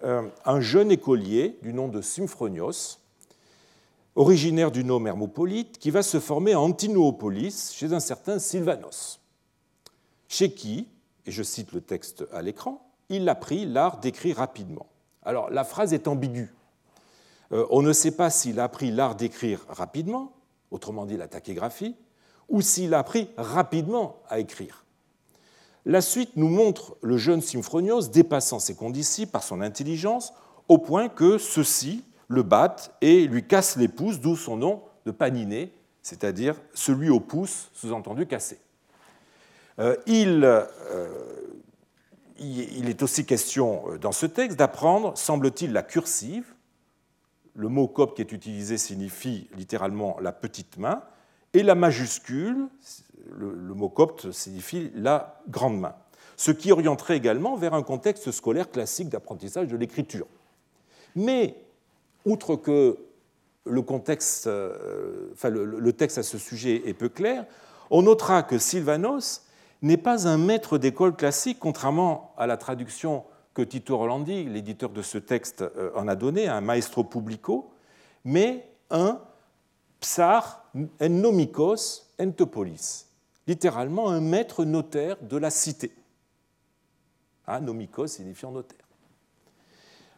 un 0.02 0.60
jeune 0.60 0.90
écolier 0.90 1.58
du 1.62 1.72
nom 1.72 1.88
de 1.88 2.00
Symphonios, 2.00 2.98
originaire 4.14 4.70
du 4.70 4.84
nom 4.84 5.04
hermopolite, 5.06 5.78
qui 5.78 5.90
va 5.90 6.02
se 6.02 6.20
former 6.20 6.52
à 6.52 6.60
Antinoopolis 6.60 7.72
chez 7.74 7.92
un 7.92 8.00
certain 8.00 8.38
Sylvanos, 8.38 9.20
chez 10.28 10.52
qui, 10.52 10.88
et 11.26 11.30
je 11.30 11.42
cite 11.42 11.72
le 11.72 11.80
texte 11.80 12.24
à 12.32 12.42
l'écran, 12.42 12.86
il 13.08 13.28
apprit 13.28 13.64
l'art 13.66 13.98
d'écrire 14.00 14.36
rapidement. 14.36 14.86
Alors 15.22 15.50
la 15.50 15.64
phrase 15.64 15.92
est 15.92 16.08
ambiguë. 16.08 16.52
Euh, 17.52 17.66
on 17.70 17.82
ne 17.82 17.92
sait 17.92 18.16
pas 18.16 18.30
s'il 18.30 18.58
a 18.60 18.64
appris 18.64 18.90
l'art 18.90 19.14
d'écrire 19.14 19.64
rapidement, 19.68 20.32
autrement 20.70 21.06
dit 21.06 21.16
la 21.16 21.28
tachygraphie, 21.28 21.94
ou 22.48 22.60
s'il 22.60 22.94
a 22.94 22.98
appris 22.98 23.28
rapidement 23.36 24.16
à 24.28 24.40
écrire. 24.40 24.84
La 25.84 26.00
suite 26.00 26.36
nous 26.36 26.48
montre 26.48 26.96
le 27.02 27.16
jeune 27.18 27.40
Symphonios 27.40 28.08
dépassant 28.08 28.60
ses 28.60 28.74
condisciples 28.74 29.32
par 29.32 29.42
son 29.42 29.60
intelligence, 29.60 30.32
au 30.68 30.78
point 30.78 31.08
que 31.08 31.38
ceux-ci 31.38 32.04
le 32.28 32.42
battent 32.42 32.94
et 33.00 33.26
lui 33.26 33.46
cassent 33.46 33.76
les 33.76 33.88
pouces, 33.88 34.20
d'où 34.20 34.36
son 34.36 34.56
nom 34.56 34.82
de 35.06 35.10
paniné, 35.10 35.72
c'est-à-dire 36.02 36.56
celui 36.72 37.10
au 37.10 37.20
pouce, 37.20 37.70
sous-entendu 37.74 38.26
cassé. 38.26 38.58
Euh, 39.78 39.96
euh, 40.08 40.66
il, 42.38 42.88
est 42.88 43.02
aussi 43.02 43.24
question 43.24 43.82
euh, 43.88 43.98
dans 43.98 44.12
ce 44.12 44.26
texte 44.26 44.58
d'apprendre, 44.58 45.16
semble-t-il, 45.16 45.72
la 45.72 45.82
cursive. 45.82 46.44
Le 47.54 47.68
mot 47.68 47.88
copte 47.88 48.16
qui 48.16 48.22
est 48.22 48.32
utilisé 48.32 48.78
signifie 48.78 49.48
littéralement 49.56 50.16
la 50.20 50.32
petite 50.32 50.76
main, 50.76 51.02
et 51.54 51.62
la 51.62 51.74
majuscule, 51.74 52.68
le, 53.36 53.74
mot 53.74 53.88
copte 53.88 54.30
signifie 54.32 54.90
la 54.94 55.40
grande 55.48 55.80
main, 55.80 55.94
ce 56.36 56.50
qui 56.50 56.72
orienterait 56.72 57.16
également 57.16 57.56
vers 57.56 57.74
un 57.74 57.82
contexte 57.82 58.30
scolaire 58.30 58.70
classique 58.70 59.08
d'apprentissage 59.08 59.68
de 59.68 59.76
l'écriture. 59.76 60.26
Mais, 61.14 61.56
outre 62.24 62.56
que 62.56 62.98
euh, 63.66 63.80
le, 65.44 65.92
texte 65.92 66.18
à 66.18 66.22
ce 66.22 66.38
sujet 66.38 66.82
est 66.86 66.94
peu 66.94 67.08
clair, 67.08 67.46
on 67.90 68.02
notera 68.02 68.42
que 68.42 68.58
Sylvanos 68.58 69.42
n'est 69.82 69.96
pas 69.96 70.26
un 70.26 70.38
maître 70.38 70.78
d'école 70.78 71.14
classique, 71.14 71.58
contrairement 71.60 72.32
à 72.38 72.46
la 72.46 72.56
traduction 72.56 73.24
que 73.54 73.62
Tito 73.62 73.98
Rolandi, 73.98 74.44
l'éditeur 74.44 74.90
de 74.90 75.02
ce 75.02 75.18
texte, 75.18 75.62
euh, 75.62 75.90
en 75.94 76.08
a 76.08 76.14
donné, 76.16 76.48
un 76.48 76.60
maestro 76.60 77.04
publico, 77.04 77.70
mais 78.24 78.66
un 78.90 79.20
psar 80.00 80.64
en 80.74 81.08
nomikos 81.08 82.02
entopolis, 82.20 83.06
littéralement 83.46 84.08
un 84.08 84.20
maître 84.20 84.64
notaire 84.64 85.16
de 85.22 85.36
la 85.36 85.50
cité. 85.50 85.92
Hein, 87.46 87.60
nomikos 87.60 88.06
signifiant 88.06 88.52
notaire. 88.52 88.86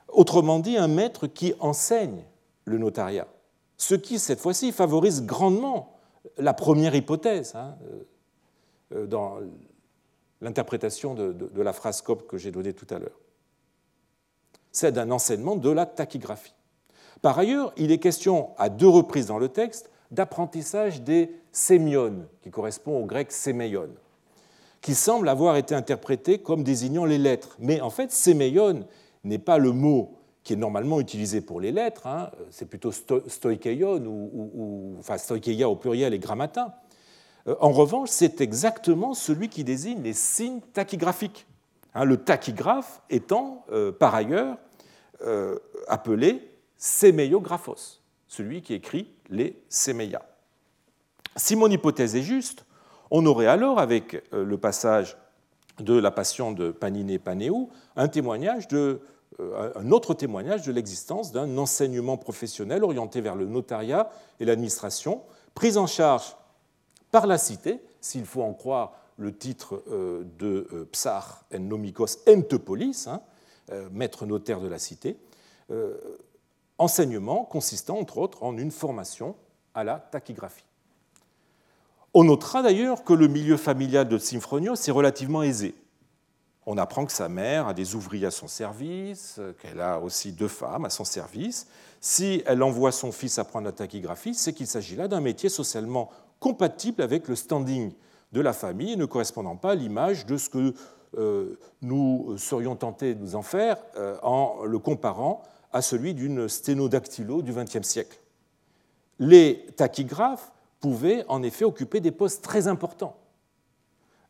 Autrement 0.08 0.60
dit, 0.60 0.76
un 0.76 0.88
maître 0.88 1.26
qui 1.26 1.54
enseigne 1.58 2.24
le 2.64 2.78
notariat, 2.78 3.26
ce 3.76 3.94
qui, 3.94 4.18
cette 4.18 4.40
fois-ci, 4.40 4.72
favorise 4.72 5.24
grandement 5.24 5.96
la 6.38 6.54
première 6.54 6.94
hypothèse 6.94 7.54
hein, 7.54 7.76
euh, 7.82 8.04
euh, 8.92 9.06
dans 9.06 9.38
l'interprétation 10.40 11.14
de, 11.14 11.32
de, 11.32 11.62
la 11.62 11.72
phrase 11.72 12.02
COP 12.02 12.26
que 12.26 12.38
j'ai 12.38 12.50
donnée 12.50 12.72
tout 12.72 12.87
à 12.90 12.98
l'heure. 12.98 13.18
C'est 14.72 14.92
d'un 14.92 15.10
enseignement 15.10 15.56
de 15.56 15.70
la 15.70 15.87
tachygraphie. 15.87 16.54
Par 17.22 17.38
ailleurs, 17.38 17.72
il 17.76 17.90
est 17.90 17.98
question 17.98 18.50
à 18.58 18.68
deux 18.68 18.88
reprises 18.88 19.26
dans 19.26 19.38
le 19.38 19.48
texte 19.48 19.90
d'apprentissage 20.10 21.02
des 21.02 21.30
sémiones, 21.52 22.26
qui 22.42 22.50
correspond 22.50 23.02
au 23.02 23.06
grec 23.06 23.32
séméion, 23.32 23.88
qui 24.80 24.94
semble 24.94 25.28
avoir 25.28 25.56
été 25.56 25.74
interprété 25.74 26.38
comme 26.38 26.62
désignant 26.62 27.04
les 27.04 27.18
lettres. 27.18 27.56
Mais 27.58 27.80
en 27.80 27.90
fait, 27.90 28.12
séméion 28.12 28.86
n'est 29.24 29.38
pas 29.38 29.58
le 29.58 29.72
mot 29.72 30.18
qui 30.44 30.52
est 30.52 30.56
normalement 30.56 31.00
utilisé 31.00 31.40
pour 31.40 31.58
les 31.58 31.72
lettres, 31.72 32.06
hein. 32.06 32.30
c'est 32.50 32.66
plutôt 32.66 32.92
stoikeion 32.92 33.96
ou, 34.04 34.94
enfin 34.98 35.16
stoikeia 35.16 35.68
au 35.68 35.74
pluriel 35.74 36.12
et 36.12 36.18
grammatin. 36.18 36.74
Euh, 37.48 37.56
en 37.60 37.70
revanche, 37.70 38.10
c'est 38.10 38.42
exactement 38.42 39.14
celui 39.14 39.48
qui 39.48 39.64
désigne 39.64 40.02
les 40.02 40.12
signes 40.12 40.60
tachygraphiques. 40.74 41.46
Hein, 41.94 42.04
le 42.04 42.18
tachygraphe 42.18 43.00
étant 43.08 43.64
euh, 43.72 43.90
par 43.90 44.14
ailleurs 44.14 44.58
euh, 45.22 45.58
appelé 45.88 46.50
sémeiographos, 46.76 48.02
celui 48.35 48.62
qui 48.62 48.75
écrit 48.75 49.11
les 49.31 49.62
sémeia. 49.68 50.23
Si 51.37 51.57
mon 51.57 51.68
hypothèse 51.68 52.16
est 52.16 52.23
juste, 52.23 52.64
on 53.11 53.27
aurait 53.27 53.47
alors, 53.47 53.79
avec 53.79 54.23
le 54.33 54.57
passage 54.57 55.16
de 55.81 55.94
la 55.94 56.11
passion 56.11 56.53
de 56.53 56.70
Paniné 56.70 57.18
Panéou, 57.18 57.70
un 57.97 58.09
témoignage 58.09 58.68
de 58.68 59.01
euh, 59.40 59.73
un 59.75 59.90
autre 59.90 60.14
témoignage 60.14 60.62
de 60.62 60.70
l'existence 60.70 61.33
d'un 61.33 61.59
enseignement 61.59 62.16
professionnel 62.16 62.85
orienté 62.85 63.20
vers 63.20 63.35
le 63.35 63.47
notariat 63.47 64.11
et 64.38 64.44
l'administration, 64.44 65.23
pris 65.55 65.77
en 65.77 65.87
charge 65.87 66.37
par 67.11 67.27
la 67.27 67.37
cité, 67.37 67.81
s'il 68.01 68.27
faut 68.27 68.42
en 68.42 68.53
croire 68.53 68.92
le 69.16 69.37
titre 69.37 69.83
euh, 69.90 70.25
de 70.38 70.68
euh, 70.73 70.88
Psar 70.92 71.44
en 71.53 71.59
nomikos 71.59 72.18
entepolis, 72.29 73.09
hein, 73.09 73.20
maître 73.92 74.27
notaire 74.27 74.61
de 74.61 74.68
la 74.68 74.79
cité, 74.79 75.16
enseignement 76.78 77.44
consistant 77.44 77.98
entre 77.98 78.18
autres 78.18 78.42
en 78.42 78.56
une 78.58 78.70
formation 78.70 79.37
à 79.74 79.84
la 79.84 79.98
tachygraphie. 79.98 80.64
On 82.12 82.24
notera 82.24 82.62
d'ailleurs 82.62 83.02
que 83.04 83.12
le 83.12 83.26
milieu 83.26 83.56
familial 83.56 84.08
de 84.08 84.18
Symphonios 84.18 84.74
est 84.74 84.90
relativement 84.90 85.42
aisé. 85.42 85.74
On 86.66 86.78
apprend 86.78 87.04
que 87.04 87.12
sa 87.12 87.28
mère 87.28 87.68
a 87.68 87.74
des 87.74 87.94
ouvriers 87.94 88.26
à 88.26 88.30
son 88.30 88.48
service, 88.48 89.40
qu'elle 89.60 89.80
a 89.80 89.98
aussi 89.98 90.32
deux 90.32 90.48
femmes 90.48 90.84
à 90.84 90.90
son 90.90 91.04
service. 91.04 91.66
Si 92.00 92.42
elle 92.46 92.62
envoie 92.62 92.92
son 92.92 93.12
fils 93.12 93.38
apprendre 93.38 93.66
la 93.66 93.72
tachygraphie, 93.72 94.34
c'est 94.34 94.52
qu'il 94.52 94.66
s'agit 94.66 94.96
là 94.96 95.08
d'un 95.08 95.20
métier 95.20 95.48
socialement 95.48 96.10
compatible 96.40 97.02
avec 97.02 97.28
le 97.28 97.37
standing 97.37 97.92
de 98.32 98.40
la 98.40 98.52
famille 98.52 98.92
et 98.92 98.96
ne 98.96 99.04
correspondant 99.04 99.56
pas 99.56 99.72
à 99.72 99.74
l'image 99.74 100.26
de 100.26 100.37
ce 100.37 100.48
que 100.48 100.74
euh, 101.16 101.58
nous 101.82 102.37
serions 102.38 102.76
tentés 102.76 103.14
de 103.14 103.20
nous 103.20 103.37
en 103.37 103.42
faire 103.42 103.76
euh, 103.96 104.16
en 104.22 104.64
le 104.64 104.78
comparant 104.78 105.42
à 105.74 105.82
celui 105.82 106.14
d'une 106.14 106.48
sténodactylo 106.48 107.42
du 107.42 107.52
XXe 107.52 107.82
siècle. 107.82 108.18
Les 109.18 109.66
tachygraphes 109.76 110.52
pouvaient 110.78 111.24
en 111.28 111.42
effet 111.42 111.64
occuper 111.64 112.00
des 112.00 112.12
postes 112.12 112.44
très 112.44 112.68
importants, 112.68 113.18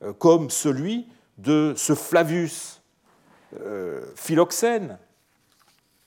euh, 0.03 0.15
comme 0.15 0.49
celui 0.49 1.07
de 1.37 1.75
ce 1.77 1.95
Flavius 1.95 2.81
euh, 3.61 4.11
Philoxène, 4.17 4.99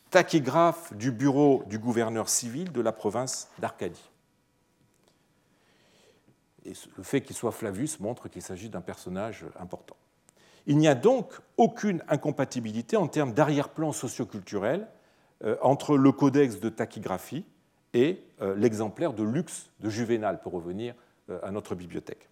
tachygraphe 0.09 0.91
du 0.93 1.11
bureau 1.11 1.63
du 1.67 1.77
gouverneur 1.77 2.29
civil 2.29 2.71
de 2.71 2.81
la 2.81 2.91
province 2.91 3.49
d'Arcadie. 3.59 4.09
Et 6.65 6.73
le 6.97 7.03
fait 7.03 7.21
qu'il 7.21 7.35
soit 7.35 7.51
Flavius 7.51 7.99
montre 7.99 8.27
qu'il 8.27 8.41
s'agit 8.41 8.69
d'un 8.69 8.81
personnage 8.81 9.45
important. 9.59 9.95
Il 10.65 10.77
n'y 10.77 10.87
a 10.87 10.95
donc 10.95 11.31
aucune 11.57 12.03
incompatibilité 12.09 12.97
en 12.97 13.07
termes 13.07 13.33
d'arrière-plan 13.33 13.91
socioculturel 13.91 14.87
entre 15.61 15.97
le 15.97 16.11
codex 16.11 16.59
de 16.59 16.69
tachygraphie 16.69 17.45
et 17.93 18.23
euh, 18.41 18.55
l'exemplaire 18.55 19.13
de 19.13 19.23
luxe 19.23 19.69
de 19.79 19.89
Juvénal, 19.89 20.41
pour 20.41 20.53
revenir 20.53 20.93
à 21.43 21.51
notre 21.51 21.75
bibliothèque. 21.75 22.29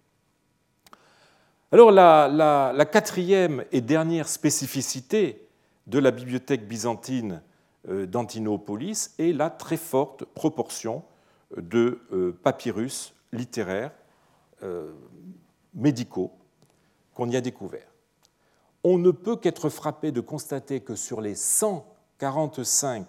Alors 1.72 1.90
la, 1.90 2.86
quatrième 2.90 3.64
et 3.72 3.80
dernière 3.80 4.28
spécificité 4.28 5.48
de 5.88 5.98
la 5.98 6.12
bibliothèque 6.12 6.66
byzantine 6.66 7.42
euh, 7.88 8.06
d'Antinopolis 8.06 9.14
est 9.18 9.32
la 9.32 9.50
très 9.50 9.76
forte 9.76 10.24
proportion 10.24 11.02
de 11.56 12.00
euh, 12.12 12.38
papyrus 12.42 13.14
littéraires 13.32 13.92
euh, 14.62 14.92
médicaux 15.74 16.32
qu'on 17.14 17.28
y 17.28 17.36
a 17.36 17.40
découverts. 17.40 17.92
On 18.84 18.98
ne 18.98 19.10
peut 19.10 19.36
qu'être 19.36 19.68
frappé 19.68 20.12
de 20.12 20.20
constater 20.20 20.80
que 20.80 20.94
sur 20.94 21.20
les 21.20 21.34
145 22.18 23.06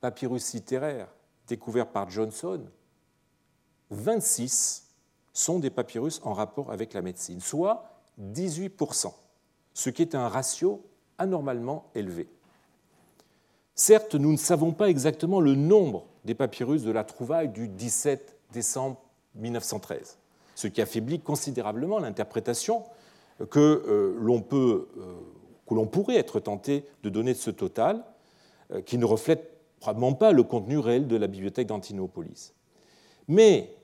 papyrus 0.00 0.54
littéraires 0.54 1.08
découverts 1.48 1.88
par 1.88 2.10
Johnson, 2.10 2.64
26 3.90 4.86
sont 5.32 5.58
des 5.58 5.70
papyrus 5.70 6.20
en 6.24 6.32
rapport 6.32 6.72
avec 6.72 6.94
la 6.94 7.02
médecine, 7.02 7.40
soit 7.40 7.90
18%, 8.20 9.12
ce 9.74 9.90
qui 9.90 10.02
est 10.02 10.14
un 10.14 10.28
ratio 10.28 10.84
anormalement 11.18 11.90
élevé. 11.94 12.28
Certes, 13.74 14.14
nous 14.14 14.32
ne 14.32 14.38
savons 14.38 14.72
pas 14.72 14.88
exactement 14.88 15.40
le 15.40 15.54
nombre 15.54 16.06
des 16.24 16.34
papyrus 16.34 16.82
de 16.82 16.90
la 16.90 17.04
trouvaille 17.04 17.50
du 17.50 17.68
17 17.68 18.36
décembre 18.52 19.00
1913, 19.34 20.18
ce 20.54 20.66
qui 20.68 20.80
affaiblit 20.80 21.20
considérablement 21.20 21.98
l'interprétation 21.98 22.84
que 23.50 23.58
euh, 23.58 24.16
l'on 24.18 24.40
peut, 24.40 24.88
euh, 24.96 25.14
que 25.68 25.74
l'on 25.74 25.86
pourrait 25.86 26.16
être 26.16 26.40
tenté 26.40 26.84
de 27.02 27.08
donner 27.08 27.32
de 27.32 27.38
ce 27.38 27.50
total, 27.50 28.04
euh, 28.72 28.80
qui 28.82 28.98
ne 28.98 29.04
reflète 29.04 29.50
probablement 29.80 30.14
pas 30.14 30.32
le 30.32 30.42
contenu 30.42 30.78
réel 30.78 31.06
de 31.06 31.16
la 31.16 31.26
bibliothèque 31.26 31.66
d'Antinopolis. 31.66 32.52
Mais 33.28 33.74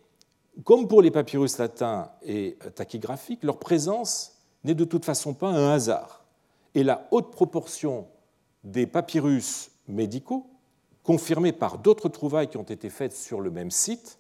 comme 0.64 0.88
pour 0.88 1.03
les 1.03 1.11
papyrus 1.11 1.59
latins 1.59 2.11
et 2.23 2.57
tachygraphiques, 2.75 3.42
leur 3.42 3.59
présence 3.59 4.38
n'est 4.64 4.75
de 4.75 4.85
toute 4.85 5.05
façon 5.05 5.35
pas 5.35 5.49
un 5.49 5.71
hasard. 5.71 6.25
Et 6.75 6.85
la 6.85 7.07
haute 7.11 7.31
proportion 7.31 8.07
des 8.64 8.87
papyrus 8.87 9.71
médicaux, 9.88 10.47
confirmés 11.03 11.53
par 11.53 11.79
d'autres 11.79 12.09
trouvailles 12.09 12.49
qui 12.49 12.57
ont 12.57 12.62
été 12.62 12.88
faites 12.90 13.14
sur 13.14 13.40
le 13.40 13.51
même 13.51 13.71
site, 13.71 14.18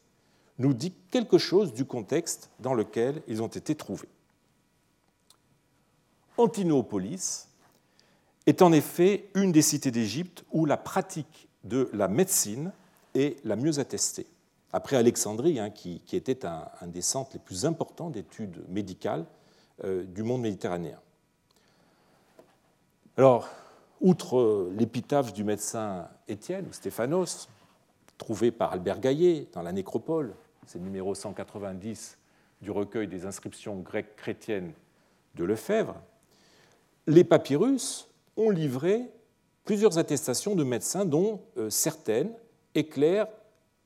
nous 0.58 0.74
dit 0.74 0.92
quelque 1.10 1.38
chose 1.38 1.72
du 1.72 1.84
contexte 1.84 2.50
dans 2.60 2.74
lequel 2.74 3.22
ils 3.28 3.42
ont 3.42 3.48
été 3.48 3.74
trouvés. 3.74 4.08
Antinopolis 6.36 7.48
est 8.46 8.62
en 8.62 8.72
effet 8.72 9.28
une 9.34 9.52
des 9.52 9.62
cités 9.62 9.90
d'Égypte 9.90 10.44
où 10.52 10.64
la 10.64 10.76
pratique 10.76 11.48
de 11.64 11.88
la 11.92 12.08
médecine 12.08 12.72
est 13.14 13.44
la 13.44 13.56
mieux 13.56 13.78
attestée 13.78 14.26
après 14.72 14.96
Alexandrie, 14.96 15.58
hein, 15.58 15.70
qui, 15.70 16.00
était 16.12 16.46
un, 16.46 16.68
des 16.86 17.02
centres 17.02 17.32
les 17.34 17.38
plus 17.38 17.66
importants 17.66 18.10
d'études 18.10 18.64
médicales 18.68 19.26
euh, 19.84 20.04
du 20.04 20.22
monde 20.22 20.42
méditerranéen. 20.42 20.98
Alors, 23.16 23.48
outre 24.00 24.38
euh, 24.38 24.72
l'épitaphe 24.76 25.32
du 25.32 25.44
médecin 25.44 26.08
Étienne 26.26 26.66
ou 26.68 26.72
Stéphanos, 26.72 27.48
trouvé 28.16 28.50
par 28.50 28.72
Albert 28.72 29.00
Gaillet 29.00 29.46
dans 29.52 29.62
la 29.62 29.72
Nécropole, 29.72 30.34
c'est 30.66 30.78
le 30.78 30.84
numéro 30.84 31.14
190 31.14 32.16
du 32.62 32.70
recueil 32.70 33.08
des 33.08 33.26
inscriptions 33.26 33.76
grecques 33.76 34.16
chrétiennes 34.16 34.72
de 35.34 35.44
Lefebvre, 35.44 35.96
les 37.06 37.24
papyrus 37.24 38.08
ont 38.36 38.50
livré 38.50 39.10
plusieurs 39.64 39.98
attestations 39.98 40.54
de 40.54 40.64
médecins 40.64 41.04
dont 41.04 41.40
euh, 41.56 41.70
certaines 41.70 42.32
éclairent 42.74 43.28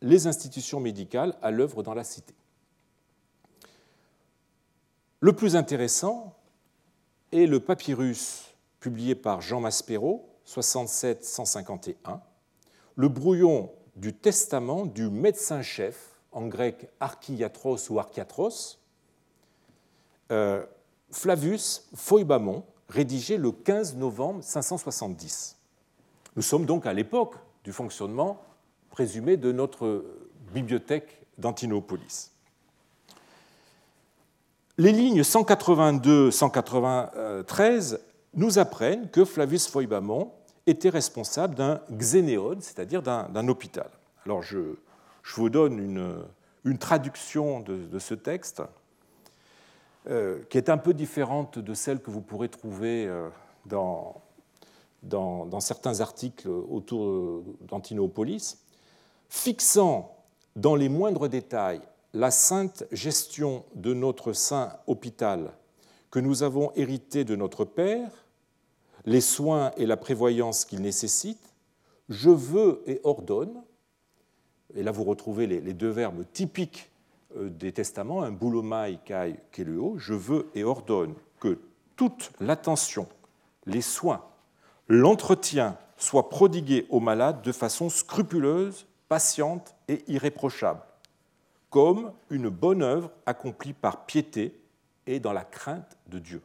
les 0.03 0.27
institutions 0.27 0.81
médicales 0.81 1.35
à 1.43 1.51
l'œuvre 1.51 1.83
dans 1.83 1.95
la 1.95 2.05
cité. 2.05 2.35
Le 5.21 5.33
plus 5.33 5.57
intéressant 5.57 6.37
est 7.33 7.47
le 7.47 7.61
papyrus 7.61 8.55
publié 8.81 9.15
par 9.15 9.41
Jean 9.41 9.61
Maspero, 9.61 10.29
67-151, 10.47 12.21
le 12.95 13.09
brouillon 13.09 13.73
du 13.97 14.15
testament 14.15 14.87
du 14.87 15.09
médecin-chef, 15.11 16.21
en 16.31 16.47
grec 16.47 16.89
archiatros 17.01 17.91
ou 17.91 17.99
archiatros, 17.99 18.79
euh, 20.31 20.65
Flavius 21.11 21.89
Phoibamon, 21.95 22.65
rédigé 22.89 23.37
le 23.37 23.53
15 23.53 23.97
novembre 23.97 24.43
570. 24.43 25.57
Nous 26.37 26.43
sommes 26.43 26.67
donc 26.67 26.87
à 26.87 26.93
l'époque 26.93 27.35
du 27.65 27.73
fonctionnement 27.73 28.41
présumé 28.91 29.37
de 29.37 29.53
notre 29.53 30.05
bibliothèque 30.53 31.27
d'Antinopolis. 31.39 32.33
Les 34.79 34.93
lignes 34.93 35.23
182-193 35.23 37.99
nous 38.35 38.59
apprennent 38.59 39.09
que 39.11 39.25
Flavius 39.25 39.69
Foibamon 39.69 40.31
était 40.67 40.91
responsable 40.91 41.55
d'un 41.55 41.81
xénéon, 41.91 42.59
c'est-à-dire 42.61 43.01
d'un 43.03 43.49
hôpital. 43.49 43.89
Alors 44.25 44.43
je, 44.43 44.77
vous 45.35 45.49
donne 45.49 46.25
une, 46.65 46.79
traduction 46.79 47.61
de, 47.61 47.99
ce 47.99 48.15
texte 48.15 48.63
qui 50.49 50.59
est 50.59 50.69
un 50.69 50.79
peu 50.79 50.95
différente 50.95 51.59
de 51.59 51.75
celle 51.75 52.01
que 52.01 52.11
vous 52.11 52.21
pourrez 52.21 52.49
trouver 52.49 53.07
euh, 53.07 53.29
dans, 53.65 55.61
certains 55.61 56.01
articles 56.01 56.49
autour 56.49 57.43
d'Antinopolis, 57.63 58.59
fixant 59.29 60.17
dans 60.55 60.77
les 60.77 60.89
moindres 60.89 61.29
détails 61.29 61.81
la 62.15 62.31
sainte 62.31 62.85
gestion 62.93 63.65
de 63.75 63.95
notre 63.95 64.33
saint 64.33 64.73
hôpital 64.87 65.53
que 66.11 66.19
nous 66.19 66.43
avons 66.43 66.73
hérité 66.77 67.25
de 67.25 67.37
notre 67.37 67.65
Père, 67.65 68.11
les 69.05 69.21
soins 69.21 69.73
et 69.77 69.87
la 69.87 69.97
prévoyance 69.97 70.65
qu'il 70.65 70.81
nécessite, 70.81 71.53
je 72.09 72.31
veux 72.31 72.83
et 72.87 73.01
ordonne, 73.05 73.63
et 74.75 74.83
là 74.83 74.93
vous 74.93 75.05
retrouvez 75.05 75.47
les, 75.47 75.75
deux 75.75 75.91
verbes 75.91 76.25
typiques 76.33 76.91
euh, 76.91 76.96
des 77.35 77.73
testaments, 77.73 78.23
un 78.23 78.31
boulomai 78.31 78.99
kai 79.05 79.37
keleo, 79.53 79.99
je 79.99 80.15
veux 80.15 80.49
et 80.55 80.65
ordonne 80.65 81.15
que 81.41 81.59
toute 81.97 82.31
l'attention, 82.41 83.09
les 83.67 83.81
soins, 83.81 84.25
l'entretien 84.89 85.77
soient 85.97 86.29
prodigués 86.29 86.87
aux 86.91 87.01
malades 87.01 87.43
de 87.43 87.53
façon 87.53 87.89
scrupuleuse, 87.89 88.87
patiente 89.09 89.75
et 89.89 90.05
irréprochable, 90.09 90.81
comme 91.71 92.13
une 92.31 92.49
bonne 92.49 92.83
œuvre 92.83 93.11
accomplie 93.25 93.73
par 93.73 94.07
piété 94.07 94.61
et 95.07 95.21
dans 95.21 95.33
la 95.33 95.45
crainte 95.45 95.97
de 96.07 96.19
Dieu. 96.19 96.43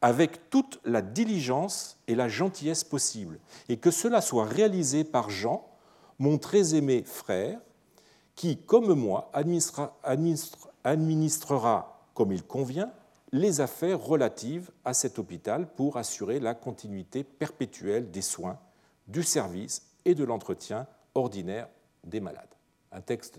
Avec 0.00 0.50
toute 0.50 0.80
la 0.84 1.00
diligence 1.00 1.98
et 2.08 2.14
la 2.14 2.28
gentillesse 2.28 2.82
possible, 2.82 3.38
et 3.68 3.76
que 3.76 3.90
cela 3.90 4.20
soit 4.20 4.44
réalisé 4.44 5.04
par 5.04 5.30
Jean, 5.30 5.64
mon 6.18 6.38
très 6.38 6.74
aimé 6.74 7.04
frère, 7.06 7.60
qui, 8.34 8.58
comme 8.58 8.94
moi, 8.94 9.30
administrera, 9.34 12.00
comme 12.14 12.32
il 12.32 12.42
convient, 12.42 12.90
les 13.32 13.60
affaires 13.60 14.00
relatives 14.00 14.70
à 14.84 14.94
cet 14.94 15.18
hôpital 15.18 15.66
pour 15.74 15.96
assurer 15.96 16.38
la 16.38 16.54
continuité 16.54 17.24
perpétuelle 17.24 18.10
des 18.10 18.22
soins, 18.22 18.58
du 19.08 19.22
service 19.22 19.82
et 20.04 20.14
de 20.14 20.24
l'entretien 20.24 20.86
ordinaire 21.14 21.68
des 22.04 22.20
malades. 22.20 22.46
Un 22.92 23.00
texte 23.00 23.38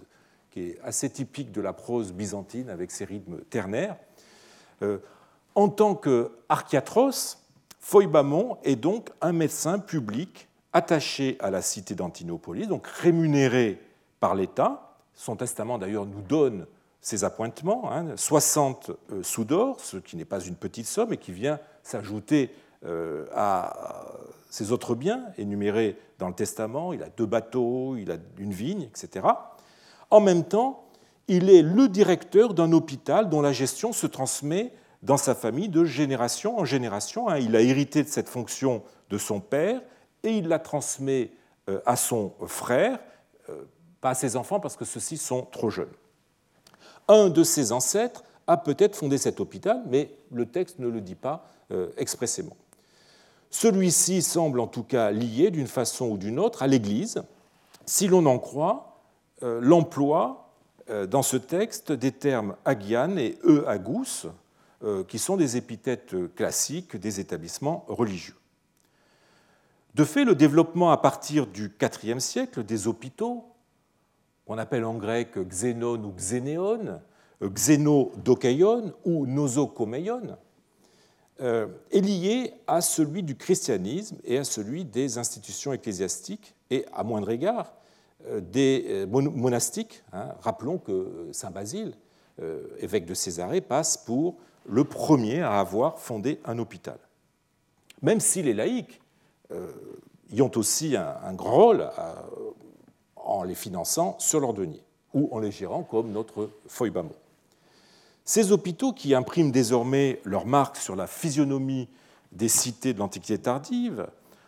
qui 0.50 0.62
est 0.62 0.80
assez 0.84 1.10
typique 1.10 1.52
de 1.52 1.62
la 1.62 1.74
prose 1.74 2.14
byzantine 2.14 2.70
avec 2.70 2.92
ses 2.92 3.06
rythmes 3.06 3.40
ternaires. 3.50 3.98
Euh, 4.82 5.00
en 5.56 5.70
tant 5.70 5.96
qu'archiatros, 5.96 7.38
Foibamon 7.80 8.58
est 8.64 8.76
donc 8.76 9.10
un 9.22 9.34
médecin 9.34 9.80
public 9.80 10.48
attaché 10.72 11.38
à 11.40 11.52
la 11.52 11.62
cité 11.62 11.96
d'Antinopolis, 11.96 12.68
donc 12.68 12.88
rémunéré 12.88 13.80
par 14.24 14.36
l'État. 14.36 14.96
Son 15.16 15.36
testament 15.36 15.78
d'ailleurs 15.78 16.06
nous 16.06 16.22
donne 16.22 16.66
ses 17.02 17.26
appointements, 17.26 17.92
60 18.16 18.90
hein, 18.90 18.94
euh, 19.12 19.22
sous 19.22 19.44
d'or, 19.44 19.82
ce 19.82 19.98
qui 19.98 20.16
n'est 20.16 20.24
pas 20.24 20.40
une 20.40 20.56
petite 20.56 20.86
somme 20.86 21.12
et 21.12 21.18
qui 21.18 21.34
vient 21.34 21.60
s'ajouter 21.82 22.56
euh, 22.86 23.26
à 23.36 24.06
ses 24.50 24.72
autres 24.72 24.96
biens 24.96 25.26
énumérés 25.38 25.98
dans 26.20 26.30
le 26.30 26.34
testament. 26.34 26.94
Il 26.94 27.04
a 27.04 27.10
deux 27.10 27.26
bateaux, 27.26 27.98
il 27.98 28.12
a 28.12 28.16
une 28.38 28.54
vigne, 28.54 28.84
etc. 28.84 29.28
En 30.10 30.22
même 30.22 30.46
temps, 30.46 30.86
il 31.28 31.50
est 31.50 31.62
le 31.62 31.90
directeur 31.90 32.54
d'un 32.54 32.72
hôpital 32.72 33.28
dont 33.28 33.42
la 33.42 33.52
gestion 33.52 33.92
se 33.92 34.08
transmet 34.08 34.72
dans 35.02 35.18
sa 35.18 35.36
famille 35.36 35.68
de 35.68 35.84
génération 35.84 36.58
en 36.58 36.64
génération. 36.64 37.28
Hein. 37.28 37.40
Il 37.40 37.58
a 37.58 37.62
hérité 37.62 38.04
de 38.04 38.08
cette 38.08 38.30
fonction 38.30 38.84
de 39.10 39.18
son 39.18 39.42
père 39.42 39.82
et 40.24 40.38
il 40.38 40.48
la 40.48 40.60
transmet 40.60 41.32
euh, 41.68 41.82
à 41.86 41.98
son 41.98 42.32
frère, 42.48 43.00
pas 44.04 44.10
à 44.10 44.16
ses 44.16 44.36
enfants 44.36 44.60
parce 44.60 44.76
que 44.76 44.84
ceux-ci 44.84 45.18
sont 45.18 45.44
trop 45.44 45.70
jeunes. 45.70 45.94
Un 47.08 47.30
de 47.30 47.44
ses 47.44 47.72
ancêtres 47.72 48.24
a 48.48 48.58
peut-être 48.58 48.98
fondé 48.98 49.18
cet 49.18 49.40
hôpital, 49.40 49.82
mais 49.88 50.12
le 50.32 50.46
texte 50.46 50.80
ne 50.80 50.90
le 50.90 51.00
dit 51.00 51.16
pas 51.16 51.48
euh, 51.72 51.90
expressément. 51.98 52.58
Celui-ci 53.50 54.22
semble 54.22 54.60
en 54.60 54.68
tout 54.68 54.84
cas 54.84 55.12
lié 55.12 55.52
d'une 55.52 55.68
façon 55.68 56.10
ou 56.10 56.18
d'une 56.18 56.38
autre 56.38 56.64
à 56.64 56.68
l'Église, 56.68 57.24
si 57.86 58.08
l'on 58.08 58.26
en 58.26 58.40
croit 58.40 58.90
l'emploi 59.42 60.54
dans 61.10 61.22
ce 61.22 61.36
texte 61.36 61.92
des 61.92 62.14
termes 62.14 62.56
agian 62.64 63.18
et 63.18 63.38
e 63.44 63.66
agus, 63.68 64.28
euh, 64.84 65.06
qui 65.06 65.18
sont 65.18 65.38
des 65.38 65.56
épithètes 65.56 66.14
classiques 66.36 66.98
des 66.98 67.22
établissements 67.22 67.86
religieux. 67.88 68.36
De 69.96 70.04
fait, 70.04 70.26
le 70.26 70.36
développement 70.36 70.92
à 70.92 70.98
partir 70.98 71.48
du 71.48 71.72
IVe 72.04 72.20
siècle 72.20 72.66
des 72.66 72.88
hôpitaux, 72.88 73.53
qu'on 74.46 74.58
appelle 74.58 74.86
en 74.86 74.96
grec 74.96 75.38
xénon 75.50 76.04
ou 76.04 76.12
xénéon, 76.12 77.00
xénodokeion 77.42 78.94
ou 79.06 79.26
nosokomeion, 79.26 80.38
euh, 81.42 81.68
est 81.92 82.02
lié 82.02 82.54
à 82.68 82.82
celui 82.82 83.24
du 83.24 83.36
christianisme 83.36 84.18
et 84.24 84.38
à 84.38 84.44
celui 84.44 84.86
des 84.86 85.18
institutions 85.18 85.74
ecclésiastiques 85.74 86.56
et, 86.70 86.86
à 86.94 87.04
moindre 87.04 87.32
égard, 87.32 87.74
euh, 88.28 88.40
des 88.40 89.06
monastiques. 89.08 90.04
Hein. 90.14 90.30
Rappelons 90.42 90.78
que 90.78 91.30
Saint 91.32 91.52
Basile, 91.52 91.94
évêque 92.80 93.06
de 93.06 93.14
Césarée, 93.14 93.62
passe 93.62 93.96
pour 93.96 94.38
le 94.66 94.84
premier 94.84 95.42
à 95.42 95.60
avoir 95.60 96.00
fondé 96.00 96.40
un 96.46 96.58
hôpital. 96.58 96.98
Même 98.02 98.20
si 98.20 98.42
les 98.42 98.54
laïcs 98.54 99.02
euh, 99.52 99.72
y 100.32 100.42
ont 100.42 100.52
aussi 100.56 100.96
un, 100.96 101.34
grand 101.34 101.56
rôle 101.56 101.82
euh, 101.82 102.14
en 103.34 103.44
les 103.44 103.56
finançant 103.56 104.16
sur 104.20 104.40
leur 104.40 104.54
denier 104.54 104.84
ou 105.14 105.30
en 105.32 105.40
les 105.40 105.52
gérant 105.52 105.84
comme 105.84 106.12
notre 106.12 106.50
Foibamo. 106.68 107.14
Ces 108.26 108.52
hôpitaux 108.52 108.94
qui 108.94 109.14
impriment 109.14 109.52
désormais 109.52 110.22
leur 110.24 110.46
marque 110.46 110.78
sur 110.78 110.96
la 110.96 111.08
physionomie 111.08 111.90
des 112.32 112.48
cités 112.48 112.94
de 112.94 113.00
l'Antiquité 113.00 113.38
tardive, 113.38 114.08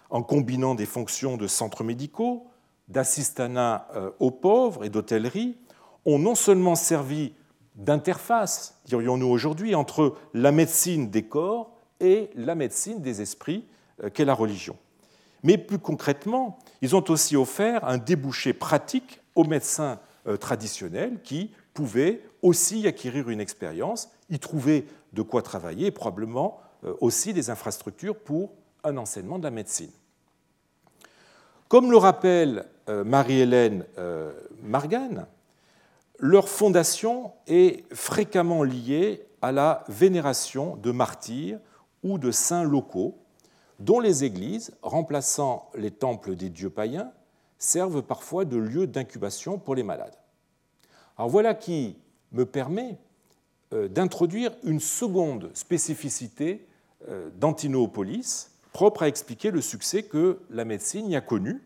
en 0.10 0.24
combinant 0.24 0.76
des 0.76 0.86
fonctions 0.86 1.36
de 1.36 1.48
centres 1.48 1.84
médicaux, 1.84 2.48
d'assistanat 2.88 3.88
euh, 3.96 4.12
aux 4.20 4.32
pauvres 4.32 4.86
et 4.86 4.90
d'hôtellerie, 4.90 5.58
ont 6.06 6.20
non 6.20 6.36
seulement 6.36 6.76
servi 6.76 7.34
d'interface, 7.76 8.80
dirions-nous 8.86 9.28
aujourd'hui, 9.28 9.76
entre 9.76 10.16
la 10.34 10.52
médecine 10.52 11.10
des 11.10 11.24
corps 11.24 11.76
et 12.00 12.30
la 12.36 12.56
médecine 12.56 13.02
des 13.02 13.22
esprits 13.22 13.66
euh, 14.04 14.10
qu'est 14.10 14.26
la 14.26 14.36
religion. 14.36 14.78
Mais 15.46 15.60
plus 15.60 15.78
concrètement, 15.78 16.58
ils 16.82 16.96
ont 16.96 17.04
aussi 17.10 17.36
offert 17.36 17.86
un 17.86 18.00
débouché 18.00 18.52
pratique 18.52 19.22
aux 19.36 19.44
médecins 19.44 20.00
euh, 20.26 20.38
traditionnels 20.38 21.22
qui 21.24 21.52
pouvaient 21.76 22.24
aussi 22.42 22.88
acquérir 22.88 23.30
une 23.30 23.40
expérience, 23.40 24.10
y 24.32 24.40
trouver 24.40 24.88
de 25.14 25.22
quoi 25.22 25.44
travailler 25.44 25.88
et 25.88 25.92
probablement 25.92 26.60
euh, 26.84 26.96
aussi 27.00 27.32
des 27.32 27.52
infrastructures 27.52 28.18
pour 28.18 28.54
un 28.84 28.98
enseignement 28.98 29.38
de 29.38 29.44
la 29.44 29.52
médecine. 29.52 29.92
Comme 31.68 31.92
le 31.92 31.98
rappelle 31.98 32.66
Marie-Hélène 32.88 33.86
Margan, 34.62 35.26
leur 36.20 36.48
fondation 36.48 37.34
est 37.48 37.84
fréquemment 37.94 38.64
liée 38.64 39.26
à 39.42 39.52
la 39.52 39.84
vénération 39.88 40.76
de 40.76 40.92
martyrs 40.92 41.60
ou 42.04 42.20
de 42.20 42.30
saints 42.30 42.64
locaux, 42.64 43.18
dont 43.80 44.00
les 44.00 44.24
églises, 44.24 44.72
remplaçant 44.82 45.70
les 45.76 45.92
temples 45.92 46.36
des 46.36 46.50
dieux 46.50 46.70
païens, 46.70 47.12
servent 47.58 48.02
parfois 48.02 48.46
de 48.46 48.58
lieu 48.58 48.88
d'incubation 48.88 49.58
pour 49.58 49.76
les 49.76 49.84
malades. 49.84 50.16
Alors 51.18 51.30
voilà 51.30 51.54
qui 51.54 51.98
me 52.32 52.46
permet 52.46 52.98
euh, 53.74 53.88
d'introduire 53.88 54.52
une 54.64 54.80
seconde 54.80 55.50
spécificité 55.54 56.68
euh, 57.10 57.30
d'Antinopolis, 57.36 58.52
propre 58.74 59.04
à 59.04 59.08
expliquer 59.08 59.52
le 59.52 59.62
succès 59.62 60.04
que 60.04 60.40
la 60.50 60.66
médecine 60.66 61.10
y 61.10 61.16
a 61.16 61.22
connu, 61.22 61.62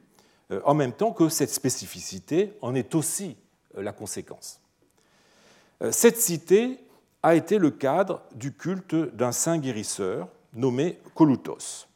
euh, 0.51 0.62
en 0.66 0.74
même 0.76 0.93
temps 0.93 1.12
que 1.12 1.30
cette 1.30 1.49
spécificité 1.49 2.53
en 2.62 2.76
est 2.76 2.95
aussi 2.95 3.36
la 3.76 3.91
conséquence. 3.91 4.62
Cette 5.91 6.18
cité 6.18 6.80
a 7.24 7.36
été 7.36 7.57
le 7.57 7.72
cadre 7.72 8.24
du 8.34 8.51
culte 8.51 8.95
d'un 8.95 9.32
saint 9.32 9.57
guérisseur 9.57 10.28
nommé 10.53 10.99
Kolutos, 11.16 11.88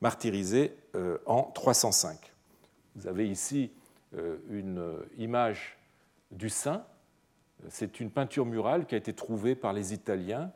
martyrisé 0.00 0.76
euh, 0.94 1.18
en 1.26 1.42
305. 1.42 2.32
Vous 2.96 3.06
avez 3.06 3.28
ici 3.28 3.70
une 4.50 4.96
image 5.18 5.78
du 6.32 6.48
saint. 6.48 6.84
C'est 7.68 8.00
une 8.00 8.10
peinture 8.10 8.44
murale 8.44 8.86
qui 8.86 8.96
a 8.96 8.98
été 8.98 9.12
trouvée 9.12 9.54
par 9.54 9.72
les 9.72 9.94
Italiens 9.94 10.50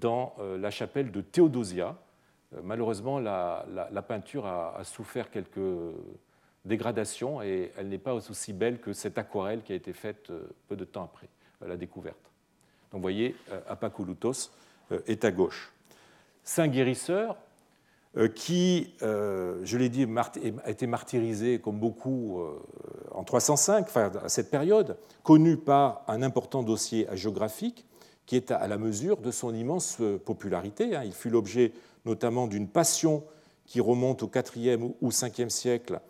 dans 0.00 0.36
la 0.38 0.70
chapelle 0.70 1.10
de 1.10 1.20
Théodosia, 1.20 1.96
malheureusement, 2.62 3.18
la, 3.18 3.64
peinture 4.06 4.46
a, 4.46 4.84
souffert 4.84 5.32
quelques 5.32 5.58
dégradations 6.64 7.42
et 7.42 7.72
elle 7.76 7.88
n'est 7.88 7.98
pas 7.98 8.14
aussi 8.14 8.52
belle 8.52 8.78
que 8.78 8.92
cette 8.92 9.18
aquarelle 9.18 9.62
qui 9.62 9.72
a 9.72 9.76
été 9.76 9.92
faite 9.92 10.30
peu 10.68 10.76
de 10.76 10.84
temps 10.84 11.02
après 11.02 11.28
la 11.66 11.76
découverte. 11.76 12.30
Donc 12.92 12.98
vous 12.98 13.02
voyez, 13.02 13.34
Apakouloutos 13.68 14.52
est 15.06 15.24
à 15.24 15.32
gauche. 15.32 15.72
Saint 16.44 16.68
guérisseur, 16.68 17.30
euh, 17.32 17.51
qui, 18.34 18.94
euh, 19.02 19.60
je 19.64 19.78
l'ai 19.78 19.88
dit, 19.88 20.06
a 20.64 20.70
été 20.70 20.86
martyrisé 20.86 21.58
comme 21.60 21.78
beaucoup 21.78 22.40
euh, 22.40 22.58
en 23.12 23.24
305, 23.24 23.86
enfin, 23.86 24.10
à 24.22 24.28
cette 24.28 24.50
période, 24.50 24.96
connu 25.22 25.56
par 25.56 26.04
un 26.08 26.22
important 26.22 26.62
dossier 26.62 27.06
géographique 27.14 27.86
qui 28.26 28.36
est 28.36 28.50
à 28.50 28.68
la 28.68 28.78
mesure 28.78 29.16
de 29.16 29.30
son 29.30 29.54
immense 29.54 29.98
popularité. 30.24 30.94
Hein. 30.94 31.02
Il 31.04 31.12
fut 31.12 31.30
l'objet 31.30 31.72
notamment 32.04 32.46
d'une 32.46 32.68
passion 32.68 33.24
qui 33.66 33.80
remonte 33.80 34.22
au 34.22 34.30
IVe 34.56 34.92
ou 35.00 35.08
Ve 35.08 35.48
siècle 35.48 36.00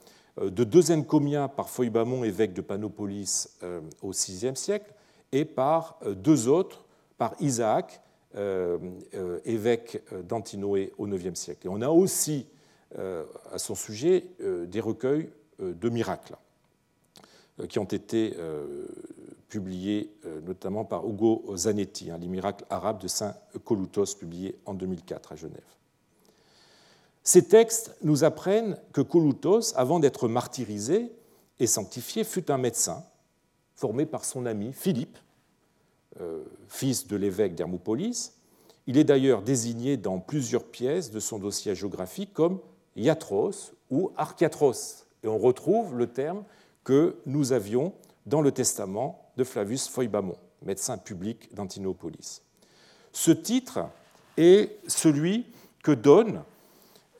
de 0.40 0.64
deux 0.64 0.90
encomiats 0.90 1.48
par 1.48 1.68
Foybamon, 1.70 2.24
évêque 2.24 2.52
de 2.52 2.62
Panopolis, 2.62 3.58
au 4.02 4.10
VIe 4.10 4.56
siècle, 4.56 4.92
et 5.32 5.44
par 5.44 5.98
deux 6.06 6.48
autres, 6.48 6.84
par 7.18 7.34
Isaac, 7.40 7.92
euh, 7.94 7.98
euh, 7.98 8.11
évêque 9.44 10.02
d'Antinoé 10.26 10.92
au 10.98 11.06
IXe 11.06 11.38
siècle. 11.38 11.68
On 11.68 11.82
a 11.82 11.88
aussi 11.88 12.46
euh, 12.98 13.24
à 13.52 13.58
son 13.58 13.74
sujet 13.74 14.26
des 14.40 14.80
recueils 14.80 15.30
de 15.58 15.88
miracles 15.88 16.36
qui 17.68 17.78
ont 17.78 17.84
été 17.84 18.34
publiés 19.48 20.10
notamment 20.44 20.84
par 20.84 21.06
Hugo 21.06 21.44
Zanetti, 21.56 22.10
hein, 22.10 22.18
les 22.18 22.28
miracles 22.28 22.64
arabes 22.70 23.00
de 23.00 23.08
Saint 23.08 23.34
Colutos, 23.64 24.14
publiés 24.18 24.58
en 24.64 24.74
2004 24.74 25.32
à 25.32 25.36
Genève. 25.36 25.60
Ces 27.24 27.46
textes 27.46 27.94
nous 28.02 28.24
apprennent 28.24 28.76
que 28.92 29.00
Colutos, 29.00 29.74
avant 29.76 30.00
d'être 30.00 30.26
martyrisé 30.28 31.12
et 31.60 31.66
sanctifié, 31.66 32.24
fut 32.24 32.50
un 32.50 32.58
médecin 32.58 33.04
formé 33.74 34.06
par 34.06 34.24
son 34.24 34.46
ami 34.46 34.72
Philippe, 34.72 35.18
euh, 35.18 35.22
fils 36.68 37.06
de 37.06 37.16
l'évêque 37.16 37.54
d'Hermopolis. 37.54 38.32
Il 38.86 38.98
est 38.98 39.04
d'ailleurs 39.04 39.42
désigné 39.42 39.96
dans 39.96 40.18
plusieurs 40.18 40.64
pièces 40.64 41.10
de 41.10 41.20
son 41.20 41.38
dossier 41.38 41.74
géographique 41.74 42.32
comme 42.32 42.60
Iatros 42.96 43.72
ou 43.90 44.10
Archiatros. 44.16 45.06
Et 45.22 45.28
on 45.28 45.38
retrouve 45.38 45.96
le 45.96 46.08
terme 46.08 46.44
que 46.84 47.16
nous 47.26 47.52
avions 47.52 47.92
dans 48.26 48.40
le 48.40 48.52
testament 48.52 49.30
de 49.36 49.44
Flavius 49.44 49.88
Foibamon, 49.88 50.36
médecin 50.62 50.98
public 50.98 51.54
d'Antinopolis. 51.54 52.42
Ce 53.12 53.30
titre 53.30 53.80
est 54.36 54.78
celui 54.88 55.46
que 55.82 55.92
donne 55.92 56.42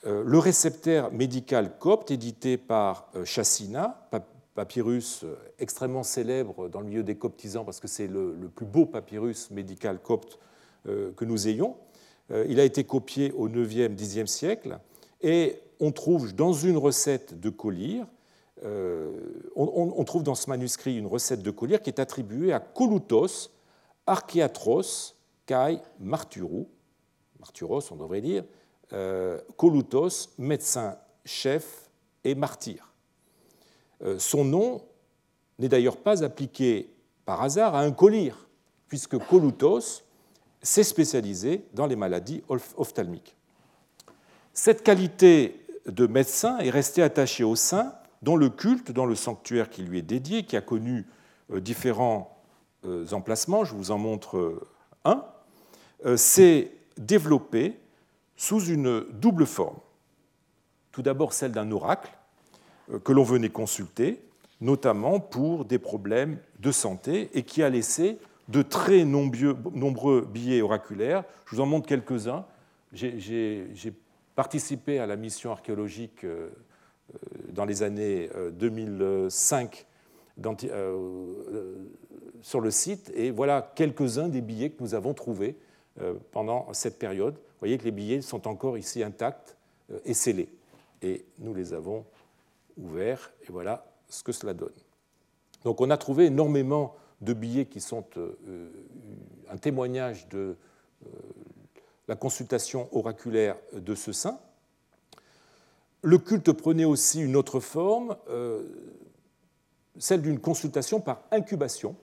euh, 0.04 0.24
le 0.26 0.38
réceptaire 0.38 1.12
médical 1.12 1.78
copte 1.78 2.10
édité 2.10 2.56
par 2.56 3.08
euh, 3.14 3.24
Chassina, 3.24 4.08
papyrus 4.54 5.24
euh, 5.24 5.36
extrêmement 5.58 6.02
célèbre 6.02 6.68
dans 6.68 6.80
le 6.80 6.86
milieu 6.86 7.02
des 7.02 7.16
coptisans 7.16 7.64
parce 7.64 7.80
que 7.80 7.88
c'est 7.88 8.06
le, 8.06 8.34
plus 8.54 8.66
beau 8.66 8.86
papyrus 8.86 9.50
médical 9.50 10.00
copte 10.00 10.38
euh, 10.86 11.12
que 11.12 11.24
nous 11.24 11.48
ayons. 11.48 11.76
Euh, 12.30 12.44
il 12.48 12.60
a 12.60 12.64
été 12.64 12.84
copié 12.84 13.32
au 13.32 13.48
9e, 13.48 13.94
10e 13.94 14.26
siècle 14.26 14.78
et 15.20 15.60
on 15.80 15.92
trouve 15.92 16.34
dans 16.34 16.52
une 16.52 16.76
recette 16.76 17.38
de 17.38 17.50
collyre, 17.50 18.06
on, 19.56 20.04
trouve 20.04 20.22
dans 20.22 20.36
ce 20.36 20.48
manuscrit 20.48 20.96
une 20.96 21.08
recette 21.08 21.42
de 21.42 21.50
collyre 21.50 21.82
qui 21.82 21.90
est 21.90 21.98
attribuée 21.98 22.52
à 22.52 22.60
Colutos, 22.60 23.50
Archiatros, 24.06 25.16
Kai 25.46 25.80
Marturou, 25.98 26.68
Marturos 27.40 27.82
on 27.90 27.96
devrait 27.96 28.20
dire, 28.20 28.44
Colutos, 29.56 30.30
médecin 30.38 30.96
chef 31.24 31.90
et 32.22 32.36
martyr. 32.36 32.91
Euh, 34.04 34.18
son 34.18 34.44
nom 34.44 34.82
n'est 35.58 35.68
d'ailleurs 35.68 35.96
pas 35.96 36.24
appliqué 36.24 36.92
par 37.24 37.42
hasard 37.42 37.74
à 37.74 37.80
un 37.80 37.92
collyre, 37.92 38.48
puisque 38.88 39.18
Colutos 39.18 40.02
s'est 40.60 40.84
spécialisé 40.84 41.64
dans 41.72 41.86
les 41.86 41.96
maladies 41.96 42.42
ophtalmiques. 42.76 43.36
Cette 44.52 44.82
qualité 44.82 45.64
de 45.86 46.06
médecin 46.06 46.58
est 46.58 46.70
restée 46.70 47.02
attachée 47.02 47.44
au 47.44 47.56
saint, 47.56 47.94
dont 48.22 48.36
le 48.36 48.50
culte 48.50 48.92
dans 48.92 49.06
le 49.06 49.14
sanctuaire 49.14 49.70
qui 49.70 49.82
lui 49.82 49.98
est 49.98 50.02
dédié, 50.02 50.44
qui 50.44 50.56
a 50.56 50.60
connu 50.60 51.06
euh, 51.50 51.60
différents 51.60 52.36
euh, 52.84 53.06
emplacements, 53.12 53.64
je 53.64 53.74
vous 53.74 53.90
en 53.90 53.98
montre 53.98 54.60
un, 55.04 55.24
s'est 56.16 56.72
développé 56.96 57.78
sous 58.36 58.64
une 58.64 59.00
double 59.12 59.46
forme. 59.46 59.78
Tout 60.90 61.02
d'abord 61.02 61.32
celle 61.32 61.52
d'un 61.52 61.70
oracle, 61.70 62.10
que 63.04 63.12
l'on 63.12 63.22
venait 63.22 63.48
consulter, 63.48 64.20
notamment 64.60 65.20
pour 65.20 65.64
des 65.64 65.78
problèmes 65.78 66.38
de 66.60 66.72
santé, 66.72 67.30
et 67.34 67.42
qui 67.42 67.62
a 67.62 67.68
laissé 67.68 68.18
de 68.48 68.62
très 68.62 69.04
nombreux 69.04 70.28
billets 70.32 70.62
oraculaires. 70.62 71.24
Je 71.46 71.56
vous 71.56 71.62
en 71.62 71.66
montre 71.66 71.86
quelques-uns. 71.86 72.44
J'ai 72.92 73.92
participé 74.34 74.98
à 74.98 75.06
la 75.06 75.16
mission 75.16 75.52
archéologique 75.52 76.24
euh, 76.24 76.48
euh, 77.14 77.18
dans 77.52 77.64
les 77.64 77.82
années 77.82 78.30
2005 78.52 79.86
sur 82.40 82.60
le 82.60 82.70
site, 82.70 83.12
et 83.14 83.30
voilà 83.30 83.70
quelques-uns 83.74 84.28
des 84.28 84.40
billets 84.40 84.70
que 84.70 84.82
nous 84.82 84.94
avons 84.94 85.12
trouvés 85.12 85.56
pendant 86.30 86.72
cette 86.72 86.98
période. 86.98 87.34
Vous 87.34 87.58
voyez 87.60 87.76
que 87.76 87.84
les 87.84 87.90
billets 87.90 88.22
sont 88.22 88.48
encore 88.48 88.78
ici 88.78 89.02
intacts 89.02 89.58
et 90.06 90.14
scellés, 90.14 90.48
et 91.02 91.26
nous 91.38 91.52
les 91.52 91.74
avons 91.74 92.06
ouvert, 92.76 93.32
et 93.42 93.52
voilà 93.52 93.86
ce 94.08 94.22
que 94.22 94.32
cela 94.32 94.54
donne. 94.54 94.72
Donc 95.64 95.80
on 95.80 95.90
a 95.90 95.96
trouvé 95.96 96.26
énormément 96.26 96.94
de 97.20 97.32
billets 97.32 97.66
qui 97.66 97.80
sont 97.80 98.04
euh, 98.16 98.70
un 99.48 99.56
témoignage 99.56 100.28
de 100.28 100.56
euh, 101.06 101.08
la 102.08 102.16
consultation 102.16 102.88
oraculaire 102.92 103.56
de 103.72 103.94
ce 103.94 104.12
saint. 104.12 104.40
Le 106.02 106.18
culte 106.18 106.52
prenait 106.52 106.84
aussi 106.84 107.20
une 107.20 107.36
autre 107.36 107.60
forme, 107.60 108.16
euh, 108.28 108.64
celle 109.98 110.22
d'une 110.22 110.40
consultation 110.40 111.00
par 111.00 111.22
incubation 111.30 111.94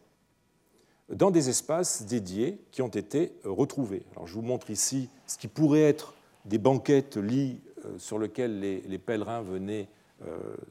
dans 1.09 1.31
des 1.31 1.49
espaces 1.49 2.03
dédiés 2.03 2.61
qui 2.71 2.81
ont 2.81 2.87
été 2.87 3.33
retrouvés. 3.43 4.05
Alors, 4.13 4.27
je 4.27 4.35
vous 4.35 4.43
montre 4.43 4.69
ici 4.69 5.09
ce 5.25 5.37
qui 5.37 5.47
pourrait 5.47 5.81
être 5.81 6.13
des 6.45 6.59
banquettes, 6.59 7.17
lits 7.17 7.59
sur 7.97 8.19
lesquels 8.19 8.59
les 8.59 8.97
pèlerins 8.99 9.41
venaient 9.41 9.89
euh, 9.89 9.98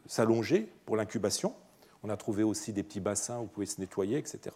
s'allonger 0.06 0.72
pour 0.84 0.96
l'incubation. 0.96 1.54
On 2.02 2.10
a 2.10 2.16
trouvé 2.16 2.42
aussi 2.42 2.72
des 2.72 2.82
petits 2.82 3.00
bassins 3.00 3.38
où 3.38 3.42
vous 3.42 3.48
pouvez 3.48 3.66
se 3.66 3.80
nettoyer, 3.80 4.18
etc. 4.18 4.54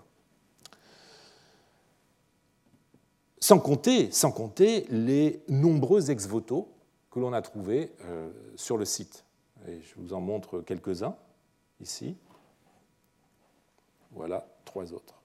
Sans 3.40 3.59
compter, 3.59 4.11
sans 4.12 4.30
compter 4.30 4.86
les 4.88 5.43
nombreux 5.49 6.11
ex-voto 6.11 6.72
que 7.11 7.18
l'on 7.18 7.32
a 7.32 7.43
trouvés 7.43 7.93
euh, 8.05 8.30
sur 8.57 8.78
le 8.78 8.84
site. 8.84 9.24
Et 9.66 9.80
je 9.80 9.95
vous 9.97 10.12
en 10.12 10.20
montre 10.20 10.61
quelques-uns 10.61 11.16
ici. 11.80 12.16
Voilà 14.12 14.47
trois 14.64 14.93
autres. 14.93 15.21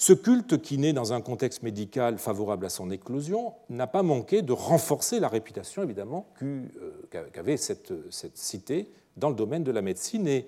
Ce 0.00 0.12
culte, 0.12 0.62
qui 0.62 0.78
naît 0.78 0.92
dans 0.92 1.12
un 1.12 1.20
contexte 1.20 1.64
médical 1.64 2.18
favorable 2.18 2.64
à 2.64 2.68
son 2.68 2.88
éclosion, 2.92 3.54
n'a 3.68 3.88
pas 3.88 4.04
manqué 4.04 4.42
de 4.42 4.52
renforcer 4.52 5.18
la 5.18 5.26
réputation, 5.26 5.82
évidemment, 5.82 6.28
euh, 6.42 6.62
qu'avait 7.32 7.56
cette, 7.56 7.92
cité 8.36 8.92
dans 9.16 9.28
le 9.28 9.34
domaine 9.34 9.64
de 9.64 9.72
la 9.72 9.82
médecine. 9.82 10.28
Et 10.28 10.46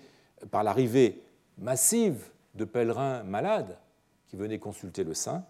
par 0.53 0.63
l'arrivée 0.63 1.21
massive 1.59 2.31
de 2.55 2.65
pèlerins 2.65 3.25
malades 3.25 3.77
qui 4.29 4.37
venaient 4.37 4.61
consulter 4.61 5.03
le 5.03 5.15
saint, 5.15 5.45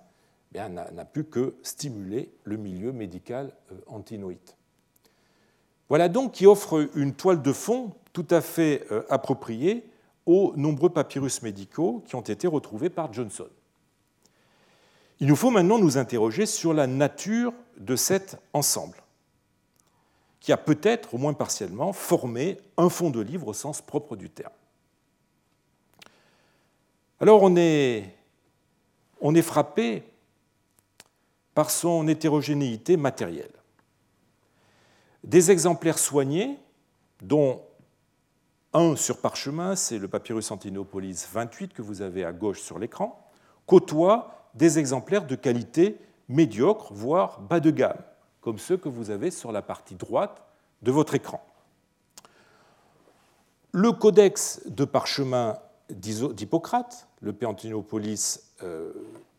eh 0.54 0.58
n'a 0.58 1.04
pu 1.04 1.24
que 1.24 1.56
stimuler 1.62 2.32
le 2.44 2.56
milieu 2.56 2.92
médical 2.92 3.52
euh, 3.70 3.74
antinoïde. 3.86 4.38
Voilà 5.90 6.08
donc 6.08 6.32
qui 6.32 6.46
offre 6.46 6.88
une 6.94 7.12
toile 7.12 7.42
de 7.42 7.52
fond 7.52 7.92
tout 8.14 8.26
à 8.30 8.40
fait 8.40 8.86
euh, 8.90 9.02
appropriée 9.10 9.84
aux 10.24 10.54
nombreux 10.56 10.90
papyrus 10.90 11.42
médicaux 11.42 12.02
qui 12.06 12.16
ont 12.16 12.22
été 12.22 12.46
retrouvés 12.46 12.90
par 12.90 13.12
Johnson. 13.12 13.48
Il 15.20 15.26
nous 15.26 15.36
faut 15.36 15.50
maintenant 15.50 15.78
nous 15.78 15.98
interroger 15.98 16.46
sur 16.46 16.72
la 16.72 16.86
nature 16.86 17.52
de 17.76 17.94
cet 17.94 18.38
ensemble, 18.54 18.96
qui 20.40 20.50
a 20.50 20.56
peut-être, 20.56 21.14
au 21.14 21.18
moins 21.18 21.34
partiellement, 21.34 21.92
formé 21.92 22.58
un 22.78 22.88
fond 22.88 23.10
de 23.10 23.20
livre 23.20 23.48
au 23.48 23.52
sens 23.52 23.82
propre 23.82 24.16
du 24.16 24.30
terme. 24.30 24.52
Alors 27.20 27.42
on 27.42 27.54
est, 27.56 28.16
on 29.20 29.34
est 29.34 29.42
frappé 29.42 30.04
par 31.54 31.70
son 31.70 32.08
hétérogénéité 32.08 32.96
matérielle. 32.96 33.52
Des 35.22 35.50
exemplaires 35.50 35.98
soignés, 35.98 36.58
dont 37.20 37.60
un 38.72 38.96
sur 38.96 39.20
parchemin, 39.20 39.76
c'est 39.76 39.98
le 39.98 40.08
papyrus 40.08 40.50
Antinopolis 40.50 41.26
28 41.30 41.74
que 41.74 41.82
vous 41.82 42.00
avez 42.00 42.24
à 42.24 42.32
gauche 42.32 42.62
sur 42.62 42.78
l'écran, 42.78 43.30
côtoient 43.66 44.39
des 44.54 44.78
exemplaires 44.78 45.26
de 45.26 45.34
qualité 45.34 45.98
médiocres, 46.28 46.92
voire 46.92 47.40
bas 47.40 47.60
de 47.60 47.70
gamme, 47.70 48.02
comme 48.40 48.58
ceux 48.58 48.76
que 48.76 48.88
vous 48.88 49.10
avez 49.10 49.30
sur 49.30 49.52
la 49.52 49.62
partie 49.62 49.94
droite 49.94 50.42
de 50.82 50.90
votre 50.90 51.14
écran. 51.14 51.44
Le 53.72 53.92
codex 53.92 54.62
de 54.66 54.84
parchemin 54.84 55.58
d'Hippocrate, 55.90 57.08
le 57.20 57.32
Péantinopolis 57.32 58.40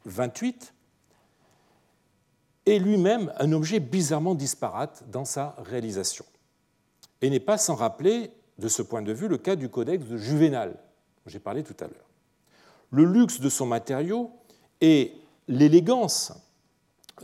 28, 0.06 0.74
est 2.66 2.80
lui-même 2.80 3.34
un 3.38 3.52
objet 3.52 3.80
bizarrement 3.80 4.36
disparate 4.36 5.04
dans 5.10 5.26
sa 5.26 5.56
réalisation. 5.60 6.26
Et 7.22 7.30
n'est 7.30 7.40
pas 7.40 7.58
sans 7.58 7.76
rappeler, 7.76 8.32
de 8.58 8.68
ce 8.68 8.82
point 8.82 9.02
de 9.02 9.12
vue, 9.12 9.28
le 9.28 9.38
cas 9.38 9.56
du 9.56 9.70
codex 9.70 10.06
de 10.06 10.18
Juvénal, 10.18 10.72
dont 10.72 11.28
j'ai 11.28 11.40
parlé 11.40 11.64
tout 11.64 11.76
à 11.80 11.88
l'heure. 11.88 12.10
Le 12.92 13.06
luxe 13.06 13.40
de 13.40 13.50
son 13.50 13.66
matériau 13.66 14.32
et 14.82 15.14
l'élégance 15.48 16.34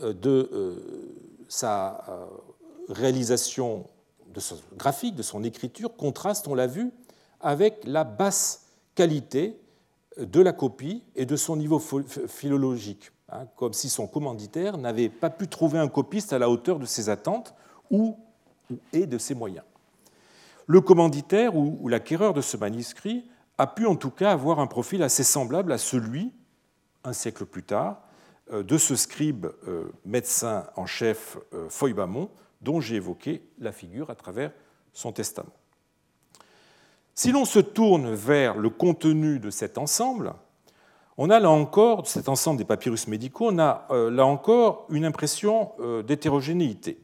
euh, 0.03 0.14
de 0.14 0.49
euh, 0.53 0.76
sa 1.49 2.03
euh, 2.08 2.26
réalisation 2.89 3.86
de 4.34 4.39
son 4.39 4.58
graphique, 4.78 5.16
de 5.16 5.24
son 5.24 5.43
écriture, 5.43 5.95
contrastent, 5.95 6.47
on 6.47 6.55
l'a 6.55 6.68
vu, 6.68 6.91
avec 7.41 7.82
la 7.86 8.03
basse 8.03 8.68
qualité 8.95 9.60
de 10.18 10.41
la 10.41 10.53
copie 10.53 11.03
et 11.16 11.26
de 11.26 11.36
son 11.36 11.55
niveau 11.55 11.80
philologique. 11.80 13.12
Hein, 13.30 13.45
comme 13.58 13.74
si 13.74 13.89
son 13.89 14.08
commanditaire 14.08 14.78
n'avait 14.78 15.10
pas 15.10 15.30
pu 15.30 15.47
trouver 15.47 15.80
un 15.80 15.89
copiste 15.89 16.32
à 16.32 16.39
la 16.39 16.49
hauteur 16.49 16.80
de 16.80 16.86
ses 16.86 17.10
attentes 17.10 17.53
ou, 17.91 18.16
et 18.93 19.05
de 19.05 19.18
ses 19.18 19.36
moyens. 19.36 19.66
Le 20.66 20.82
commanditaire 20.82 21.55
ou, 21.55 21.88
l'acquéreur 21.88 22.34
de 22.34 22.41
ce 22.41 22.58
manuscrit 22.58 23.26
a 23.58 23.68
pu 23.68 23.86
en 23.86 23.95
tout 23.95 24.12
cas 24.12 24.32
avoir 24.32 24.60
un 24.60 24.68
profil 24.68 25.03
assez 25.03 25.24
semblable 25.24 25.72
à 25.72 25.78
celui, 25.78 26.34
un 27.03 27.13
siècle 27.13 27.45
plus 27.45 27.63
tard, 27.63 28.01
euh, 28.51 28.63
de 28.63 28.77
ce 28.77 28.95
scribe 28.95 29.47
euh, 29.67 29.91
médecin 30.05 30.67
en 30.75 30.85
chef 30.85 31.37
Feuilbamon, 31.69 32.29
dont 32.61 32.81
j'ai 32.81 32.95
évoqué 32.95 33.43
la 33.59 33.71
figure 33.71 34.09
à 34.09 34.15
travers 34.15 34.51
son 34.93 35.11
testament. 35.11 35.53
Si 37.13 37.31
l'on 37.31 37.45
se 37.45 37.59
tourne 37.59 38.13
vers 38.13 38.57
le 38.57 38.69
contenu 38.69 39.39
de 39.39 39.49
cet 39.49 39.77
ensemble, 39.77 40.33
on 41.17 41.29
a 41.29 41.39
là 41.39 41.49
encore, 41.49 42.07
cet 42.07 42.29
ensemble 42.29 42.59
des 42.59 42.65
papyrus 42.65 43.07
médicaux, 43.07 43.49
on 43.49 43.59
a 43.59 43.87
euh, 43.89 44.11
là 44.11 44.25
encore 44.25 44.85
une 44.89 45.05
impression 45.05 45.71
d'hétérogénéité. 46.05 46.99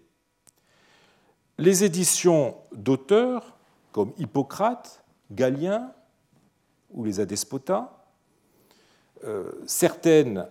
Les 1.57 1.83
éditions 1.83 2.55
d'auteurs 2.71 3.53
comme 3.91 4.11
Hippocrate, 4.17 5.03
Galien 5.31 5.91
ou 6.91 7.03
les 7.03 7.19
Adespota, 7.19 8.02
certaines 9.65 10.47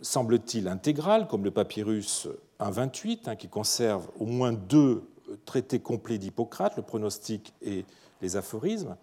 semble-t-il 0.00 0.68
intégrales, 0.68 1.26
comme 1.28 1.44
le 1.44 1.50
papyrus 1.50 2.28
1.28, 2.60 3.28
hein, 3.28 3.36
qui 3.36 3.48
conserve 3.48 4.08
au 4.18 4.26
moins 4.26 4.52
deux 4.52 5.02
traités 5.44 5.80
complets 5.80 6.18
d'Hippocrate, 6.18 6.76
le 6.76 6.82
pronostic 6.82 7.54
et 7.62 7.84
les 8.20 8.36
aphorismes, 8.36 8.96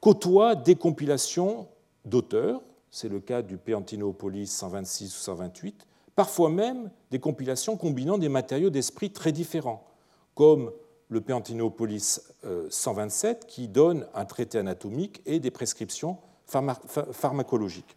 côtoient 0.00 0.54
des 0.54 0.74
compilations 0.74 1.68
d'auteurs, 2.04 2.60
c'est 2.90 3.08
le 3.08 3.20
cas 3.20 3.42
du 3.42 3.56
Peantinopolis 3.56 4.48
126 4.48 5.16
ou 5.16 5.20
128, 5.20 5.86
parfois 6.14 6.50
même 6.50 6.90
des 7.10 7.18
compilations 7.18 7.76
combinant 7.76 8.18
des 8.18 8.28
matériaux 8.28 8.70
d'esprit 8.70 9.10
très 9.10 9.32
différents, 9.32 9.86
comme 10.34 10.72
le 11.08 11.20
Peantinopolis 11.20 12.20
127 12.68 13.44
euh, 13.44 13.46
qui 13.46 13.68
donne 13.68 14.06
un 14.14 14.24
traité 14.24 14.58
anatomique 14.58 15.22
et 15.24 15.40
des 15.40 15.50
prescriptions 15.50 16.18
pharmacologiques. 16.46 17.96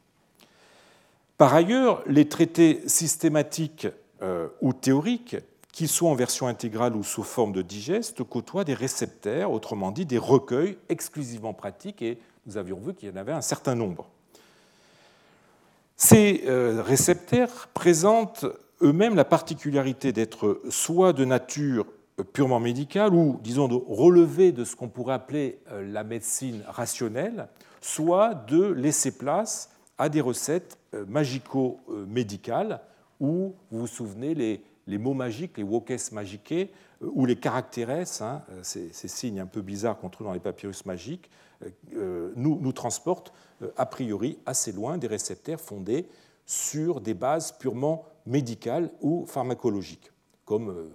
Par 1.38 1.54
ailleurs, 1.54 2.02
les 2.08 2.30
traités 2.30 2.82
systématiques 2.88 3.88
euh, 4.22 4.48
ou 4.62 4.74
théoriques, 4.74 5.38
qu'ils 5.72 5.89
soient 5.89 6.10
en 6.10 6.16
version 6.16 6.48
intégrale 6.48 6.96
ou 6.96 7.04
sous 7.04 7.24
forme 7.24 7.52
de 7.52 7.62
digeste, 7.62 8.24
côtoient 8.24 8.64
des 8.64 8.74
réceptaires, 8.74 9.52
autrement 9.52 9.91
dit 9.91 10.06
des 10.06 10.18
recueils 10.18 10.78
exclusivement 10.88 11.54
pratiques 11.54 12.02
et 12.02 12.18
nous 12.46 12.58
avions 12.58 12.78
vu 12.78 12.93
qu'il 12.93 13.10
y 13.10 13.12
en 13.12 13.18
avait 13.18 13.34
un 13.34 13.41
certain 13.41 13.76
nombre. 13.76 14.08
Ces 15.98 16.43
euh, 16.46 16.82
récepteurs 16.82 17.68
présentent 17.74 18.46
eux-mêmes 18.82 19.16
la 19.16 19.26
particularité 19.26 20.14
d'être 20.14 20.62
soit 20.70 21.14
de 21.14 21.26
nature 21.26 21.86
purement 22.34 22.60
médicale 22.60 23.14
ou, 23.14 23.39
disons, 23.43 23.68
de 23.68 23.76
relever 23.76 24.52
de 24.52 24.64
ce 24.64 24.76
qu'on 24.76 24.88
pourrait 24.88 25.16
appeler 25.16 25.60
euh, 25.72 25.86
la 25.91 26.04
médecine 26.04 26.64
rationnelle, 26.68 27.48
soit 27.86 28.34
de 28.34 28.64
laisser 28.64 29.12
place 29.12 29.70
à 29.98 30.10
des 30.10 30.22
recettes 30.22 30.78
euh, 30.94 31.06
magico-médicales 31.08 32.82
où, 33.20 33.54
vous 33.72 33.80
vous 33.80 33.88
souvenez, 33.88 34.34
les, 34.34 34.98
mots 34.98 35.14
magiques, 35.14 35.58
les 35.58 35.64
wokes 35.64 36.12
magiques, 36.12 36.72
ou 37.02 37.26
les 37.26 37.36
caractères, 37.36 37.90
hein, 38.22 38.42
ces, 38.62 38.90
ces, 38.92 39.08
signes 39.08 39.40
un 39.40 39.46
peu 39.46 39.62
bizarres 39.62 40.00
qu'on 40.00 40.10
trouve 40.10 40.28
dans 40.28 40.34
les 40.34 40.40
papyrus 40.40 40.86
magiques, 40.86 41.30
euh, 41.96 42.32
nous, 42.36 42.60
nous 42.60 42.74
transporte 42.74 43.32
euh, 43.62 43.72
a 43.78 43.86
priori 43.86 44.38
assez 44.46 44.72
loin 44.72 44.98
des 44.98 45.08
récepteurs 45.08 45.60
fondés 45.60 46.08
sur 46.46 47.02
des 47.02 47.14
bases 47.14 47.54
purement 47.54 48.06
médicales 48.26 48.92
ou 49.02 49.26
pharmacologiques, 49.26 50.12
comme 50.44 50.70
euh, 50.70 50.90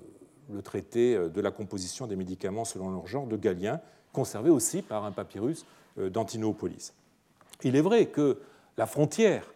le 0.53 0.62
traité 0.62 1.16
de 1.16 1.41
la 1.41 1.51
composition 1.51 2.07
des 2.07 2.16
médicaments 2.16 2.64
selon 2.64 2.91
leur 2.91 3.07
genre 3.07 3.26
de 3.26 3.36
Galien, 3.36 3.80
conservé 4.12 4.51
aussi 4.51 4.82
par 4.82 5.05
un 5.05 5.12
papyrus 5.12 5.64
d'Antinopolis. 5.97 6.93
Il 7.62 7.76
est 7.76 7.80
vrai 7.80 8.07
que 8.07 8.38
la 8.76 8.86
frontière 8.86 9.55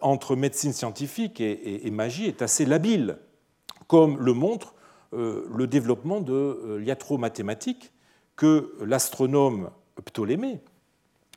entre 0.00 0.34
médecine 0.36 0.72
scientifique 0.72 1.40
et 1.40 1.90
magie 1.90 2.26
est 2.26 2.42
assez 2.42 2.64
labile, 2.64 3.18
comme 3.86 4.18
le 4.18 4.32
montre 4.32 4.74
le 5.12 5.66
développement 5.66 6.20
de 6.20 6.76
l'iatro-mathématique 6.80 7.92
que 8.36 8.74
l'astronome 8.80 9.70
Ptolémée 10.04 10.60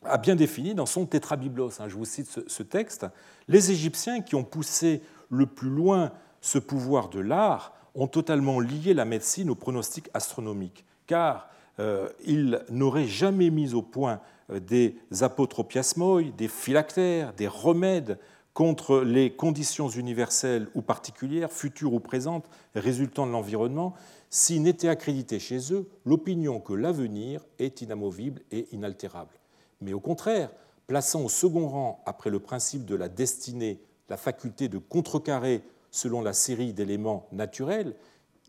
a 0.05 0.17
bien 0.17 0.35
défini 0.35 0.73
dans 0.73 0.85
son 0.85 1.05
Tétrabiblos, 1.05 1.79
hein, 1.79 1.87
je 1.87 1.95
vous 1.95 2.05
cite 2.05 2.47
ce 2.47 2.63
texte, 2.63 3.05
les 3.47 3.71
Égyptiens 3.71 4.21
qui 4.21 4.35
ont 4.35 4.43
poussé 4.43 5.01
le 5.29 5.45
plus 5.45 5.69
loin 5.69 6.11
ce 6.41 6.59
pouvoir 6.59 7.09
de 7.09 7.19
l'art 7.19 7.73
ont 7.95 8.07
totalement 8.07 8.59
lié 8.59 8.93
la 8.93 9.05
médecine 9.05 9.49
au 9.49 9.55
pronostic 9.55 10.09
astronomique, 10.13 10.85
car 11.07 11.49
euh, 11.79 12.09
ils 12.25 12.61
n'auraient 12.69 13.07
jamais 13.07 13.49
mis 13.49 13.73
au 13.73 13.81
point 13.81 14.19
euh, 14.51 14.59
des 14.59 14.95
apotropiasmoi, 15.21 16.23
des 16.37 16.47
phylactères, 16.47 17.33
des 17.33 17.47
remèdes 17.47 18.19
contre 18.53 18.99
les 19.01 19.33
conditions 19.33 19.89
universelles 19.89 20.67
ou 20.75 20.81
particulières, 20.81 21.51
futures 21.51 21.93
ou 21.93 21.99
présentes, 21.99 22.45
résultant 22.75 23.25
de 23.25 23.31
l'environnement, 23.31 23.95
s'il 24.29 24.61
n'était 24.61 24.87
accrédité 24.87 25.39
chez 25.39 25.73
eux 25.73 25.89
l'opinion 26.05 26.59
que 26.59 26.73
l'avenir 26.73 27.41
est 27.57 27.81
inamovible 27.81 28.41
et 28.51 28.67
inaltérable. 28.71 29.33
Mais 29.81 29.93
au 29.93 29.99
contraire, 29.99 30.51
plaçant 30.85 31.21
au 31.21 31.29
second 31.29 31.67
rang, 31.67 32.03
après 32.05 32.29
le 32.29 32.39
principe 32.39 32.85
de 32.85 32.95
la 32.95 33.09
destinée, 33.09 33.79
la 34.09 34.17
faculté 34.17 34.69
de 34.69 34.77
contrecarrer 34.77 35.63
selon 35.89 36.21
la 36.21 36.33
série 36.33 36.73
d'éléments 36.73 37.27
naturels, 37.31 37.95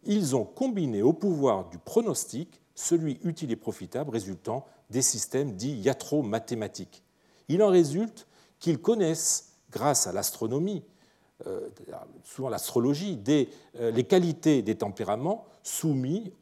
ils 0.04 0.36
ont 0.36 0.44
combiné 0.44 1.02
au 1.02 1.14
pouvoir 1.14 1.68
du 1.70 1.78
pronostic 1.78 2.60
celui 2.74 3.18
utile 3.22 3.50
et 3.50 3.56
profitable 3.56 4.10
résultant 4.10 4.66
des 4.90 5.02
systèmes 5.02 5.52
dits 5.54 5.74
iatro-mathématiques. 5.76 7.02
Il 7.48 7.62
en 7.62 7.68
résulte 7.68 8.26
qu'ils 8.58 8.78
connaissent, 8.78 9.52
grâce 9.70 10.06
à 10.06 10.12
l'astronomie, 10.12 10.84
euh, 11.46 11.68
souvent 12.22 12.48
l'astrologie, 12.48 13.20
euh, 13.28 13.90
les 13.90 14.04
qualités 14.04 14.62
des 14.62 14.76
tempéraments 14.76 15.44
soumis, 15.62 16.32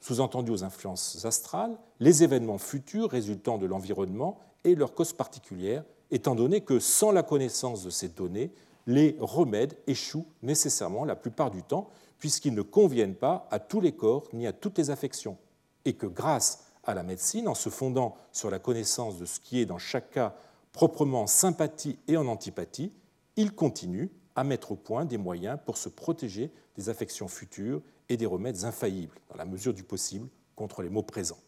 sous-entendu 0.00 0.50
aux 0.50 0.64
influences 0.64 1.24
astrales, 1.24 1.76
les 2.00 2.22
événements 2.22 2.58
futurs 2.58 3.10
résultant 3.10 3.56
de 3.56 3.66
l'environnement 3.66 4.38
et 4.64 4.74
leurs 4.74 4.94
causes 4.94 5.12
particulières, 5.12 5.84
étant 6.10 6.34
donné 6.34 6.60
que 6.60 6.78
sans 6.78 7.12
la 7.12 7.22
connaissance 7.22 7.84
de 7.84 7.90
ces 7.90 8.08
données, 8.08 8.52
les 8.86 9.16
remèdes 9.20 9.76
échouent 9.86 10.26
nécessairement 10.42 11.04
la 11.04 11.16
plupart 11.16 11.50
du 11.50 11.62
temps, 11.62 11.88
puisqu'ils 12.18 12.54
ne 12.54 12.62
conviennent 12.62 13.14
pas 13.14 13.48
à 13.50 13.58
tous 13.58 13.80
les 13.80 13.92
corps 13.92 14.28
ni 14.32 14.46
à 14.46 14.52
toutes 14.52 14.78
les 14.78 14.90
affections, 14.90 15.38
et 15.84 15.94
que 15.94 16.06
grâce 16.06 16.64
à 16.84 16.94
la 16.94 17.02
médecine, 17.02 17.48
en 17.48 17.54
se 17.54 17.68
fondant 17.68 18.16
sur 18.32 18.50
la 18.50 18.58
connaissance 18.58 19.18
de 19.18 19.24
ce 19.24 19.40
qui 19.40 19.60
est 19.60 19.66
dans 19.66 19.78
chaque 19.78 20.10
cas 20.10 20.34
proprement 20.72 21.26
sympathie 21.26 21.98
et 22.08 22.16
en 22.16 22.26
antipathie, 22.26 22.92
ils 23.36 23.52
continuent 23.52 24.08
à 24.34 24.44
mettre 24.44 24.72
au 24.72 24.76
point 24.76 25.04
des 25.04 25.18
moyens 25.18 25.58
pour 25.64 25.76
se 25.76 25.88
protéger 25.88 26.50
des 26.76 26.88
affections 26.88 27.28
futures 27.28 27.82
et 28.08 28.16
des 28.16 28.26
remèdes 28.26 28.64
infaillibles, 28.64 29.18
dans 29.30 29.36
la 29.36 29.44
mesure 29.44 29.74
du 29.74 29.82
possible, 29.82 30.28
contre 30.56 30.82
les 30.82 30.88
maux 30.88 31.02
présents. 31.02 31.38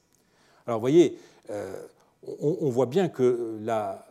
Alors 0.67 0.79
vous 0.79 0.83
voyez, 0.83 1.19
euh, 1.51 1.83
on, 2.41 2.71
voit 2.71 2.87
bien 2.87 3.09
que 3.09 3.59
la, 3.61 4.07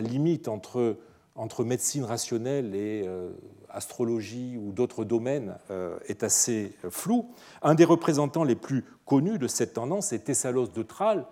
limite 0.00 0.48
entre, 0.48 0.96
entre, 1.34 1.64
médecine 1.64 2.04
rationnelle 2.04 2.74
et 2.74 3.04
euh, 3.06 3.30
astrologie 3.72 4.56
ou 4.56 4.72
d'autres 4.72 5.04
domaines 5.04 5.56
euh, 5.70 5.98
est 6.06 6.22
assez 6.22 6.72
floue. 6.90 7.30
Un 7.62 7.74
des 7.74 7.84
représentants 7.84 8.44
les 8.44 8.54
plus 8.54 8.84
connus 9.04 9.38
de 9.38 9.46
cette 9.46 9.74
tendance 9.74 10.12
est 10.12 10.20
Thessalos 10.20 10.68
de 10.68 10.82
Tralles, 10.82 11.26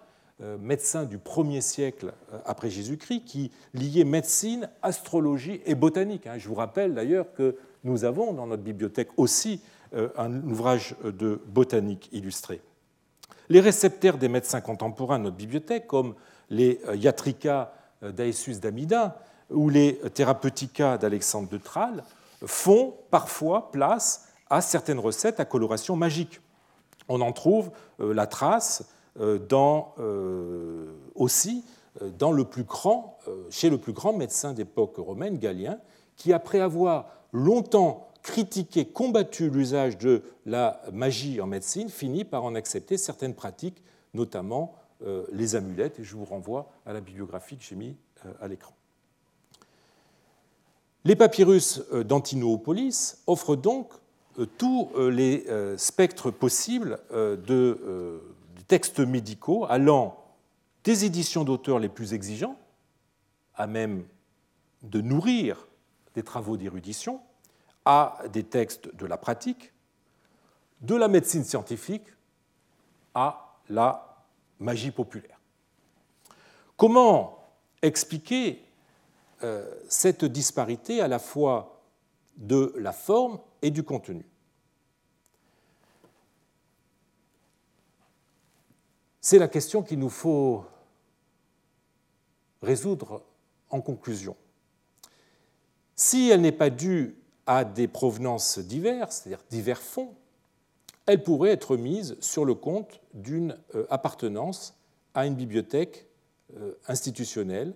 médecin 0.60 1.04
du 1.04 1.18
1er 1.18 1.60
siècle 1.60 2.12
après 2.44 2.70
Jésus-Christ 2.70 3.24
qui 3.24 3.50
liait 3.74 4.04
médecine, 4.04 4.70
astrologie 4.82 5.60
et 5.66 5.74
botanique. 5.74 6.28
Hein. 6.28 6.38
Je 6.38 6.48
vous 6.48 6.54
rappelle 6.54 6.94
d'ailleurs 6.94 7.32
que 7.34 7.56
nous 7.82 8.04
avons 8.04 8.32
dans 8.32 8.46
notre 8.46 8.62
bibliothèque 8.62 9.08
aussi 9.16 9.60
un 9.92 10.42
ouvrage 10.44 10.94
de 11.02 11.40
botanique 11.48 12.08
illustré. 12.12 12.60
Les 13.48 13.58
réceptaires 13.58 14.16
des 14.16 14.28
médecins 14.28 14.60
contemporains 14.60 15.18
de 15.18 15.24
notre 15.24 15.36
bibliothèque, 15.36 15.88
comme 15.88 16.14
les 16.50 16.80
Yatrika 16.94 17.72
d'Aesus 18.02 18.60
d'Amida 18.60 19.20
ou 19.50 19.70
les 19.70 19.98
Therapeutica 20.14 20.98
d'Alexandre 20.98 21.48
de 21.48 21.58
Tralles, 21.58 22.04
font 22.46 22.94
parfois 23.10 23.70
place 23.70 24.28
à 24.50 24.60
certaines 24.60 24.98
recettes 24.98 25.40
à 25.40 25.44
coloration 25.44 25.96
magique. 25.96 26.40
On 27.08 27.20
en 27.20 27.32
trouve 27.32 27.70
euh, 28.00 28.12
la 28.12 28.26
trace 28.26 28.88
euh, 29.20 29.38
euh, 29.98 30.92
aussi 31.14 31.64
chez 33.50 33.70
le 33.70 33.78
plus 33.78 33.92
grand 33.92 34.12
médecin 34.12 34.52
d'époque 34.52 34.94
romaine, 34.98 35.38
Galien, 35.38 35.80
qui, 36.14 36.32
après 36.32 36.60
avoir 36.60 37.08
longtemps 37.32 38.08
critiqué, 38.22 38.86
combattu 38.86 39.50
l'usage 39.50 39.98
de 39.98 40.22
la 40.46 40.80
magie 40.92 41.40
en 41.40 41.48
médecine, 41.48 41.88
finit 41.88 42.24
par 42.24 42.44
en 42.44 42.54
accepter 42.54 42.96
certaines 42.98 43.34
pratiques, 43.34 43.82
notamment 44.14 44.76
les 45.32 45.56
amulettes, 45.56 45.98
et 45.98 46.04
je 46.04 46.14
vous 46.14 46.24
renvoie 46.24 46.70
à 46.86 46.92
la 46.92 47.00
bibliographie 47.00 47.56
que 47.56 47.64
j'ai 47.64 47.74
mis 47.74 47.96
à 48.40 48.46
l'écran. 48.46 48.77
Les 51.04 51.16
papyrus 51.16 51.82
d'Antinoopolis 51.92 53.22
offrent 53.26 53.56
donc 53.56 53.92
euh, 54.38 54.46
tous 54.46 54.90
euh, 54.94 55.10
les 55.10 55.44
euh, 55.48 55.76
spectres 55.76 56.30
possibles 56.30 56.98
de 57.10 58.20
textes 58.66 59.00
médicaux 59.00 59.64
allant 59.68 60.24
des 60.84 61.04
éditions 61.04 61.44
d'auteurs 61.44 61.78
les 61.78 61.88
plus 61.88 62.14
exigeants, 62.14 62.56
à 63.54 63.66
même 63.66 64.04
de 64.82 65.00
nourrir 65.00 65.66
des 66.14 66.22
travaux 66.22 66.56
d'érudition, 66.56 67.20
à 67.84 68.18
des 68.32 68.44
textes 68.44 68.94
de 68.94 69.06
la 69.06 69.16
pratique, 69.16 69.72
de 70.82 70.94
la 70.94 71.08
médecine 71.08 71.44
scientifique 71.44 72.04
à 73.14 73.56
la 73.68 74.24
magie 74.60 74.90
populaire. 74.90 75.40
Comment 76.76 77.38
expliquer 77.82 78.67
cette 79.88 80.24
disparité 80.24 81.00
à 81.00 81.08
la 81.08 81.18
fois 81.18 81.82
de 82.36 82.72
la 82.76 82.92
forme 82.92 83.38
et 83.62 83.70
du 83.70 83.82
contenu. 83.82 84.24
C'est 89.20 89.38
la 89.38 89.48
question 89.48 89.82
qu'il 89.82 89.98
nous 89.98 90.08
faut 90.08 90.64
résoudre 92.62 93.22
en 93.70 93.80
conclusion. 93.80 94.36
Si 95.96 96.30
elle 96.30 96.40
n'est 96.40 96.52
pas 96.52 96.70
due 96.70 97.16
à 97.44 97.64
des 97.64 97.88
provenances 97.88 98.58
diverses, 98.58 99.22
c'est-à-dire 99.22 99.44
divers 99.50 99.82
fonds, 99.82 100.14
elle 101.06 101.22
pourrait 101.22 101.50
être 101.50 101.76
mise 101.76 102.16
sur 102.20 102.44
le 102.44 102.54
compte 102.54 103.00
d'une 103.14 103.58
euh, 103.74 103.86
appartenance 103.90 104.74
à 105.14 105.26
une 105.26 105.34
bibliothèque 105.34 106.06
euh, 106.56 106.74
institutionnelle 106.86 107.74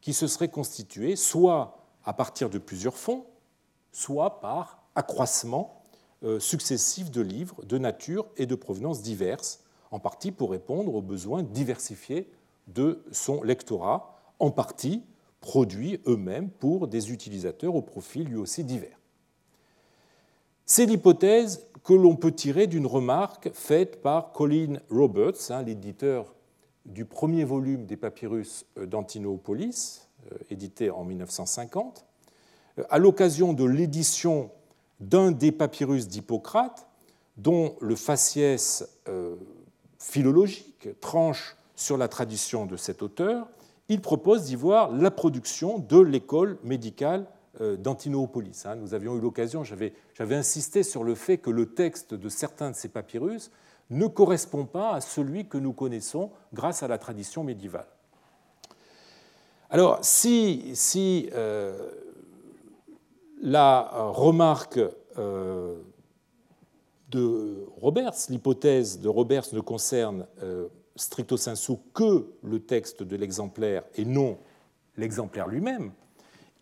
qui 0.00 0.12
se 0.12 0.26
serait 0.26 0.48
constituée 0.48 1.16
soit 1.16 1.78
à 2.04 2.12
partir 2.12 2.50
de 2.50 2.58
plusieurs 2.58 2.96
fonds, 2.96 3.26
soit 3.92 4.40
par 4.40 4.82
accroissement 4.94 5.82
euh, 6.22 6.38
successif 6.38 7.10
de 7.10 7.20
livres 7.20 7.64
de 7.64 7.78
nature 7.78 8.26
et 8.36 8.46
de 8.46 8.54
provenance 8.54 9.02
diverses, 9.02 9.62
en 9.90 9.98
partie 9.98 10.32
pour 10.32 10.50
répondre 10.50 10.94
aux 10.94 11.02
besoins 11.02 11.42
diversifiés 11.42 12.30
de 12.68 13.02
son 13.10 13.42
lectorat, 13.42 14.16
en 14.38 14.50
partie 14.50 15.02
produits 15.40 16.00
eux-mêmes 16.06 16.50
pour 16.50 16.86
des 16.86 17.10
utilisateurs 17.10 17.74
au 17.74 17.82
profil 17.82 18.28
lui 18.28 18.36
aussi 18.36 18.64
divers. 18.64 18.98
C'est 20.66 20.86
l'hypothèse 20.86 21.66
que 21.82 21.94
l'on 21.94 22.14
peut 22.14 22.32
tirer 22.32 22.66
d'une 22.66 22.86
remarque 22.86 23.50
faite 23.54 24.02
par 24.02 24.32
Colin 24.32 24.78
Roberts, 24.90 25.50
hein, 25.50 25.62
l'éditeur 25.62 26.34
du 26.86 27.04
premier 27.04 27.44
volume 27.44 27.86
des 27.86 27.96
papyrus 27.96 28.66
d'Antinoopolis, 28.76 30.08
euh, 30.32 30.36
édité 30.50 30.90
en 30.90 31.04
1950, 31.04 32.04
à 32.88 32.98
l'occasion 32.98 33.52
de 33.52 33.64
l'édition 33.64 34.50
d'un 35.00 35.32
des 35.32 35.52
papyrus 35.52 36.08
d'Hippocrate, 36.08 36.86
dont 37.36 37.76
le 37.80 37.96
faciès 37.96 38.88
euh, 39.08 39.36
philologique 39.98 40.88
tranche 41.00 41.56
sur 41.74 41.96
la 41.96 42.08
tradition 42.08 42.66
de 42.66 42.76
cet 42.76 43.02
auteur, 43.02 43.48
il 43.88 44.00
propose 44.00 44.44
d'y 44.44 44.56
voir 44.56 44.92
la 44.92 45.10
production 45.10 45.78
de 45.78 45.98
l'école 45.98 46.58
médicale 46.62 47.26
euh, 47.60 47.76
d'Antinoopolis. 47.76 48.66
Hein. 48.66 48.76
Nous 48.76 48.94
avions 48.94 49.16
eu 49.16 49.20
l'occasion, 49.20 49.64
j'avais 49.64 49.94
insisté 50.18 50.82
sur 50.82 51.02
le 51.02 51.14
fait 51.14 51.38
que 51.38 51.50
le 51.50 51.66
texte 51.66 52.14
de 52.14 52.28
certains 52.28 52.70
de 52.70 52.76
ces 52.76 52.88
papyrus 52.88 53.50
ne 53.90 54.06
correspond 54.06 54.64
pas 54.66 54.92
à 54.92 55.00
celui 55.00 55.46
que 55.46 55.58
nous 55.58 55.72
connaissons 55.72 56.30
grâce 56.52 56.82
à 56.82 56.88
la 56.88 56.98
tradition 56.98 57.44
médiévale. 57.44 57.86
Alors, 59.68 59.98
si, 60.02 61.28
euh, 61.32 61.90
la 63.40 63.88
remarque 63.92 64.80
euh, 65.18 65.76
de 67.10 67.66
Roberts, 67.80 68.16
l'hypothèse 68.30 69.00
de 69.00 69.08
Roberts 69.08 69.52
ne 69.52 69.60
concerne 69.60 70.26
euh, 70.42 70.68
stricto 70.96 71.36
sensu 71.36 71.74
que 71.94 72.26
le 72.42 72.60
texte 72.60 73.02
de 73.02 73.16
l'exemplaire 73.16 73.84
et 73.96 74.04
non 74.04 74.38
l'exemplaire 74.96 75.46
lui-même, 75.46 75.92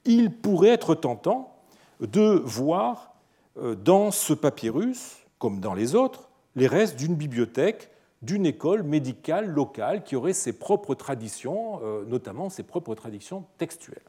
il 0.05 0.31
pourrait 0.31 0.69
être 0.69 0.95
tentant 0.95 1.57
de 2.01 2.43
voir 2.45 3.15
dans 3.57 4.13
ce 4.13 4.33
papyrus, 4.35 5.17
comme 5.39 5.59
dans 5.59 5.75
les 5.75 5.97
autres, 5.97 6.28
les 6.59 6.67
restes 6.67 6.97
d'une 6.97 7.15
bibliothèque, 7.15 7.91
d'une 8.21 8.45
école 8.47 8.83
médicale 8.83 9.47
locale 9.47 10.05
qui 10.05 10.17
aurait 10.17 10.33
ses 10.33 10.53
propres 10.53 10.95
traditions, 10.95 11.81
notamment 12.07 12.51
ses 12.51 12.65
propres 12.65 12.95
traditions 12.95 13.45
textuelles. 13.59 14.03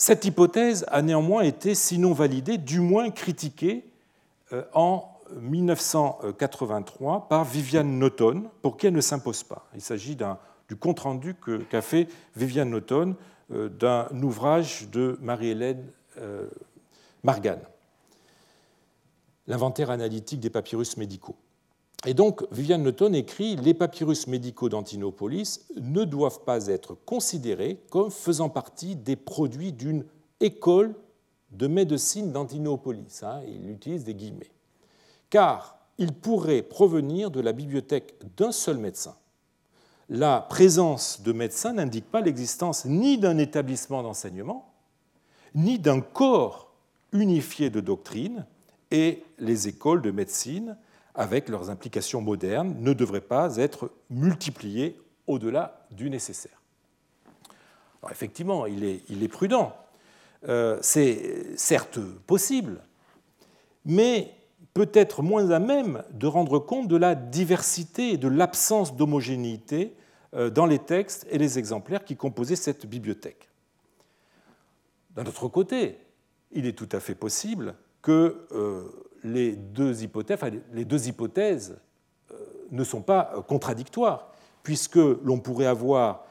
Cette 0.00 0.24
hypothèse 0.24 0.86
a 0.88 1.02
néanmoins 1.02 1.42
été, 1.42 1.74
sinon 1.74 2.12
validée, 2.12 2.56
du 2.56 2.78
moins 2.78 3.10
critiquée 3.10 3.84
euh, 4.52 4.62
en 4.72 5.10
1983 5.40 7.28
par 7.28 7.44
Viviane 7.44 7.98
Noton, 7.98 8.44
pour 8.62 8.76
qui 8.76 8.86
elle 8.86 8.94
ne 8.94 9.00
s'impose 9.00 9.42
pas. 9.42 9.66
Il 9.74 9.80
s'agit 9.80 10.16
du 10.68 10.76
compte-rendu 10.76 11.34
qu'a 11.68 11.82
fait 11.82 12.06
Viviane 12.36 12.70
Noton 12.70 13.16
euh, 13.52 13.68
d'un 13.68 14.06
ouvrage 14.22 14.88
de 14.88 15.18
Marie-Hélène 15.20 15.84
euh, 16.18 16.46
Margan, 17.24 17.58
L'inventaire 19.48 19.90
analytique 19.90 20.40
des 20.40 20.50
papyrus 20.50 20.96
médicaux. 20.96 21.36
Et 22.06 22.14
donc, 22.14 22.44
Viviane 22.52 22.84
Newton 22.84 23.14
écrit 23.14 23.56
Les 23.56 23.74
papyrus 23.74 24.28
médicaux 24.28 24.68
d'Antinopolis 24.68 25.66
ne 25.80 26.04
doivent 26.04 26.44
pas 26.44 26.68
être 26.68 26.94
considérés 26.94 27.80
comme 27.90 28.10
faisant 28.10 28.50
partie 28.50 28.94
des 28.94 29.16
produits 29.16 29.72
d'une 29.72 30.04
école 30.40 30.94
de 31.50 31.66
médecine 31.66 32.30
d'Antinopolis. 32.30 33.22
Hein, 33.22 33.40
il 33.48 33.68
utilise 33.70 34.04
des 34.04 34.14
guillemets. 34.14 34.52
Car 35.30 35.78
ils 35.98 36.12
pourraient 36.12 36.62
provenir 36.62 37.30
de 37.30 37.40
la 37.40 37.52
bibliothèque 37.52 38.14
d'un 38.36 38.52
seul 38.52 38.78
médecin. 38.78 39.16
La 40.08 40.40
présence 40.40 41.22
de 41.22 41.32
médecins 41.32 41.72
n'indique 41.72 42.10
pas 42.10 42.20
l'existence 42.20 42.84
ni 42.84 43.18
d'un 43.18 43.38
établissement 43.38 44.02
d'enseignement, 44.02 44.72
ni 45.54 45.78
d'un 45.78 46.00
corps 46.00 46.72
unifié 47.12 47.70
de 47.70 47.80
doctrine, 47.80 48.46
et 48.90 49.22
les 49.38 49.68
écoles 49.68 50.02
de 50.02 50.10
médecine 50.10 50.76
avec 51.18 51.48
leurs 51.48 51.68
implications 51.68 52.20
modernes, 52.20 52.76
ne 52.78 52.92
devraient 52.92 53.20
pas 53.20 53.56
être 53.56 53.90
multipliées 54.08 55.00
au-delà 55.26 55.84
du 55.90 56.10
nécessaire. 56.10 56.62
Alors 58.00 58.12
effectivement, 58.12 58.66
il 58.66 58.84
est, 58.84 59.28
prudent. 59.28 59.76
Euh, 60.48 60.78
c'est 60.80 61.56
certes 61.56 61.98
possible, 62.28 62.80
mais 63.84 64.32
peut-être 64.74 65.22
moins 65.22 65.50
à 65.50 65.58
même 65.58 66.04
de 66.12 66.28
rendre 66.28 66.60
compte 66.60 66.86
de 66.86 66.96
la 66.96 67.16
diversité 67.16 68.12
et 68.12 68.16
de 68.16 68.28
l'absence 68.28 68.94
d'homogénéité 68.94 69.96
euh, 70.34 70.50
dans 70.50 70.66
les 70.66 70.78
textes 70.78 71.26
et 71.30 71.38
les 71.38 71.58
exemplaires 71.58 72.04
qui 72.04 72.14
composaient 72.14 72.54
cette 72.54 72.86
bibliothèque. 72.86 73.48
D'un 75.16 75.26
autre 75.26 75.48
côté, 75.48 75.98
il 76.52 76.64
est 76.64 76.78
tout 76.78 76.88
à 76.92 77.00
fait 77.00 77.16
possible 77.16 77.74
que 78.08 78.46
euh, 78.52 78.84
les 79.22 79.52
deux 79.52 80.02
hypothèses, 80.02 81.76
euh, 82.30 82.34
ne 82.70 82.82
sont 82.82 83.02
pas 83.02 83.32
euh, 83.34 83.42
contradictoires, 83.42 84.32
puisque 84.62 84.96
l'on 84.96 85.40
pourrait 85.40 85.66
avoir 85.66 86.24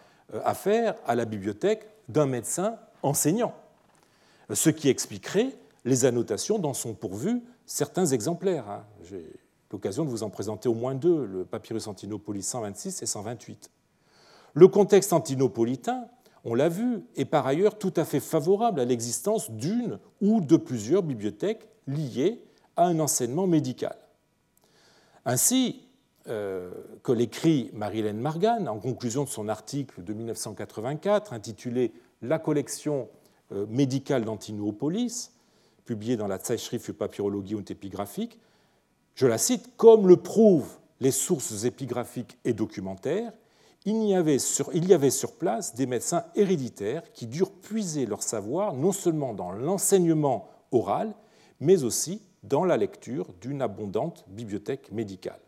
affaire 0.43 0.95
à 1.05 1.13
la 1.13 1.25
bibliothèque 1.25 1.87
d'un 2.09 2.25
médecin 2.25 2.77
enseignant, 3.03 3.53
ce 4.51 4.71
qui 4.71 4.89
expliquerait 4.89 5.53
les 5.85 6.05
annotations 6.05 6.57
dont 6.57 6.73
sont 6.73 6.95
pourvus 6.95 7.43
certains 7.67 8.07
exemplaires. 8.07 8.67
Hein. 8.67 8.83
l'occasion 9.71 10.03
de 10.03 10.09
vous 10.09 10.23
en 10.23 10.31
présenter 10.31 10.67
au 10.67 10.73
moins 10.73 10.95
deux, 10.95 11.25
le 11.25 11.45
papyrus 11.45 11.85
Antinopolis 11.85 12.41
126 12.41 13.03
et 13.03 13.05
128. 13.05 13.69
Le 14.55 14.67
contexte 14.67 15.13
antinopolitain, 15.13 16.07
on 16.49 16.55
l'a 16.55 16.69
vu, 16.69 17.03
est 17.17 17.25
par 17.25 17.45
ailleurs 17.45 17.77
tout 17.77 17.93
à 17.97 18.05
fait 18.05 18.21
favorable 18.21 18.79
à 18.79 18.85
l'existence 18.85 19.51
d'une 19.51 19.99
ou 20.21 20.39
de 20.39 20.55
plusieurs 20.55 21.03
bibliothèques 21.03 21.67
liées 21.87 22.41
à 22.77 22.85
un 22.85 22.99
enseignement 22.99 23.47
médical. 23.47 23.97
Ainsi 25.25 25.83
euh, 26.29 26.71
que 27.03 27.11
l'écrit 27.11 27.69
Marilène 27.73 28.17
Margan 28.17 28.65
en 28.67 28.79
conclusion 28.79 29.25
de 29.25 29.29
son 29.29 29.49
article 29.49 30.05
de 30.05 30.13
1984 30.13 31.33
intitulé 31.33 31.91
La 32.21 32.39
collection 32.39 33.09
euh, 33.51 33.65
médicale 33.67 34.23
d'Antinopolis, 34.23 35.33
publié 35.83 36.15
dans 36.15 36.27
la 36.27 36.39
Zeitschrift 36.39 36.85
für 36.85 36.93
Papyrologie 36.93 37.55
und 37.55 37.69
Epigraphik, 37.69 38.39
je 39.15 39.27
la 39.27 39.37
cite, 39.37 39.75
comme 39.75 40.07
le 40.07 40.15
prouvent 40.15 40.77
les 41.01 41.11
sources 41.11 41.65
épigraphiques 41.65 42.37
et 42.45 42.53
documentaires, 42.53 43.33
il 43.87 44.03
y, 44.03 44.13
avait 44.13 45.09
sur, 45.09 45.31
place 45.37 45.73
des 45.73 45.85
médecins 45.85 46.25
héréditaires 46.35 47.09
qui 47.13 47.25
durent 47.25 47.53
puiser 47.53 48.05
leur 48.05 48.21
savoir 48.21 48.73
non 48.73 48.91
seulement 48.91 49.33
dans 49.33 49.53
l'enseignement 49.53 50.49
oral, 50.73 51.13
mais 51.61 51.85
aussi 51.85 52.21
dans 52.43 52.65
la 52.65 52.75
lecture 52.75 53.27
d'une 53.39 53.61
abondante 53.61 54.25
bibliothèque 54.27 54.91
médicale. 54.91 55.39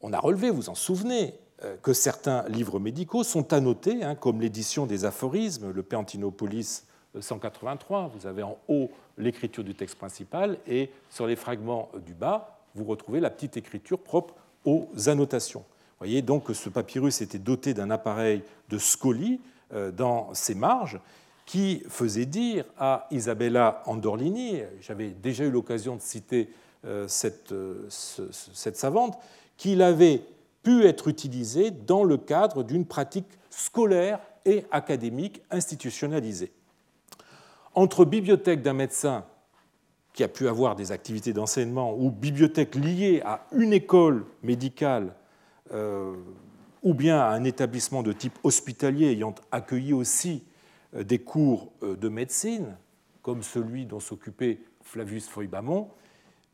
On 0.00 0.12
a 0.12 0.20
relevé, 0.20 0.48
vous 0.48 0.68
en 0.68 0.76
souvenez, 0.76 1.34
euh, 1.64 1.76
que 1.82 1.92
certains 1.92 2.48
livres 2.48 2.78
médicaux 2.78 3.24
sont 3.24 3.52
annotés, 3.52 4.04
hein, 4.04 4.14
comme 4.14 4.40
l'édition 4.40 4.86
des 4.86 5.04
aphorismes, 5.04 5.72
le 5.72 5.82
Péantinopolis 5.82 6.84
183, 7.18 8.12
vous 8.14 8.28
avez 8.28 8.44
en 8.44 8.58
haut 8.68 8.90
l'écriture 9.18 9.64
du 9.64 9.74
texte 9.74 9.96
principal 9.96 10.56
et 10.68 10.90
sur 11.10 11.26
les 11.26 11.34
fragments 11.34 11.88
du 12.06 12.14
bas, 12.14 12.60
vous 12.76 12.84
retrouvez 12.84 13.18
la 13.18 13.30
petite 13.30 13.56
écriture 13.56 13.98
propre 13.98 14.36
aux 14.64 14.86
annotations. 15.08 15.64
Voyez 15.98 16.22
donc 16.22 16.44
que 16.44 16.54
ce 16.54 16.68
papyrus 16.68 17.20
était 17.22 17.38
doté 17.38 17.74
d'un 17.74 17.90
appareil 17.90 18.42
de 18.68 18.78
scolie 18.78 19.40
euh, 19.72 19.90
dans 19.90 20.32
ses 20.34 20.54
marges 20.54 21.00
qui 21.46 21.84
faisait 21.88 22.26
dire 22.26 22.64
à 22.76 23.06
Isabella 23.10 23.82
Andorlini, 23.86 24.62
j'avais 24.80 25.10
déjà 25.10 25.44
eu 25.44 25.50
l'occasion 25.50 25.96
de 25.96 26.02
citer 26.02 26.50
euh, 26.84 27.06
cette, 27.08 27.52
euh, 27.52 27.86
cette 27.88 28.76
savante, 28.76 29.16
qu'il 29.56 29.80
avait 29.80 30.22
pu 30.62 30.84
être 30.84 31.08
utilisé 31.08 31.70
dans 31.70 32.02
le 32.02 32.16
cadre 32.16 32.64
d'une 32.64 32.84
pratique 32.84 33.28
scolaire 33.48 34.18
et 34.44 34.64
académique 34.72 35.40
institutionnalisée. 35.50 36.52
Entre 37.74 38.04
bibliothèque 38.04 38.62
d'un 38.62 38.72
médecin 38.72 39.24
qui 40.12 40.24
a 40.24 40.28
pu 40.28 40.48
avoir 40.48 40.74
des 40.74 40.92
activités 40.92 41.32
d'enseignement 41.32 41.94
ou 41.96 42.10
bibliothèque 42.10 42.74
liée 42.74 43.22
à 43.24 43.46
une 43.52 43.72
école 43.72 44.24
médicale 44.42 45.14
ou 46.86 46.94
bien 46.94 47.18
à 47.18 47.30
un 47.30 47.42
établissement 47.42 48.04
de 48.04 48.12
type 48.12 48.38
hospitalier 48.44 49.06
ayant 49.06 49.34
accueilli 49.50 49.92
aussi 49.92 50.44
euh, 50.94 51.02
des 51.02 51.18
cours 51.18 51.72
euh, 51.82 51.96
de 51.96 52.08
médecine, 52.08 52.76
comme 53.22 53.42
celui 53.42 53.86
dont 53.86 53.98
s'occupait 53.98 54.60
Flavius 54.82 55.28
Feuilbamon, 55.28 55.90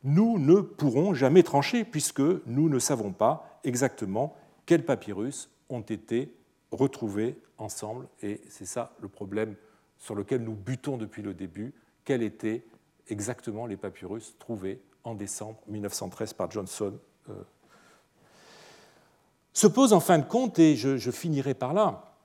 nous 0.05 0.39
ne 0.39 0.61
pourrons 0.61 1.13
jamais 1.13 1.43
trancher 1.43 1.85
puisque 1.85 2.23
nous 2.47 2.71
ne 2.71 2.79
savons 2.79 3.13
pas 3.13 3.61
exactement 3.63 4.35
quels 4.65 4.85
papyrus 4.85 5.51
ont 5.69 5.83
été 5.83 6.35
retrouvés 6.71 7.39
ensemble. 7.59 8.09
Et 8.23 8.41
c'est 8.49 8.65
ça 8.65 8.97
le 9.01 9.09
problème 9.09 9.55
sur 9.99 10.15
lequel 10.15 10.43
nous 10.43 10.55
butons 10.55 10.97
depuis 10.97 11.23
le 11.23 11.35
début, 11.35 11.75
quels 12.05 12.23
étaient 12.23 12.65
exactement 13.09 13.67
les 13.67 13.77
papyrus 13.77 14.35
trouvés 14.39 14.81
en 15.05 15.15
décembre 15.15 15.61
1913 15.69 16.33
par 16.33 16.51
Johnson. 16.51 16.95
Se 19.53 19.67
pose 19.67 19.93
en 19.93 20.01
fin 20.01 20.19
de 20.19 20.25
compte, 20.25 20.59
et 20.59 20.77
je, 20.77 21.11
finirai 21.11 21.55
par 21.55 21.75
là, 21.75 22.17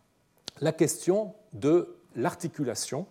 la 0.62 0.72
question 0.72 1.34
de 1.54 1.98
l'articulation 2.16 3.06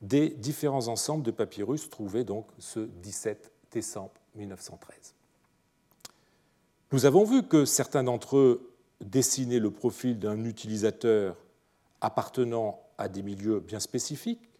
des 0.00 0.30
différents 0.30 0.88
ensembles 0.88 1.22
de 1.22 1.30
papyrus 1.30 1.88
trouvés 1.88 2.24
donc 2.24 2.46
ce 2.58 2.80
17 2.80 3.52
décembre 3.70 4.12
1913. 4.34 5.14
Nous 6.90 7.06
avons 7.06 7.24
vu 7.24 7.44
que 7.44 7.64
certains 7.64 8.04
d'entre 8.04 8.36
eux 8.36 8.74
dessinaient 9.00 9.60
le 9.60 9.70
profil 9.70 10.18
d'un 10.18 10.44
utilisateur 10.44 11.36
appartenant 12.00 12.82
à 12.98 13.08
des 13.08 13.22
milieux 13.22 13.60
bien 13.60 13.80
spécifiques, 13.80 14.50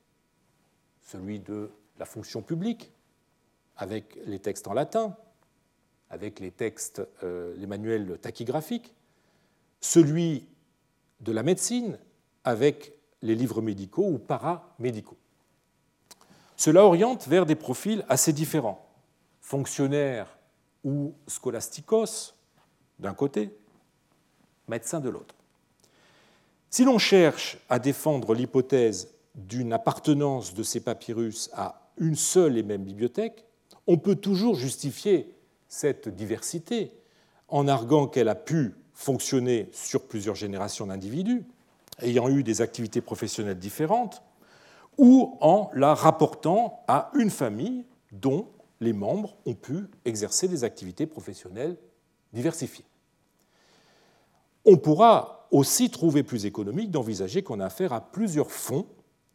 celui 1.03 1.41
de 1.41 1.71
la 1.99 2.07
fonction 2.07 2.41
publique, 2.41 2.93
avec 3.77 4.17
les 4.27 4.39
textes 4.39 4.69
en 4.69 4.73
latin, 4.73 5.17
avec 6.13 6.41
les 6.41 6.51
textes, 6.51 7.03
euh, 7.25 7.55
les 7.57 7.67
manuels 7.67 8.19
tachygraphiques, 8.21 8.95
celui 9.81 10.47
de 11.21 11.33
la 11.33 11.43
médecine, 11.43 11.99
avec 12.45 12.93
les 13.23 13.35
livres 13.35 13.63
médicaux 13.63 14.07
ou 14.07 14.19
paramédicaux. 14.19 15.17
Cela 16.57 16.85
oriente 16.85 17.27
vers 17.27 17.47
des 17.47 17.55
profils 17.55 18.05
assez 18.09 18.33
différents, 18.33 18.87
fonctionnaires 19.41 20.39
ou 20.85 21.15
scolasticos 21.27 22.35
d'un 22.99 23.15
côté, 23.15 23.57
médecins 24.69 25.01
de 25.01 25.09
l'autre. 25.09 25.35
Si 26.69 26.85
l'on 26.85 26.99
cherche 26.99 27.59
à 27.69 27.79
défendre 27.79 28.35
l'hypothèse 28.35 29.09
d'une 29.35 29.73
appartenance 29.73 30.53
de 30.53 30.63
ces 30.63 30.81
papyrus 30.81 31.49
à 31.55 31.91
une 31.97 32.17
seule 32.17 32.59
et 32.59 32.63
même 32.63 32.85
bibliothèque, 32.85 33.47
on 33.87 33.97
peut 33.97 34.17
toujours 34.17 34.57
justifier 34.57 35.35
cette 35.73 36.11
diversité 36.11 36.93
en 37.49 37.67
arguant 37.67 38.07
qu'elle 38.07 38.29
a 38.29 38.35
pu 38.35 38.75
fonctionner 38.93 39.71
sur 39.73 40.07
plusieurs 40.07 40.35
générations 40.35 40.87
d'individus 40.87 41.47
ayant 42.03 42.29
eu 42.29 42.43
des 42.43 42.61
activités 42.61 43.01
professionnelles 43.01 43.59
différentes, 43.59 44.23
ou 44.99 45.39
en 45.41 45.71
la 45.73 45.95
rapportant 45.95 46.85
à 46.89 47.11
une 47.15 47.31
famille 47.31 47.87
dont 48.13 48.49
les 48.83 48.93
membres 48.93 49.35
ont 49.47 49.55
pu 49.55 49.87
exercer 50.05 50.47
des 50.47 50.63
activités 50.63 51.07
professionnelles 51.07 51.79
diversifiées. 52.35 52.85
On 54.67 54.77
pourra 54.77 55.47
aussi 55.51 55.89
trouvé 55.89 56.23
plus 56.23 56.45
économique 56.45 56.91
d'envisager 56.91 57.43
qu'on 57.43 57.61
a 57.61 57.67
affaire 57.67 57.95
à 57.95 58.03
plusieurs 58.03 58.51
fonds 58.51 58.87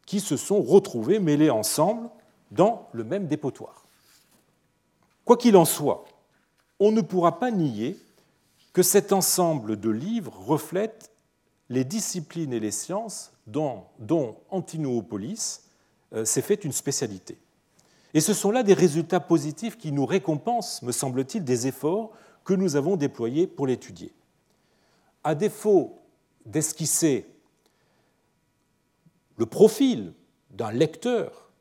qui 0.05 0.19
se 0.19 0.38
sont 0.38 0.61
retrouvés 0.61 1.17
mêlés 1.17 1.49
ensemble 1.49 2.11
dans 2.51 2.89
le 2.91 3.03
même 3.03 3.25
dépotoir. 3.25 3.88
Quoi 5.25 5.35
qu'il 5.35 5.57
en 5.57 5.65
soit, 5.65 6.05
on 6.80 6.91
ne 6.91 7.01
pourra 7.01 7.39
pas 7.39 7.51
nier 7.51 7.97
que 8.73 8.84
cet 8.84 9.11
ensemble 9.11 9.80
de 9.80 9.89
livres 9.89 10.38
reflète 10.39 11.11
les 11.69 11.84
disciplines 11.84 12.53
et 12.53 12.59
les 12.59 12.71
sciences 12.71 13.32
dont, 13.47 13.86
Antinoopolis 14.49 15.61
euh, 16.13 16.25
s'est 16.25 16.41
fait 16.41 16.63
une 16.63 16.71
spécialité. 16.71 17.38
Et 18.13 18.21
ce 18.21 18.34
sont 18.34 18.51
là 18.51 18.63
des 18.63 18.73
résultats 18.73 19.19
positifs 19.19 19.78
qui 19.78 19.91
nous 19.91 20.05
récompensent, 20.05 20.82
me 20.84 20.91
semble-t-il, 20.91 21.43
des 21.43 21.67
efforts 21.67 22.11
que 22.45 22.53
nous 22.53 22.75
avons 22.75 22.95
déployés 22.95 23.47
pour 23.47 23.67
l'étudier. 23.67 24.13
À 25.23 25.36
défaut 25.36 25.99
d'esquisser 26.45 27.25
le 29.36 29.45
profil 29.45 30.13
d'un 30.51 30.71
lecteur 30.71 31.51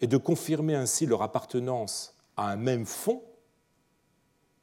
et 0.00 0.06
de 0.06 0.16
confirmer 0.16 0.74
ainsi 0.74 1.06
leur 1.06 1.22
appartenance 1.22 2.16
à 2.36 2.50
un 2.50 2.56
même 2.56 2.84
fond, 2.84 3.22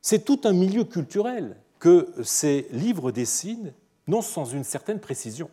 c'est 0.03 0.25
tout 0.25 0.41
un 0.43 0.51
milieu 0.51 0.83
culturel 0.83 1.55
que 1.79 2.13
ces 2.23 2.67
livres 2.71 3.11
dessinent, 3.11 3.73
non 4.05 4.21
sans 4.21 4.45
une 4.45 4.65
certaine 4.65 4.99
précision. 4.99 5.49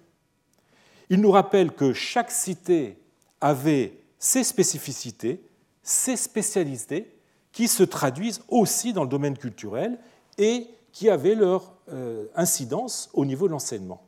Ils 1.08 1.20
nous 1.20 1.30
rappellent 1.30 1.72
que 1.72 1.92
chaque 1.92 2.32
cité 2.32 2.98
avait 3.40 3.94
ses 4.18 4.44
spécificités, 4.44 5.40
ses 5.82 6.16
spécialités, 6.16 7.16
qui 7.52 7.68
se 7.68 7.84
traduisent 7.84 8.42
aussi 8.48 8.92
dans 8.92 9.04
le 9.04 9.08
domaine 9.08 9.38
culturel 9.38 9.98
et 10.36 10.66
qui 10.92 11.08
avaient 11.08 11.34
leur 11.34 11.72
euh, 11.88 12.26
incidence 12.34 13.08
au 13.12 13.24
niveau 13.24 13.46
de 13.46 13.52
l'enseignement. 13.52 14.02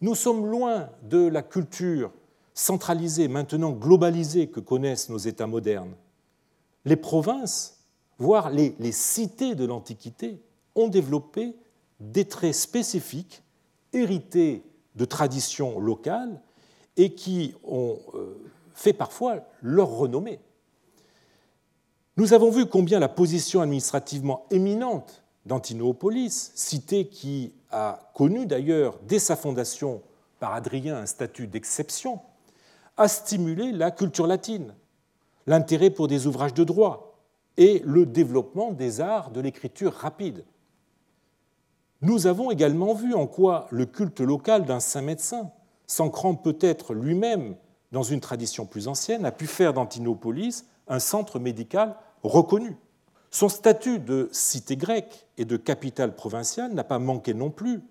Nous 0.00 0.14
sommes 0.14 0.46
loin 0.46 0.88
de 1.02 1.26
la 1.26 1.42
culture 1.42 2.10
centralisée, 2.54 3.28
maintenant 3.28 3.72
globalisée 3.72 4.48
que 4.48 4.60
connaissent 4.60 5.10
nos 5.10 5.18
États 5.18 5.46
modernes. 5.46 5.94
Les 6.84 6.96
provinces, 6.96 7.81
voire 8.22 8.50
les, 8.50 8.92
cités 8.92 9.56
de 9.56 9.64
l'Antiquité, 9.64 10.40
ont 10.76 10.88
développé 10.88 11.56
des 11.98 12.24
traits 12.24 12.54
spécifiques, 12.54 13.42
hérités 13.92 14.62
de 14.94 15.04
traditions 15.04 15.80
locales 15.80 16.40
et 16.96 17.14
qui 17.14 17.54
ont 17.64 17.98
euh, 18.14 18.38
fait 18.74 18.92
parfois 18.92 19.40
leur 19.60 19.88
renommée. 19.88 20.38
Nous 22.16 22.32
avons 22.32 22.50
vu 22.50 22.66
combien 22.66 23.00
la 23.00 23.08
position 23.08 23.60
administrativement 23.60 24.46
éminente 24.50 25.24
d'Antinopolis, 25.44 26.52
cité 26.54 27.08
qui 27.08 27.52
a 27.72 28.12
connu 28.14 28.46
d'ailleurs 28.46 29.00
dès 29.02 29.18
sa 29.18 29.34
fondation 29.34 30.00
par 30.38 30.54
Adrien 30.54 30.96
un 30.96 31.06
statut 31.06 31.48
d'exception, 31.48 32.20
a 32.96 33.08
stimulé 33.08 33.72
la 33.72 33.90
culture 33.90 34.28
latine, 34.28 34.74
l'intérêt 35.46 35.90
pour 35.90 36.06
des 36.06 36.28
ouvrages 36.28 36.54
de 36.54 36.62
droit, 36.62 37.11
et 37.56 37.82
le 37.84 38.06
développement 38.06 38.72
des 38.72 39.00
arts 39.00 39.30
de 39.30 39.40
l'écriture 39.40 39.92
rapide. 39.92 40.44
Nous 42.00 42.26
avons 42.26 42.50
également 42.50 42.94
vu 42.94 43.14
en 43.14 43.26
quoi 43.26 43.66
le 43.70 43.86
culte 43.86 44.20
local 44.20 44.64
d'un 44.64 44.80
saint 44.80 45.02
médecin, 45.02 45.50
s'ancrant 45.86 46.34
peut-être 46.34 46.94
lui-même 46.94 47.54
dans 47.92 48.02
une 48.02 48.20
tradition 48.20 48.66
plus 48.66 48.88
ancienne, 48.88 49.24
a 49.24 49.32
pu 49.32 49.46
faire 49.46 49.72
d'Antinopolis 49.72 50.64
un 50.88 50.98
centre 50.98 51.38
médical 51.38 51.94
reconnu. 52.22 52.76
Son 53.30 53.48
statut 53.48 53.98
de 53.98 54.28
cité 54.32 54.76
grecque 54.76 55.26
et 55.38 55.44
de 55.44 55.56
capitale 55.56 56.14
provinciale 56.14 56.72
n'a 56.72 56.84
pas 56.84 56.98
manqué 56.98 57.34
non 57.34 57.50
plus 57.50 57.82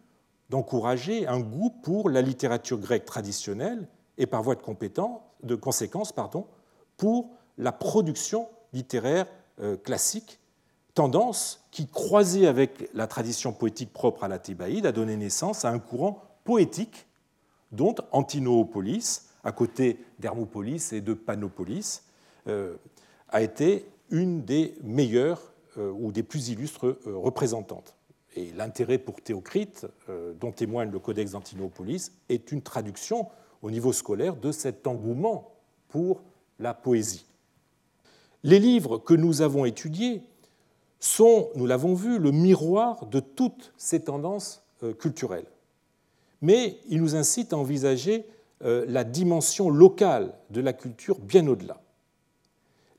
d'encourager 0.49 1.27
un 1.27 1.39
goût 1.39 1.69
pour 1.81 2.09
la 2.09 2.21
littérature 2.21 2.77
grecque 2.77 3.05
traditionnelle 3.05 3.87
et 4.17 4.25
par 4.25 4.43
voie 4.43 4.55
de, 4.55 5.47
de 5.47 5.55
conséquence 5.55 6.11
pardon, 6.11 6.45
pour 6.97 7.29
la 7.57 7.71
production 7.71 8.47
littéraire 8.73 9.27
classique, 9.83 10.39
tendance 10.93 11.65
qui, 11.71 11.87
croisée 11.87 12.47
avec 12.47 12.89
la 12.93 13.07
tradition 13.07 13.53
poétique 13.53 13.93
propre 13.93 14.23
à 14.23 14.27
la 14.27 14.39
Thébaïde, 14.39 14.85
a 14.85 14.91
donné 14.91 15.15
naissance 15.15 15.65
à 15.65 15.69
un 15.69 15.79
courant 15.79 16.21
poétique 16.43 17.07
dont 17.71 17.95
Antinoopolis, 18.11 19.29
à 19.43 19.51
côté 19.51 19.97
d'Hermopolis 20.19 20.91
et 20.91 21.01
de 21.01 21.13
Panopolis, 21.13 22.03
euh, 22.47 22.75
a 23.29 23.41
été 23.41 23.85
une 24.09 24.43
des 24.43 24.75
meilleures 24.83 25.53
euh, 25.77 25.91
ou 25.91 26.11
des 26.11 26.23
plus 26.23 26.49
illustres 26.49 26.97
représentantes. 27.05 27.95
Et 28.35 28.51
l'intérêt 28.53 28.97
pour 28.97 29.21
Théocrite, 29.21 29.87
dont 30.39 30.53
témoigne 30.53 30.89
le 30.89 30.99
Codex 30.99 31.31
d'Antinoopolis, 31.31 32.13
est 32.29 32.53
une 32.53 32.61
traduction 32.61 33.27
au 33.61 33.69
niveau 33.69 33.91
scolaire 33.91 34.37
de 34.37 34.53
cet 34.53 34.87
engouement 34.87 35.51
pour 35.89 36.21
la 36.57 36.73
poésie. 36.73 37.25
Les 38.43 38.59
livres 38.59 38.97
que 38.97 39.13
nous 39.13 39.41
avons 39.41 39.65
étudiés 39.65 40.23
sont, 40.99 41.49
nous 41.55 41.65
l'avons 41.65 41.93
vu, 41.93 42.19
le 42.19 42.31
miroir 42.31 43.05
de 43.07 43.19
toutes 43.19 43.73
ces 43.77 44.01
tendances 44.01 44.63
euh, 44.83 44.93
culturelles. 44.93 45.47
Mais 46.41 46.79
ils 46.87 47.01
nous 47.01 47.15
incitent 47.15 47.53
à 47.53 47.57
envisager 47.57 48.25
euh, 48.63 48.85
la 48.87 49.03
dimension 49.03 49.69
locale 49.69 50.33
de 50.49 50.61
la 50.61 50.73
culture 50.73 51.19
bien 51.19 51.47
au-delà. 51.47 51.81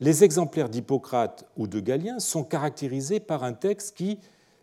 Les 0.01 0.25
exemplaires 0.25 0.69
d'Hippocrate 0.69 1.49
ou 1.57 1.69
de 1.69 1.79
Galien 1.79 2.19
sont 2.19 2.43
caractérisés 2.43 3.21
par 3.21 3.45
un 3.45 3.53
texte 3.53 3.97
qui 3.97 4.19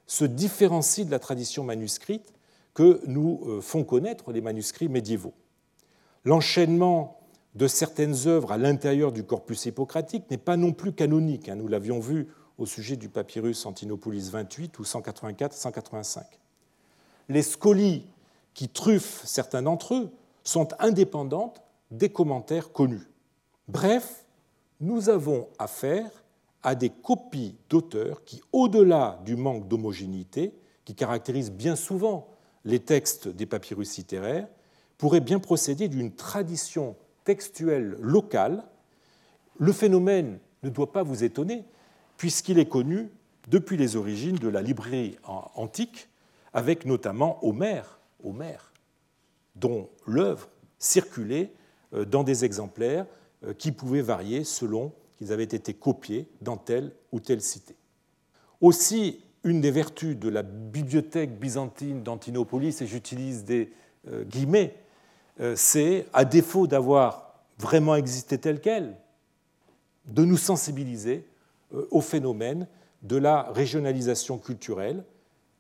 se 0.06 0.26
différencie 0.26 1.06
de 1.06 1.12
la 1.12 1.20
tradition 1.20 1.64
manuscrite 1.64 2.34
que 2.74 3.02
nous 3.06 3.42
euh, 3.46 3.62
font 3.62 3.84
connaître 3.84 4.32
les 4.32 4.42
manuscrits 4.42 4.90
médiévaux. 4.90 5.34
L'enchaînement 6.26 7.19
de 7.56 7.68
certaines 7.68 8.28
œuvres 8.28 8.52
à 8.52 8.58
l'intérieur 8.58 9.12
du 9.12 9.24
corpus 9.24 9.66
hippocratique 9.66 10.30
n'est 10.30 10.38
pas 10.38 10.58
non 10.58 10.72
plus 10.72 10.94
canonique. 10.94 11.50
Hein. 11.50 11.56
Nous 11.56 11.68
l'avions 11.68 12.00
vu 12.00 12.28
au 12.58 12.66
sujet 12.66 12.96
du 12.96 13.10
papyrus 13.10 13.66
Antinopolis 13.66 14.30
28 14.30 14.78
ou 14.80 14.84
184-185. 14.84 16.24
Les 17.30 17.42
scolies 17.42 18.06
qui 18.54 18.70
truffent 18.70 19.22
certains 19.26 19.62
d'entre 19.62 19.96
eux 19.96 20.12
sont 20.44 20.70
indépendantes 20.80 21.62
des 21.92 22.10
commentaires 22.10 22.72
connus. 22.72 23.08
Bref, 23.68 24.26
nous 24.80 25.10
avons 25.10 25.48
affaire 25.58 26.10
à 26.64 26.76
des 26.76 26.90
copies 26.90 27.56
d'auteurs 27.70 28.24
qui, 28.26 28.42
au-delà 28.52 29.20
du 29.26 29.36
manque 29.36 29.68
d'homogénéité 29.68 30.54
qui 30.86 30.96
caractérise 30.96 31.52
bien 31.52 31.76
souvent 31.76 32.28
les 32.66 32.80
textes 32.80 33.28
des 33.28 33.46
papyrus 33.46 33.98
littéraires, 33.98 34.48
pourraient 34.98 35.22
bien 35.22 35.40
procéder 35.40 35.88
d'une 35.88 36.14
tradition 36.14 36.96
textuelle 37.30 37.96
locale, 38.02 38.64
le 39.60 39.72
phénomène 39.72 40.40
ne 40.64 40.70
doit 40.70 40.92
pas 40.92 41.04
vous 41.04 41.24
étonner, 41.24 41.64
puisqu'il 42.18 42.58
est 42.58 42.68
connu 42.68 43.12
depuis 43.50 43.78
les 43.78 43.96
origines 43.96 44.38
de 44.38 44.48
la 44.48 44.64
librairie 44.64 45.16
antique, 45.24 46.10
avec 46.54 46.86
notamment 46.86 47.38
Homère, 47.46 48.00
Homère 48.24 48.74
dont 49.54 49.90
l'œuvre 50.08 50.50
circulait 50.80 51.54
euh, 51.94 52.04
dans 52.04 52.24
des 52.24 52.46
exemplaires 52.46 53.06
euh, 53.44 53.54
qui 53.54 53.72
pouvaient 53.72 54.02
varier 54.02 54.44
selon 54.44 54.92
qu'ils 55.20 55.32
avaient 55.32 55.44
été 55.44 55.76
copiés 55.76 56.28
dans 56.42 56.58
telle 56.58 56.92
ou 57.12 57.20
telle 57.20 57.42
cité. 57.42 57.76
Aussi, 58.60 59.20
une 59.44 59.62
des 59.62 59.70
vertus 59.70 60.18
de 60.18 60.30
la 60.30 60.42
bibliothèque 60.42 61.38
byzantine 61.38 62.02
d'Antinopolis, 62.02 62.82
et 62.82 62.88
j'utilise 62.88 63.44
des 63.44 63.72
euh, 64.08 64.24
guillemets, 64.24 64.74
c'est, 65.56 66.06
à 66.14 66.26
défaut 66.26 66.68
d'avoir 66.68 67.34
vraiment 67.58 67.96
existé 67.96 68.38
tel 68.38 68.62
quel, 68.62 68.96
de 70.06 70.24
nous 70.24 70.38
sensibiliser 70.38 71.26
euh, 71.74 71.88
au 71.92 72.02
phénomène 72.02 72.68
de 73.04 73.18
la 73.18 73.44
régionalisation 73.52 74.38
culturelle, 74.38 75.04